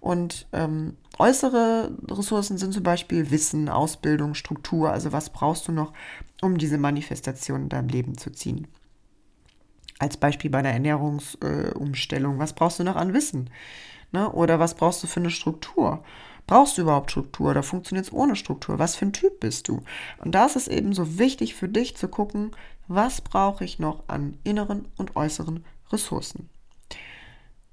Und 0.00 0.48
ähm, 0.52 0.96
äußere 1.18 1.92
Ressourcen 2.10 2.58
sind 2.58 2.72
zum 2.72 2.82
Beispiel 2.82 3.30
Wissen, 3.30 3.68
Ausbildung, 3.68 4.34
Struktur. 4.34 4.90
Also 4.90 5.12
was 5.12 5.30
brauchst 5.30 5.68
du 5.68 5.72
noch, 5.72 5.92
um 6.40 6.58
diese 6.58 6.78
Manifestation 6.78 7.62
in 7.62 7.68
deinem 7.68 7.88
Leben 7.88 8.16
zu 8.16 8.32
ziehen? 8.32 8.66
Als 10.00 10.16
Beispiel 10.16 10.50
bei 10.50 10.58
einer 10.58 10.70
Ernährungsumstellung. 10.70 12.36
Äh, 12.36 12.38
was 12.40 12.54
brauchst 12.54 12.80
du 12.80 12.84
noch 12.84 12.96
an 12.96 13.14
Wissen? 13.14 13.50
Ne? 14.10 14.32
Oder 14.32 14.58
was 14.58 14.74
brauchst 14.74 15.02
du 15.04 15.06
für 15.06 15.20
eine 15.20 15.30
Struktur? 15.30 16.02
Brauchst 16.48 16.76
du 16.76 16.82
überhaupt 16.82 17.12
Struktur 17.12 17.50
oder 17.50 17.62
funktioniert 17.62 18.06
es 18.06 18.12
ohne 18.12 18.34
Struktur? 18.34 18.80
Was 18.80 18.96
für 18.96 19.06
ein 19.06 19.12
Typ 19.12 19.38
bist 19.38 19.68
du? 19.68 19.82
Und 20.18 20.34
da 20.34 20.46
ist 20.46 20.56
es 20.56 20.66
eben 20.66 20.94
so 20.94 21.18
wichtig 21.18 21.54
für 21.54 21.68
dich 21.68 21.96
zu 21.96 22.08
gucken, 22.08 22.50
was 22.88 23.20
brauche 23.20 23.64
ich 23.64 23.78
noch 23.78 24.02
an 24.08 24.36
inneren 24.42 24.88
und 24.96 25.14
äußeren 25.14 25.64
Ressourcen. 25.92 26.48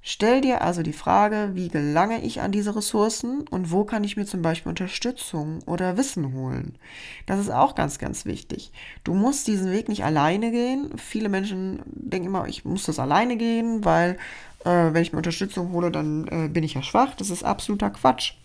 Stell 0.10 0.40
dir 0.40 0.62
also 0.62 0.84
die 0.84 0.94
Frage, 0.94 1.50
wie 1.56 1.68
gelange 1.68 2.24
ich 2.24 2.40
an 2.40 2.54
diese 2.54 2.74
Ressourcen 2.78 3.46
und 3.50 3.74
wo 3.74 3.84
kann 3.84 4.06
ich 4.06 4.16
mir 4.16 4.26
zum 4.26 4.42
Beispiel 4.42 4.70
Unterstützung 4.70 5.60
oder 5.66 5.98
Wissen 5.98 6.32
holen. 6.32 6.78
Das 7.26 7.42
ist 7.42 7.50
auch 7.50 7.76
ganz, 7.76 8.00
ganz 8.00 8.24
wichtig. 8.24 8.72
Du 9.04 9.14
musst 9.14 9.48
diesen 9.48 9.70
Weg 9.70 9.90
nicht 9.90 10.06
alleine 10.06 10.52
gehen. 10.52 10.98
Viele 10.98 11.28
Menschen 11.28 11.82
denken 11.88 12.28
immer, 12.28 12.48
ich 12.48 12.64
muss 12.64 12.86
das 12.86 13.00
alleine 13.00 13.36
gehen, 13.36 13.84
weil 13.84 14.12
äh, 14.64 14.94
wenn 14.94 15.02
ich 15.02 15.12
mir 15.12 15.18
Unterstützung 15.18 15.74
hole, 15.74 15.92
dann 15.92 16.26
äh, 16.30 16.48
bin 16.48 16.64
ich 16.64 16.76
ja 16.76 16.84
schwach. 16.84 17.14
Das 17.16 17.30
ist 17.30 17.44
absoluter 17.44 17.90
Quatsch. 17.90 18.36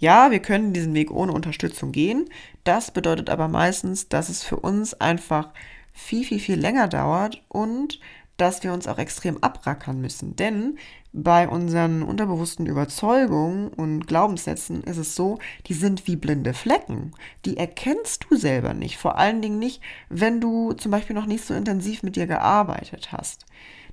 Ja, 0.00 0.32
wir 0.32 0.40
können 0.40 0.72
diesen 0.72 0.94
Weg 0.94 1.12
ohne 1.12 1.30
Unterstützung 1.30 1.92
gehen. 1.92 2.28
Das 2.64 2.90
bedeutet 2.90 3.30
aber 3.30 3.46
meistens, 3.46 4.08
dass 4.08 4.30
es 4.30 4.42
für 4.42 4.56
uns 4.56 4.94
einfach 4.94 5.50
viel, 5.92 6.24
viel, 6.24 6.38
viel 6.38 6.58
länger 6.58 6.88
dauert 6.88 7.42
und 7.48 8.00
dass 8.38 8.62
wir 8.62 8.72
uns 8.72 8.86
auch 8.86 8.98
extrem 8.98 9.42
abrackern 9.42 10.00
müssen. 10.00 10.34
Denn 10.36 10.78
bei 11.12 11.48
unseren 11.48 12.02
unterbewussten 12.02 12.66
Überzeugungen 12.66 13.68
und 13.68 14.06
Glaubenssätzen 14.06 14.82
ist 14.84 14.96
es 14.96 15.14
so, 15.14 15.38
die 15.66 15.74
sind 15.74 16.06
wie 16.06 16.16
blinde 16.16 16.54
Flecken. 16.54 17.12
Die 17.44 17.56
erkennst 17.56 18.26
du 18.28 18.36
selber 18.36 18.72
nicht. 18.72 18.96
Vor 18.96 19.18
allen 19.18 19.42
Dingen 19.42 19.58
nicht, 19.58 19.82
wenn 20.08 20.40
du 20.40 20.72
zum 20.72 20.92
Beispiel 20.92 21.16
noch 21.16 21.26
nicht 21.26 21.44
so 21.44 21.52
intensiv 21.52 22.02
mit 22.02 22.16
dir 22.16 22.26
gearbeitet 22.26 23.12
hast. 23.12 23.44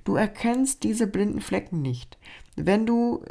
Du 0.04 0.14
erkennst 0.14 0.84
diese 0.84 1.08
blinden 1.08 1.40
Flecken 1.40 1.82
nicht. 1.82 2.16
Wenn 2.54 2.86
du 2.86 3.24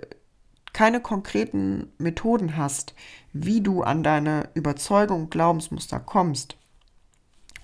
keine 0.73 0.99
konkreten 0.99 1.93
Methoden 1.97 2.57
hast, 2.57 2.93
wie 3.31 3.61
du 3.61 3.81
an 3.81 4.03
deine 4.03 4.49
Überzeugung 4.53 5.29
Glaubensmuster 5.29 6.01
kommst, 6.01 6.57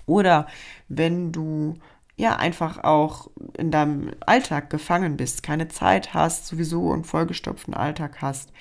oder 0.06 0.46
wenn 0.88 1.30
du 1.32 1.74
ja 2.16 2.36
einfach 2.36 2.84
auch 2.84 3.30
in 3.56 3.70
deinem 3.70 4.10
Alltag 4.20 4.70
gefangen 4.70 5.16
bist, 5.16 5.42
keine 5.42 5.68
Zeit 5.68 6.14
hast, 6.14 6.46
sowieso 6.46 6.92
einen 6.92 7.04
vollgestopften 7.04 7.74
Alltag 7.74 8.20
hast, 8.20 8.52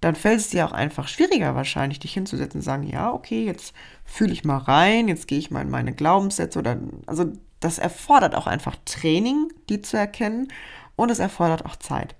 dann 0.00 0.14
fällt 0.14 0.40
es 0.40 0.50
dir 0.50 0.66
auch 0.66 0.72
einfach 0.72 1.08
schwieriger 1.08 1.54
wahrscheinlich, 1.54 1.98
dich 1.98 2.12
hinzusetzen 2.12 2.60
und 2.60 2.64
sagen, 2.64 2.82
ja, 2.82 3.12
okay, 3.12 3.44
jetzt 3.44 3.74
fühle 4.04 4.32
ich 4.32 4.44
mal 4.44 4.58
rein, 4.58 5.08
jetzt 5.08 5.26
gehe 5.26 5.38
ich 5.38 5.50
mal 5.50 5.62
in 5.62 5.70
meine 5.70 5.94
Glaubenssätze 5.94 6.58
oder 6.58 6.78
also 7.06 7.32
das 7.60 7.78
erfordert 7.78 8.34
auch 8.34 8.46
einfach 8.46 8.76
Training, 8.84 9.52
die 9.68 9.80
zu 9.80 9.96
erkennen 9.96 10.48
und 10.96 11.10
es 11.10 11.18
erfordert 11.18 11.64
auch 11.64 11.76
Zeit. 11.76 12.14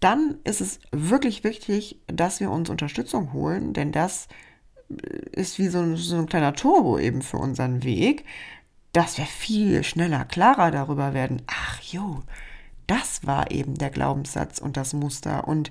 Dann 0.00 0.38
ist 0.44 0.60
es 0.60 0.80
wirklich 0.90 1.44
wichtig, 1.44 2.00
dass 2.08 2.40
wir 2.40 2.50
uns 2.50 2.68
Unterstützung 2.68 3.32
holen, 3.32 3.72
denn 3.72 3.92
das 3.92 4.28
ist 5.32 5.58
wie 5.58 5.68
so 5.68 5.78
ein, 5.78 5.96
so 5.96 6.16
ein 6.16 6.26
kleiner 6.26 6.52
Turbo 6.52 6.98
eben 6.98 7.22
für 7.22 7.38
unseren 7.38 7.84
Weg, 7.84 8.24
dass 8.94 9.18
wir 9.18 9.26
viel 9.26 9.84
schneller, 9.84 10.24
klarer 10.24 10.70
darüber 10.70 11.12
werden. 11.12 11.42
Ach 11.46 11.80
jo, 11.80 12.22
das 12.86 13.26
war 13.26 13.50
eben 13.50 13.74
der 13.74 13.90
Glaubenssatz 13.90 14.58
und 14.58 14.76
das 14.76 14.94
Muster 14.94 15.46
und 15.46 15.70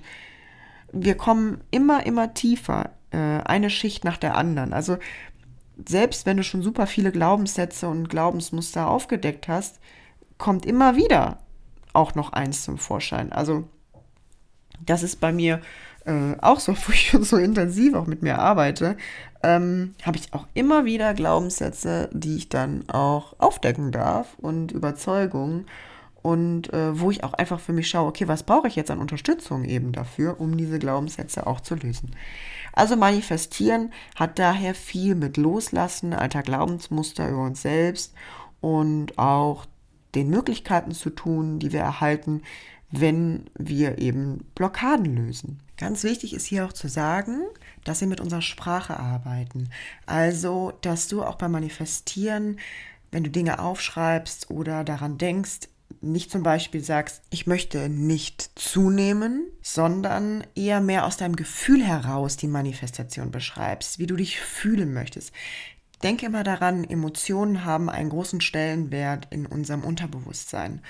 wir 0.92 1.16
kommen 1.16 1.60
immer, 1.72 2.06
immer 2.06 2.34
tiefer, 2.34 2.90
äh, 3.10 3.16
eine 3.16 3.70
Schicht 3.70 4.04
nach 4.04 4.18
der 4.18 4.36
anderen. 4.36 4.72
Also 4.72 4.98
selbst 5.84 6.26
wenn 6.26 6.36
du 6.36 6.44
schon 6.44 6.62
super 6.62 6.86
viele 6.86 7.10
Glaubenssätze 7.10 7.88
und 7.88 8.08
Glaubensmuster 8.08 8.88
aufgedeckt 8.88 9.48
hast, 9.48 9.80
kommt 10.38 10.66
immer 10.66 10.94
wieder 10.94 11.38
auch 11.92 12.14
noch 12.14 12.32
eins 12.32 12.62
zum 12.62 12.78
Vorschein. 12.78 13.32
Also 13.32 13.64
das 14.84 15.02
ist 15.02 15.16
bei 15.20 15.32
mir 15.32 15.60
äh, 16.04 16.36
auch 16.40 16.60
so, 16.60 16.72
wo 16.86 16.92
ich 16.92 17.16
so 17.22 17.38
intensiv 17.38 17.94
auch 17.94 18.06
mit 18.06 18.22
mir 18.22 18.38
arbeite, 18.38 18.96
ähm, 19.44 19.94
habe 20.02 20.16
ich 20.16 20.32
auch 20.32 20.46
immer 20.54 20.86
wieder 20.86 21.12
Glaubenssätze, 21.12 22.08
die 22.12 22.36
ich 22.36 22.48
dann 22.48 22.88
auch 22.88 23.34
aufdecken 23.38 23.92
darf 23.92 24.36
und 24.38 24.72
Überzeugungen 24.72 25.66
und 26.22 26.72
äh, 26.72 26.98
wo 26.98 27.10
ich 27.10 27.22
auch 27.22 27.34
einfach 27.34 27.60
für 27.60 27.74
mich 27.74 27.90
schaue, 27.90 28.08
okay, 28.08 28.26
was 28.26 28.44
brauche 28.44 28.66
ich 28.66 28.76
jetzt 28.76 28.90
an 28.90 28.98
Unterstützung 28.98 29.64
eben 29.64 29.92
dafür, 29.92 30.40
um 30.40 30.56
diese 30.56 30.78
Glaubenssätze 30.78 31.46
auch 31.46 31.60
zu 31.60 31.74
lösen. 31.74 32.16
Also 32.72 32.96
manifestieren 32.96 33.92
hat 34.16 34.38
daher 34.38 34.74
viel 34.74 35.14
mit 35.14 35.36
Loslassen 35.36 36.14
alter 36.14 36.42
Glaubensmuster 36.42 37.28
über 37.28 37.42
uns 37.42 37.60
selbst 37.60 38.14
und 38.62 39.18
auch 39.18 39.66
den 40.14 40.30
Möglichkeiten 40.30 40.92
zu 40.92 41.10
tun, 41.10 41.58
die 41.58 41.72
wir 41.72 41.80
erhalten, 41.80 42.40
wenn 42.90 43.50
wir 43.58 43.98
eben 43.98 44.46
Blockaden 44.54 45.14
lösen. 45.14 45.60
Ganz 45.76 46.04
wichtig 46.04 46.34
ist 46.34 46.46
hier 46.46 46.64
auch 46.64 46.72
zu 46.72 46.88
sagen, 46.88 47.40
dass 47.82 48.00
wir 48.00 48.08
mit 48.08 48.20
unserer 48.20 48.42
Sprache 48.42 48.98
arbeiten. 48.98 49.70
Also, 50.06 50.72
dass 50.82 51.08
du 51.08 51.22
auch 51.22 51.34
beim 51.34 51.52
Manifestieren, 51.52 52.58
wenn 53.10 53.24
du 53.24 53.30
Dinge 53.30 53.58
aufschreibst 53.58 54.50
oder 54.50 54.84
daran 54.84 55.18
denkst, 55.18 55.68
nicht 56.00 56.30
zum 56.30 56.42
Beispiel 56.42 56.82
sagst, 56.82 57.22
ich 57.30 57.46
möchte 57.46 57.88
nicht 57.88 58.50
zunehmen, 58.54 59.46
sondern 59.62 60.44
eher 60.54 60.80
mehr 60.80 61.06
aus 61.06 61.16
deinem 61.16 61.36
Gefühl 61.36 61.82
heraus 61.82 62.36
die 62.36 62.48
Manifestation 62.48 63.30
beschreibst, 63.30 63.98
wie 63.98 64.06
du 64.06 64.16
dich 64.16 64.40
fühlen 64.40 64.92
möchtest. 64.92 65.32
Denke 66.02 66.26
immer 66.26 66.44
daran, 66.44 66.84
Emotionen 66.84 67.64
haben 67.64 67.88
einen 67.88 68.10
großen 68.10 68.40
Stellenwert 68.40 69.28
in 69.30 69.46
unserem 69.46 69.82
Unterbewusstsein 69.82 70.82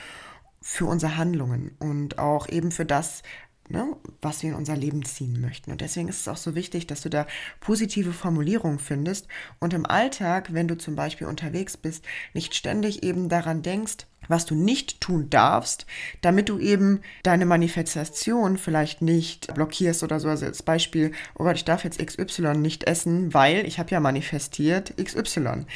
für 0.60 0.86
unsere 0.86 1.16
Handlungen 1.16 1.76
und 1.78 2.18
auch 2.18 2.48
eben 2.48 2.72
für 2.72 2.86
das, 2.86 3.22
ne, 3.68 3.96
was 4.20 4.42
wir 4.42 4.50
in 4.50 4.56
unser 4.56 4.76
Leben 4.76 5.04
ziehen 5.04 5.40
möchten. 5.40 5.70
Und 5.70 5.80
deswegen 5.80 6.08
ist 6.08 6.20
es 6.20 6.28
auch 6.28 6.36
so 6.36 6.54
wichtig, 6.54 6.86
dass 6.86 7.00
du 7.00 7.08
da 7.08 7.26
positive 7.60 8.12
Formulierungen 8.12 8.78
findest 8.78 9.28
und 9.60 9.74
im 9.74 9.86
Alltag, 9.86 10.52
wenn 10.52 10.68
du 10.68 10.76
zum 10.76 10.96
Beispiel 10.96 11.26
unterwegs 11.26 11.76
bist, 11.76 12.04
nicht 12.32 12.54
ständig 12.54 13.02
eben 13.02 13.28
daran 13.28 13.62
denkst, 13.62 14.06
was 14.28 14.46
du 14.46 14.54
nicht 14.54 15.00
tun 15.00 15.28
darfst, 15.28 15.86
damit 16.22 16.48
du 16.48 16.58
eben 16.58 17.00
deine 17.22 17.44
Manifestation 17.44 18.56
vielleicht 18.56 19.02
nicht 19.02 19.52
blockierst 19.54 20.02
oder 20.02 20.18
so. 20.18 20.28
Also 20.28 20.46
als 20.46 20.62
Beispiel, 20.62 21.12
oh 21.34 21.44
Gott, 21.44 21.56
ich 21.56 21.64
darf 21.64 21.84
jetzt 21.84 22.04
XY 22.04 22.54
nicht 22.54 22.84
essen, 22.84 23.34
weil 23.34 23.66
ich 23.66 23.78
habe 23.78 23.90
ja 23.90 24.00
manifestiert 24.00 24.94
XY 24.96 25.66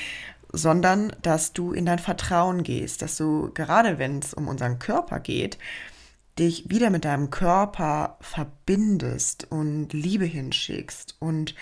sondern 0.53 1.13
dass 1.21 1.53
du 1.53 1.73
in 1.73 1.85
dein 1.85 1.99
Vertrauen 1.99 2.63
gehst, 2.63 3.03
dass 3.03 3.17
du 3.17 3.51
gerade 3.53 3.99
wenn 3.99 4.21
es 4.21 4.33
um 4.33 4.49
unseren 4.49 4.79
Körper 4.79 5.21
geht, 5.21 5.59
dich 6.39 6.71
wieder 6.71 6.91
mit 6.91 7.05
deinem 7.05 7.31
Körper 7.31 8.17
verbindest 8.21 9.51
und 9.51 9.93
Liebe 9.93 10.25
hinschickst 10.25 11.17
und 11.19 11.55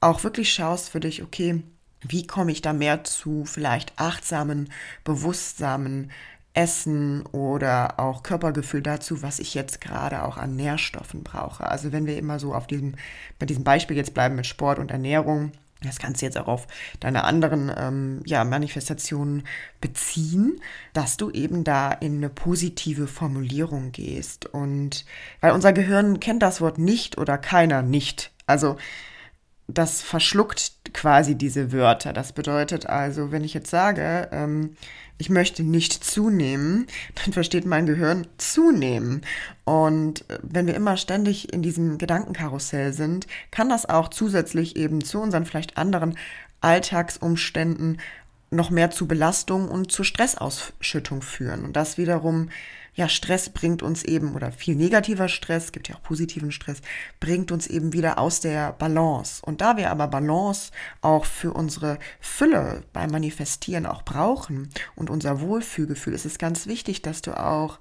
auch 0.00 0.24
wirklich 0.24 0.52
schaust 0.52 0.90
für 0.90 1.00
dich, 1.00 1.22
okay, 1.22 1.62
wie 2.02 2.26
komme 2.26 2.52
ich 2.52 2.62
da 2.62 2.72
mehr 2.72 3.04
zu 3.04 3.44
vielleicht 3.44 3.98
achtsamen, 3.98 4.70
bewusstsamen 5.04 6.10
Essen 6.52 7.24
oder 7.26 8.00
auch 8.00 8.22
Körpergefühl 8.22 8.82
dazu, 8.82 9.22
was 9.22 9.38
ich 9.38 9.54
jetzt 9.54 9.80
gerade 9.80 10.24
auch 10.24 10.36
an 10.36 10.56
Nährstoffen 10.56 11.22
brauche. 11.22 11.66
Also 11.66 11.92
wenn 11.92 12.06
wir 12.06 12.18
immer 12.18 12.40
so 12.40 12.54
auf 12.54 12.66
diesem, 12.66 12.96
bei 13.38 13.46
diesem 13.46 13.62
Beispiel 13.62 13.96
jetzt 13.96 14.14
bleiben 14.14 14.34
mit 14.34 14.46
Sport 14.46 14.78
und 14.78 14.90
Ernährung, 14.90 15.52
das 15.82 15.98
kannst 15.98 16.20
du 16.20 16.26
jetzt 16.26 16.36
auch 16.38 16.48
auf 16.48 16.66
deine 17.00 17.24
anderen 17.24 17.72
ähm, 17.76 18.22
ja, 18.26 18.44
Manifestationen 18.44 19.44
beziehen, 19.80 20.60
dass 20.92 21.16
du 21.16 21.30
eben 21.30 21.64
da 21.64 21.90
in 21.90 22.16
eine 22.16 22.28
positive 22.28 23.06
Formulierung 23.06 23.92
gehst. 23.92 24.46
Und 24.46 25.04
weil 25.40 25.52
unser 25.52 25.72
Gehirn 25.72 26.20
kennt 26.20 26.42
das 26.42 26.60
Wort 26.60 26.78
nicht 26.78 27.18
oder 27.18 27.38
keiner 27.38 27.82
nicht. 27.82 28.30
Also 28.46 28.76
das 29.74 30.02
verschluckt 30.02 30.72
quasi 30.92 31.34
diese 31.34 31.72
Wörter. 31.72 32.12
Das 32.12 32.32
bedeutet 32.32 32.86
also, 32.86 33.32
wenn 33.32 33.44
ich 33.44 33.54
jetzt 33.54 33.70
sage, 33.70 34.28
ähm, 34.32 34.76
ich 35.18 35.28
möchte 35.30 35.62
nicht 35.62 36.04
zunehmen, 36.04 36.86
dann 37.22 37.32
versteht 37.32 37.66
mein 37.66 37.86
Gehirn 37.86 38.26
zunehmen. 38.38 39.22
Und 39.64 40.28
äh, 40.30 40.38
wenn 40.42 40.66
wir 40.66 40.74
immer 40.74 40.96
ständig 40.96 41.52
in 41.52 41.62
diesem 41.62 41.98
Gedankenkarussell 41.98 42.92
sind, 42.92 43.26
kann 43.50 43.68
das 43.68 43.86
auch 43.86 44.08
zusätzlich 44.08 44.76
eben 44.76 45.04
zu 45.04 45.20
unseren 45.20 45.46
vielleicht 45.46 45.76
anderen 45.76 46.16
Alltagsumständen 46.60 48.00
noch 48.50 48.70
mehr 48.70 48.90
zu 48.90 49.06
Belastung 49.06 49.68
und 49.68 49.92
zu 49.92 50.02
Stressausschüttung 50.02 51.22
führen. 51.22 51.64
Und 51.64 51.76
das 51.76 51.98
wiederum 51.98 52.48
ja, 52.94 53.08
Stress 53.08 53.50
bringt 53.50 53.82
uns 53.82 54.02
eben, 54.02 54.34
oder 54.34 54.52
viel 54.52 54.74
negativer 54.74 55.28
Stress, 55.28 55.72
gibt 55.72 55.88
ja 55.88 55.96
auch 55.96 56.02
positiven 56.02 56.52
Stress, 56.52 56.80
bringt 57.18 57.52
uns 57.52 57.66
eben 57.66 57.92
wieder 57.92 58.18
aus 58.18 58.40
der 58.40 58.72
Balance. 58.72 59.42
Und 59.44 59.60
da 59.60 59.76
wir 59.76 59.90
aber 59.90 60.08
Balance 60.08 60.72
auch 61.00 61.24
für 61.24 61.52
unsere 61.52 61.98
Fülle 62.20 62.82
beim 62.92 63.10
Manifestieren 63.10 63.86
auch 63.86 64.02
brauchen 64.02 64.70
und 64.96 65.10
unser 65.10 65.40
Wohlfühlgefühl, 65.40 66.14
ist 66.14 66.26
es 66.26 66.38
ganz 66.38 66.66
wichtig, 66.66 67.02
dass 67.02 67.22
du 67.22 67.38
auch 67.38 67.78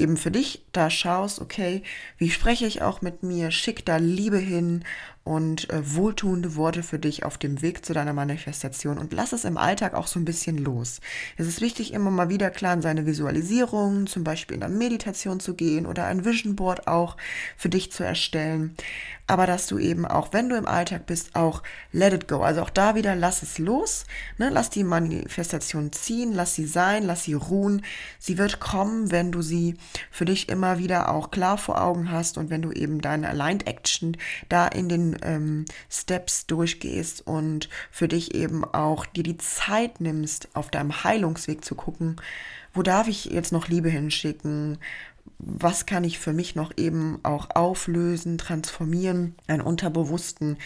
eben 0.00 0.16
für 0.16 0.30
dich 0.30 0.64
da 0.72 0.90
schaust, 0.90 1.40
okay, 1.40 1.82
wie 2.18 2.30
spreche 2.30 2.66
ich 2.66 2.82
auch 2.82 3.02
mit 3.02 3.22
mir, 3.22 3.50
schick 3.50 3.84
da 3.84 3.96
Liebe 3.96 4.38
hin 4.38 4.84
und 5.22 5.68
äh, 5.70 5.94
wohltuende 5.94 6.56
Worte 6.56 6.82
für 6.82 6.98
dich 6.98 7.24
auf 7.24 7.36
dem 7.38 7.60
Weg 7.62 7.84
zu 7.84 7.92
deiner 7.92 8.12
Manifestation 8.12 8.98
und 8.98 9.12
lass 9.12 9.32
es 9.32 9.44
im 9.44 9.58
Alltag 9.58 9.94
auch 9.94 10.06
so 10.06 10.18
ein 10.18 10.24
bisschen 10.24 10.58
los. 10.58 11.00
Es 11.36 11.46
ist 11.46 11.60
wichtig, 11.60 11.92
immer 11.92 12.10
mal 12.10 12.30
wieder 12.30 12.50
klar 12.50 12.74
in 12.74 12.82
seine 12.82 13.06
Visualisierung, 13.06 14.06
zum 14.06 14.24
Beispiel 14.24 14.54
in 14.54 14.60
der 14.60 14.70
Meditation 14.70 15.38
zu 15.38 15.54
gehen 15.54 15.86
oder 15.86 16.06
ein 16.06 16.24
Vision 16.24 16.56
Board 16.56 16.86
auch 16.88 17.16
für 17.56 17.68
dich 17.68 17.92
zu 17.92 18.02
erstellen 18.02 18.74
aber 19.30 19.46
dass 19.46 19.68
du 19.68 19.78
eben 19.78 20.06
auch, 20.06 20.32
wenn 20.32 20.48
du 20.48 20.56
im 20.56 20.66
Alltag 20.66 21.06
bist, 21.06 21.36
auch 21.36 21.62
let 21.92 22.12
it 22.12 22.26
go. 22.26 22.42
Also 22.42 22.62
auch 22.62 22.70
da 22.70 22.96
wieder 22.96 23.14
lass 23.14 23.44
es 23.44 23.58
los, 23.58 24.04
ne? 24.38 24.50
lass 24.50 24.70
die 24.70 24.82
Manifestation 24.82 25.92
ziehen, 25.92 26.32
lass 26.34 26.56
sie 26.56 26.66
sein, 26.66 27.04
lass 27.04 27.22
sie 27.22 27.34
ruhen. 27.34 27.84
Sie 28.18 28.38
wird 28.38 28.58
kommen, 28.58 29.12
wenn 29.12 29.30
du 29.30 29.40
sie 29.40 29.76
für 30.10 30.24
dich 30.24 30.48
immer 30.48 30.78
wieder 30.78 31.14
auch 31.14 31.30
klar 31.30 31.58
vor 31.58 31.80
Augen 31.80 32.10
hast 32.10 32.38
und 32.38 32.50
wenn 32.50 32.60
du 32.60 32.72
eben 32.72 33.00
deine 33.00 33.28
Aligned 33.28 33.68
Action 33.68 34.16
da 34.48 34.66
in 34.66 34.88
den 34.88 35.16
ähm, 35.22 35.64
Steps 35.88 36.46
durchgehst 36.46 37.24
und 37.24 37.68
für 37.92 38.08
dich 38.08 38.34
eben 38.34 38.64
auch 38.64 39.06
dir 39.06 39.22
die 39.22 39.38
Zeit 39.38 40.00
nimmst, 40.00 40.48
auf 40.54 40.72
deinem 40.72 41.04
Heilungsweg 41.04 41.64
zu 41.64 41.76
gucken, 41.76 42.16
wo 42.72 42.82
darf 42.82 43.08
ich 43.08 43.24
jetzt 43.26 43.52
noch 43.52 43.68
Liebe 43.68 43.88
hinschicken? 43.88 44.78
Was 45.42 45.86
kann 45.86 46.04
ich 46.04 46.18
für 46.18 46.32
mich 46.32 46.54
noch 46.54 46.72
eben 46.76 47.18
auch 47.22 47.48
auflösen, 47.54 48.38
transformieren, 48.38 49.34
einen 49.46 49.62
unterbewussten 49.62 50.58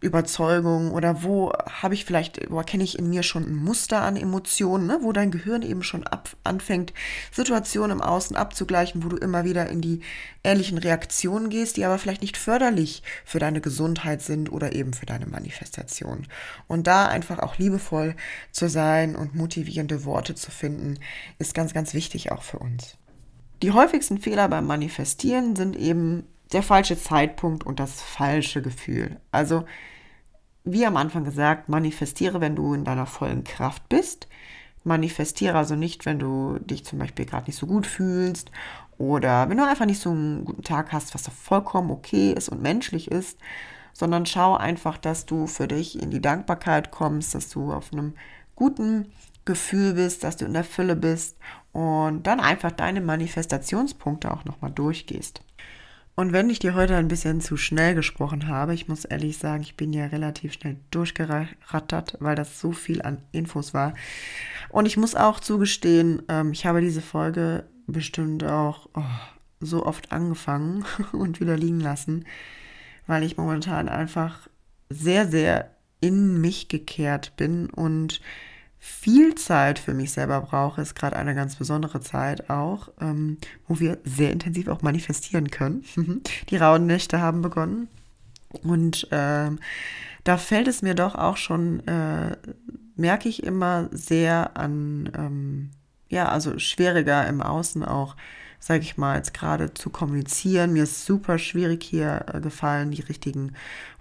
Überzeugung 0.00 0.90
oder 0.90 1.22
wo 1.22 1.52
habe 1.52 1.94
ich 1.94 2.04
vielleicht, 2.04 2.50
wo 2.50 2.58
erkenne 2.58 2.84
ich 2.84 2.98
in 2.98 3.08
mir 3.08 3.22
schon 3.22 3.44
ein 3.44 3.56
Muster 3.56 4.02
an 4.02 4.16
Emotionen, 4.16 4.86
ne, 4.86 4.98
wo 5.00 5.12
dein 5.12 5.30
Gehirn 5.30 5.62
eben 5.62 5.82
schon 5.82 6.06
ab, 6.06 6.36
anfängt, 6.44 6.92
Situationen 7.32 7.98
im 7.98 8.02
Außen 8.02 8.36
abzugleichen, 8.36 9.02
wo 9.02 9.08
du 9.08 9.16
immer 9.16 9.44
wieder 9.44 9.70
in 9.70 9.80
die 9.80 10.00
ähnlichen 10.44 10.76
Reaktionen 10.76 11.48
gehst, 11.48 11.78
die 11.78 11.84
aber 11.84 11.98
vielleicht 11.98 12.20
nicht 12.20 12.36
förderlich 12.36 13.02
für 13.24 13.38
deine 13.38 13.62
Gesundheit 13.62 14.20
sind 14.20 14.52
oder 14.52 14.74
eben 14.74 14.92
für 14.92 15.06
deine 15.06 15.26
Manifestation. 15.26 16.26
Und 16.68 16.86
da 16.86 17.06
einfach 17.06 17.38
auch 17.38 17.56
liebevoll 17.56 18.14
zu 18.52 18.68
sein 18.68 19.16
und 19.16 19.34
motivierende 19.34 20.04
Worte 20.04 20.34
zu 20.34 20.50
finden, 20.50 20.98
ist 21.38 21.54
ganz, 21.54 21.72
ganz 21.72 21.94
wichtig 21.94 22.32
auch 22.32 22.42
für 22.42 22.58
uns. 22.58 22.98
Die 23.62 23.72
häufigsten 23.72 24.18
Fehler 24.18 24.48
beim 24.48 24.66
Manifestieren 24.66 25.56
sind 25.56 25.76
eben 25.76 26.24
der 26.52 26.62
falsche 26.62 26.98
Zeitpunkt 26.98 27.64
und 27.64 27.80
das 27.80 28.02
falsche 28.02 28.62
Gefühl. 28.62 29.16
Also, 29.32 29.64
wie 30.64 30.84
am 30.84 30.96
Anfang 30.96 31.24
gesagt, 31.24 31.68
manifestiere, 31.68 32.40
wenn 32.40 32.56
du 32.56 32.74
in 32.74 32.84
deiner 32.84 33.06
vollen 33.06 33.44
Kraft 33.44 33.88
bist. 33.88 34.28
Manifestiere 34.84 35.56
also 35.56 35.74
nicht, 35.74 36.06
wenn 36.06 36.18
du 36.18 36.58
dich 36.60 36.84
zum 36.84 36.98
Beispiel 36.98 37.24
gerade 37.24 37.46
nicht 37.46 37.58
so 37.58 37.66
gut 37.66 37.86
fühlst 37.86 38.50
oder 38.98 39.48
wenn 39.48 39.56
du 39.56 39.66
einfach 39.66 39.86
nicht 39.86 40.00
so 40.00 40.10
einen 40.10 40.44
guten 40.44 40.62
Tag 40.62 40.92
hast, 40.92 41.14
was 41.14 41.24
doch 41.24 41.32
vollkommen 41.32 41.90
okay 41.90 42.32
ist 42.32 42.48
und 42.48 42.62
menschlich 42.62 43.10
ist, 43.10 43.38
sondern 43.92 44.26
schau 44.26 44.56
einfach, 44.56 44.98
dass 44.98 45.26
du 45.26 45.46
für 45.46 45.66
dich 45.66 46.00
in 46.00 46.10
die 46.10 46.20
Dankbarkeit 46.20 46.90
kommst, 46.90 47.34
dass 47.34 47.48
du 47.48 47.72
auf 47.72 47.92
einem 47.92 48.14
guten 48.54 49.10
Gefühl 49.44 49.94
bist, 49.94 50.22
dass 50.22 50.36
du 50.36 50.44
in 50.44 50.52
der 50.52 50.64
Fülle 50.64 50.96
bist 50.96 51.36
und 51.76 52.22
dann 52.22 52.40
einfach 52.40 52.72
deine 52.72 53.02
Manifestationspunkte 53.02 54.30
auch 54.30 54.46
nochmal 54.46 54.70
durchgehst. 54.70 55.42
Und 56.14 56.32
wenn 56.32 56.48
ich 56.48 56.58
dir 56.58 56.74
heute 56.74 56.96
ein 56.96 57.08
bisschen 57.08 57.42
zu 57.42 57.58
schnell 57.58 57.94
gesprochen 57.94 58.48
habe, 58.48 58.72
ich 58.72 58.88
muss 58.88 59.04
ehrlich 59.04 59.36
sagen, 59.36 59.62
ich 59.62 59.76
bin 59.76 59.92
ja 59.92 60.06
relativ 60.06 60.54
schnell 60.54 60.78
durchgerattert, 60.90 62.16
weil 62.18 62.34
das 62.34 62.58
so 62.60 62.72
viel 62.72 63.02
an 63.02 63.18
Infos 63.30 63.74
war. 63.74 63.92
Und 64.70 64.86
ich 64.86 64.96
muss 64.96 65.14
auch 65.14 65.38
zugestehen, 65.38 66.22
ähm, 66.30 66.52
ich 66.52 66.64
habe 66.64 66.80
diese 66.80 67.02
Folge 67.02 67.66
bestimmt 67.86 68.42
auch 68.42 68.88
oh, 68.94 69.02
so 69.60 69.84
oft 69.84 70.12
angefangen 70.12 70.86
und 71.12 71.40
wieder 71.40 71.58
liegen 71.58 71.80
lassen, 71.80 72.24
weil 73.06 73.22
ich 73.22 73.36
momentan 73.36 73.90
einfach 73.90 74.48
sehr, 74.88 75.28
sehr 75.28 75.72
in 76.00 76.40
mich 76.40 76.68
gekehrt 76.68 77.36
bin 77.36 77.68
und 77.68 78.22
viel 78.86 79.34
Zeit 79.34 79.78
für 79.80 79.94
mich 79.94 80.12
selber 80.12 80.40
brauche, 80.40 80.80
ist 80.80 80.94
gerade 80.94 81.16
eine 81.16 81.34
ganz 81.34 81.56
besondere 81.56 82.00
Zeit 82.00 82.48
auch, 82.48 82.88
ähm, 83.00 83.36
wo 83.66 83.80
wir 83.80 83.98
sehr 84.04 84.30
intensiv 84.30 84.68
auch 84.68 84.80
manifestieren 84.80 85.50
können. 85.50 85.82
Die 86.50 86.56
rauen 86.56 86.86
Nächte 86.86 87.20
haben 87.20 87.42
begonnen. 87.42 87.88
Und 88.62 89.08
ähm, 89.10 89.58
da 90.22 90.38
fällt 90.38 90.68
es 90.68 90.82
mir 90.82 90.94
doch 90.94 91.16
auch 91.16 91.36
schon, 91.36 91.80
äh, 91.88 92.36
merke 92.94 93.28
ich 93.28 93.42
immer 93.42 93.88
sehr 93.90 94.56
an, 94.56 95.10
ähm, 95.16 95.70
ja, 96.08 96.28
also 96.28 96.58
schwieriger 96.58 97.26
im 97.26 97.42
Außen 97.42 97.84
auch, 97.84 98.14
sage 98.60 98.82
ich 98.82 98.96
mal, 98.96 99.16
jetzt 99.16 99.34
gerade 99.34 99.74
zu 99.74 99.90
kommunizieren. 99.90 100.72
Mir 100.72 100.84
ist 100.84 101.04
super 101.04 101.38
schwierig 101.38 101.82
hier 101.82 102.24
äh, 102.32 102.40
gefallen, 102.40 102.92
die 102.92 103.02
richtigen 103.02 103.52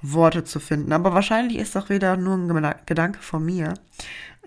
Worte 0.01 0.43
zu 0.43 0.59
finden. 0.59 0.93
Aber 0.93 1.13
wahrscheinlich 1.13 1.57
ist 1.57 1.75
doch 1.75 1.89
wieder 1.89 2.17
nur 2.17 2.35
ein 2.35 2.75
Gedanke 2.85 3.19
von 3.19 3.43
mir. 3.43 3.73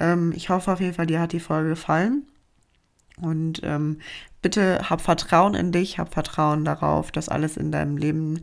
Ähm, 0.01 0.32
ich 0.34 0.49
hoffe 0.49 0.72
auf 0.72 0.80
jeden 0.80 0.94
Fall, 0.94 1.07
dir 1.07 1.20
hat 1.20 1.32
die 1.32 1.40
Folge 1.40 1.70
gefallen. 1.70 2.24
Und 3.20 3.61
ähm, 3.64 3.99
bitte 4.42 4.88
hab 4.88 5.01
Vertrauen 5.01 5.55
in 5.55 5.72
dich, 5.72 5.99
hab 5.99 6.14
Vertrauen 6.14 6.64
darauf, 6.64 7.11
dass 7.11 7.28
alles 7.28 7.57
in 7.57 7.72
deinem 7.72 7.96
Leben 7.96 8.42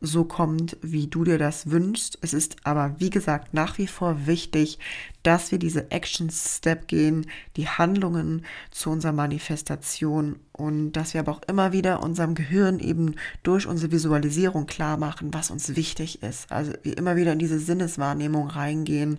so 0.00 0.24
kommt, 0.24 0.76
wie 0.82 1.06
du 1.06 1.24
dir 1.24 1.38
das 1.38 1.70
wünschst. 1.70 2.18
Es 2.20 2.34
ist 2.34 2.56
aber, 2.64 2.94
wie 2.98 3.10
gesagt, 3.10 3.54
nach 3.54 3.78
wie 3.78 3.86
vor 3.86 4.26
wichtig, 4.26 4.78
dass 5.22 5.50
wir 5.50 5.58
diese 5.58 5.90
Action-Step 5.90 6.88
gehen, 6.88 7.26
die 7.56 7.68
Handlungen 7.68 8.44
zu 8.70 8.90
unserer 8.90 9.12
Manifestation 9.12 10.36
und 10.52 10.92
dass 10.92 11.14
wir 11.14 11.20
aber 11.20 11.32
auch 11.32 11.42
immer 11.48 11.72
wieder 11.72 12.02
unserem 12.02 12.34
Gehirn 12.34 12.80
eben 12.80 13.14
durch 13.42 13.66
unsere 13.66 13.92
Visualisierung 13.92 14.66
klar 14.66 14.98
machen, 14.98 15.32
was 15.32 15.50
uns 15.50 15.74
wichtig 15.76 16.22
ist. 16.22 16.50
Also 16.52 16.72
wir 16.82 16.98
immer 16.98 17.16
wieder 17.16 17.32
in 17.32 17.38
diese 17.38 17.58
Sinneswahrnehmung 17.58 18.48
reingehen 18.48 19.18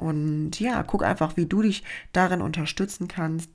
und 0.00 0.58
ja, 0.58 0.82
guck 0.82 1.04
einfach, 1.04 1.36
wie 1.36 1.46
du 1.46 1.62
dich 1.62 1.84
darin 2.12 2.42
unterstützen 2.42 3.08
kannst, 3.08 3.50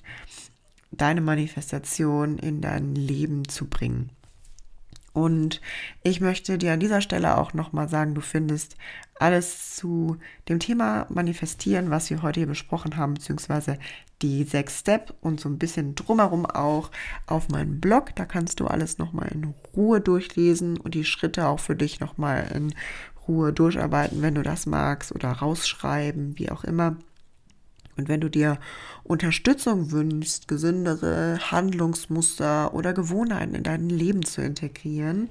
deine 0.92 1.22
Manifestation 1.22 2.38
in 2.38 2.62
dein 2.62 2.96
Leben 2.96 3.48
zu 3.48 3.68
bringen. 3.68 4.12
Und 5.16 5.62
ich 6.04 6.20
möchte 6.20 6.58
dir 6.58 6.74
an 6.74 6.82
dieser 6.82 7.00
Stelle 7.00 7.38
auch 7.38 7.54
nochmal 7.54 7.88
sagen, 7.88 8.16
du 8.16 8.22
findest 8.22 8.76
alles 9.18 9.74
zu 9.78 10.18
dem 10.50 10.60
Thema 10.60 11.08
Manifestieren, 11.10 11.90
was 11.90 12.10
wir 12.10 12.22
heute 12.22 12.42
hier 12.42 12.48
besprochen 12.48 12.98
haben, 12.98 13.14
beziehungsweise 13.14 13.80
die 14.22 14.44
sechs 14.44 14.80
Steps 14.80 15.14
und 15.22 15.40
so 15.40 15.48
ein 15.48 15.58
bisschen 15.58 15.96
drumherum 15.96 16.46
auch 16.46 16.92
auf 17.28 17.48
meinem 17.48 17.80
Blog. 17.80 18.14
Da 18.16 18.26
kannst 18.26 18.60
du 18.60 18.68
alles 18.68 18.98
nochmal 18.98 19.30
in 19.32 19.54
Ruhe 19.74 20.02
durchlesen 20.02 20.78
und 20.78 20.96
die 20.96 21.06
Schritte 21.06 21.48
auch 21.48 21.62
für 21.62 21.78
dich 21.78 22.02
nochmal 22.02 22.52
in 22.54 22.74
Ruhe 23.28 23.54
durcharbeiten, 23.54 24.22
wenn 24.22 24.36
du 24.36 24.44
das 24.44 24.66
magst 24.66 25.14
oder 25.14 25.32
rausschreiben, 25.32 26.38
wie 26.38 26.52
auch 26.52 26.64
immer. 26.64 26.98
Und 27.98 28.10
wenn 28.10 28.20
du 28.20 28.30
dir 28.30 28.58
Unterstützung 29.04 29.92
wünschst, 29.92 30.48
gesündere 30.48 31.40
Handlungsmuster 31.52 32.74
oder 32.74 32.94
Gewohnheiten 32.94 33.56
in 33.56 33.64
dein 33.64 33.90
Leben 33.90 34.24
zu 34.24 34.42
integrieren 34.42 35.30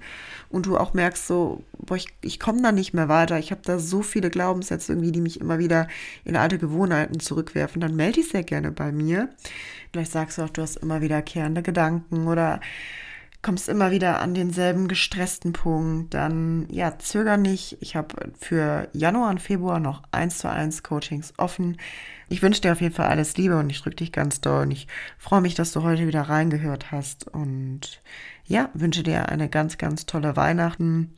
und 0.48 0.66
du 0.66 0.78
auch 0.78 0.94
merkst 0.94 1.26
so, 1.26 1.62
boah, 1.78 1.96
ich, 1.96 2.06
ich 2.22 2.40
komme 2.40 2.62
da 2.62 2.72
nicht 2.72 2.94
mehr 2.94 3.08
weiter, 3.08 3.38
ich 3.38 3.50
habe 3.50 3.60
da 3.64 3.78
so 3.78 4.02
viele 4.02 4.30
Glaubenssätze 4.30 4.92
irgendwie, 4.92 5.12
die 5.12 5.20
mich 5.20 5.40
immer 5.40 5.58
wieder 5.58 5.88
in 6.24 6.36
alte 6.36 6.58
Gewohnheiten 6.58 7.20
zurückwerfen, 7.20 7.80
dann 7.80 7.96
melde 7.96 8.20
dich 8.20 8.30
sehr 8.30 8.44
gerne 8.44 8.70
bei 8.70 8.92
mir. 8.92 9.28
Vielleicht 9.92 10.12
sagst 10.12 10.38
du 10.38 10.42
auch, 10.42 10.50
du 10.50 10.62
hast 10.62 10.76
immer 10.76 11.02
wiederkehrende 11.02 11.62
Gedanken 11.62 12.28
oder 12.28 12.60
kommst 13.44 13.68
immer 13.68 13.92
wieder 13.92 14.20
an 14.20 14.34
denselben 14.34 14.88
gestressten 14.88 15.52
Punkt, 15.52 16.14
dann 16.14 16.66
ja, 16.70 16.98
zöger 16.98 17.36
nicht. 17.36 17.76
Ich 17.80 17.94
habe 17.94 18.32
für 18.40 18.88
Januar 18.92 19.30
und 19.30 19.40
Februar 19.40 19.78
noch 19.78 20.02
eins 20.10 20.38
zu 20.38 20.50
eins 20.50 20.82
Coachings 20.82 21.34
offen. 21.36 21.76
Ich 22.28 22.42
wünsche 22.42 22.62
dir 22.62 22.72
auf 22.72 22.80
jeden 22.80 22.94
Fall 22.94 23.06
alles 23.06 23.36
Liebe 23.36 23.56
und 23.58 23.70
ich 23.70 23.82
drücke 23.82 23.96
dich 23.96 24.10
ganz 24.10 24.40
doll 24.40 24.62
und 24.62 24.70
ich 24.70 24.88
freue 25.18 25.42
mich, 25.42 25.54
dass 25.54 25.72
du 25.72 25.82
heute 25.82 26.08
wieder 26.08 26.22
reingehört 26.22 26.90
hast 26.90 27.28
und 27.28 28.00
ja, 28.46 28.70
wünsche 28.74 29.02
dir 29.02 29.28
eine 29.28 29.48
ganz, 29.48 29.78
ganz 29.78 30.06
tolle 30.06 30.36
Weihnachten. 30.36 31.14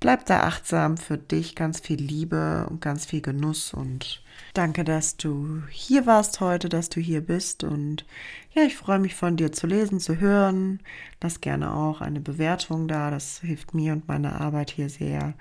Bleib 0.00 0.24
da 0.26 0.40
achtsam 0.40 0.96
für 0.96 1.18
dich, 1.18 1.54
ganz 1.54 1.80
viel 1.80 2.00
Liebe 2.00 2.66
und 2.70 2.80
ganz 2.80 3.04
viel 3.04 3.20
Genuss 3.20 3.72
und 3.74 4.22
danke, 4.54 4.84
dass 4.84 5.16
du 5.16 5.62
hier 5.70 6.06
warst 6.06 6.40
heute, 6.40 6.68
dass 6.68 6.88
du 6.88 7.00
hier 7.00 7.20
bist. 7.20 7.64
Und 7.64 8.06
ja, 8.54 8.62
ich 8.62 8.76
freue 8.76 8.98
mich 8.98 9.14
von 9.14 9.36
dir 9.36 9.52
zu 9.52 9.66
lesen, 9.66 10.00
zu 10.00 10.18
hören. 10.18 10.80
Lass 11.22 11.40
gerne 11.40 11.74
auch 11.74 12.00
eine 12.00 12.20
Bewertung 12.20 12.88
da, 12.88 13.10
das 13.10 13.40
hilft 13.40 13.74
mir 13.74 13.92
und 13.92 14.08
meiner 14.08 14.40
Arbeit 14.40 14.70
hier 14.70 14.88
sehr. 14.88 15.34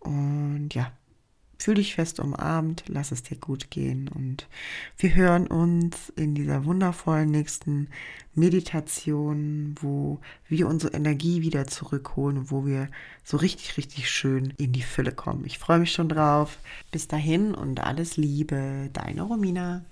Und 0.00 0.70
ja, 0.74 0.92
Fühl 1.62 1.74
dich 1.74 1.94
fest 1.94 2.18
umarmt, 2.18 2.82
lass 2.88 3.12
es 3.12 3.22
dir 3.22 3.36
gut 3.36 3.70
gehen 3.70 4.08
und 4.08 4.48
wir 4.98 5.14
hören 5.14 5.46
uns 5.46 6.08
in 6.16 6.34
dieser 6.34 6.64
wundervollen 6.64 7.30
nächsten 7.30 7.86
Meditation, 8.34 9.76
wo 9.80 10.18
wir 10.48 10.66
unsere 10.66 10.92
Energie 10.94 11.40
wieder 11.42 11.68
zurückholen 11.68 12.50
wo 12.50 12.66
wir 12.66 12.88
so 13.22 13.36
richtig, 13.36 13.76
richtig 13.76 14.10
schön 14.10 14.52
in 14.58 14.72
die 14.72 14.82
Fülle 14.82 15.12
kommen. 15.12 15.44
Ich 15.44 15.60
freue 15.60 15.78
mich 15.78 15.92
schon 15.92 16.08
drauf. 16.08 16.58
Bis 16.90 17.06
dahin 17.06 17.54
und 17.54 17.78
alles 17.78 18.16
Liebe, 18.16 18.90
deine 18.92 19.22
Romina. 19.22 19.84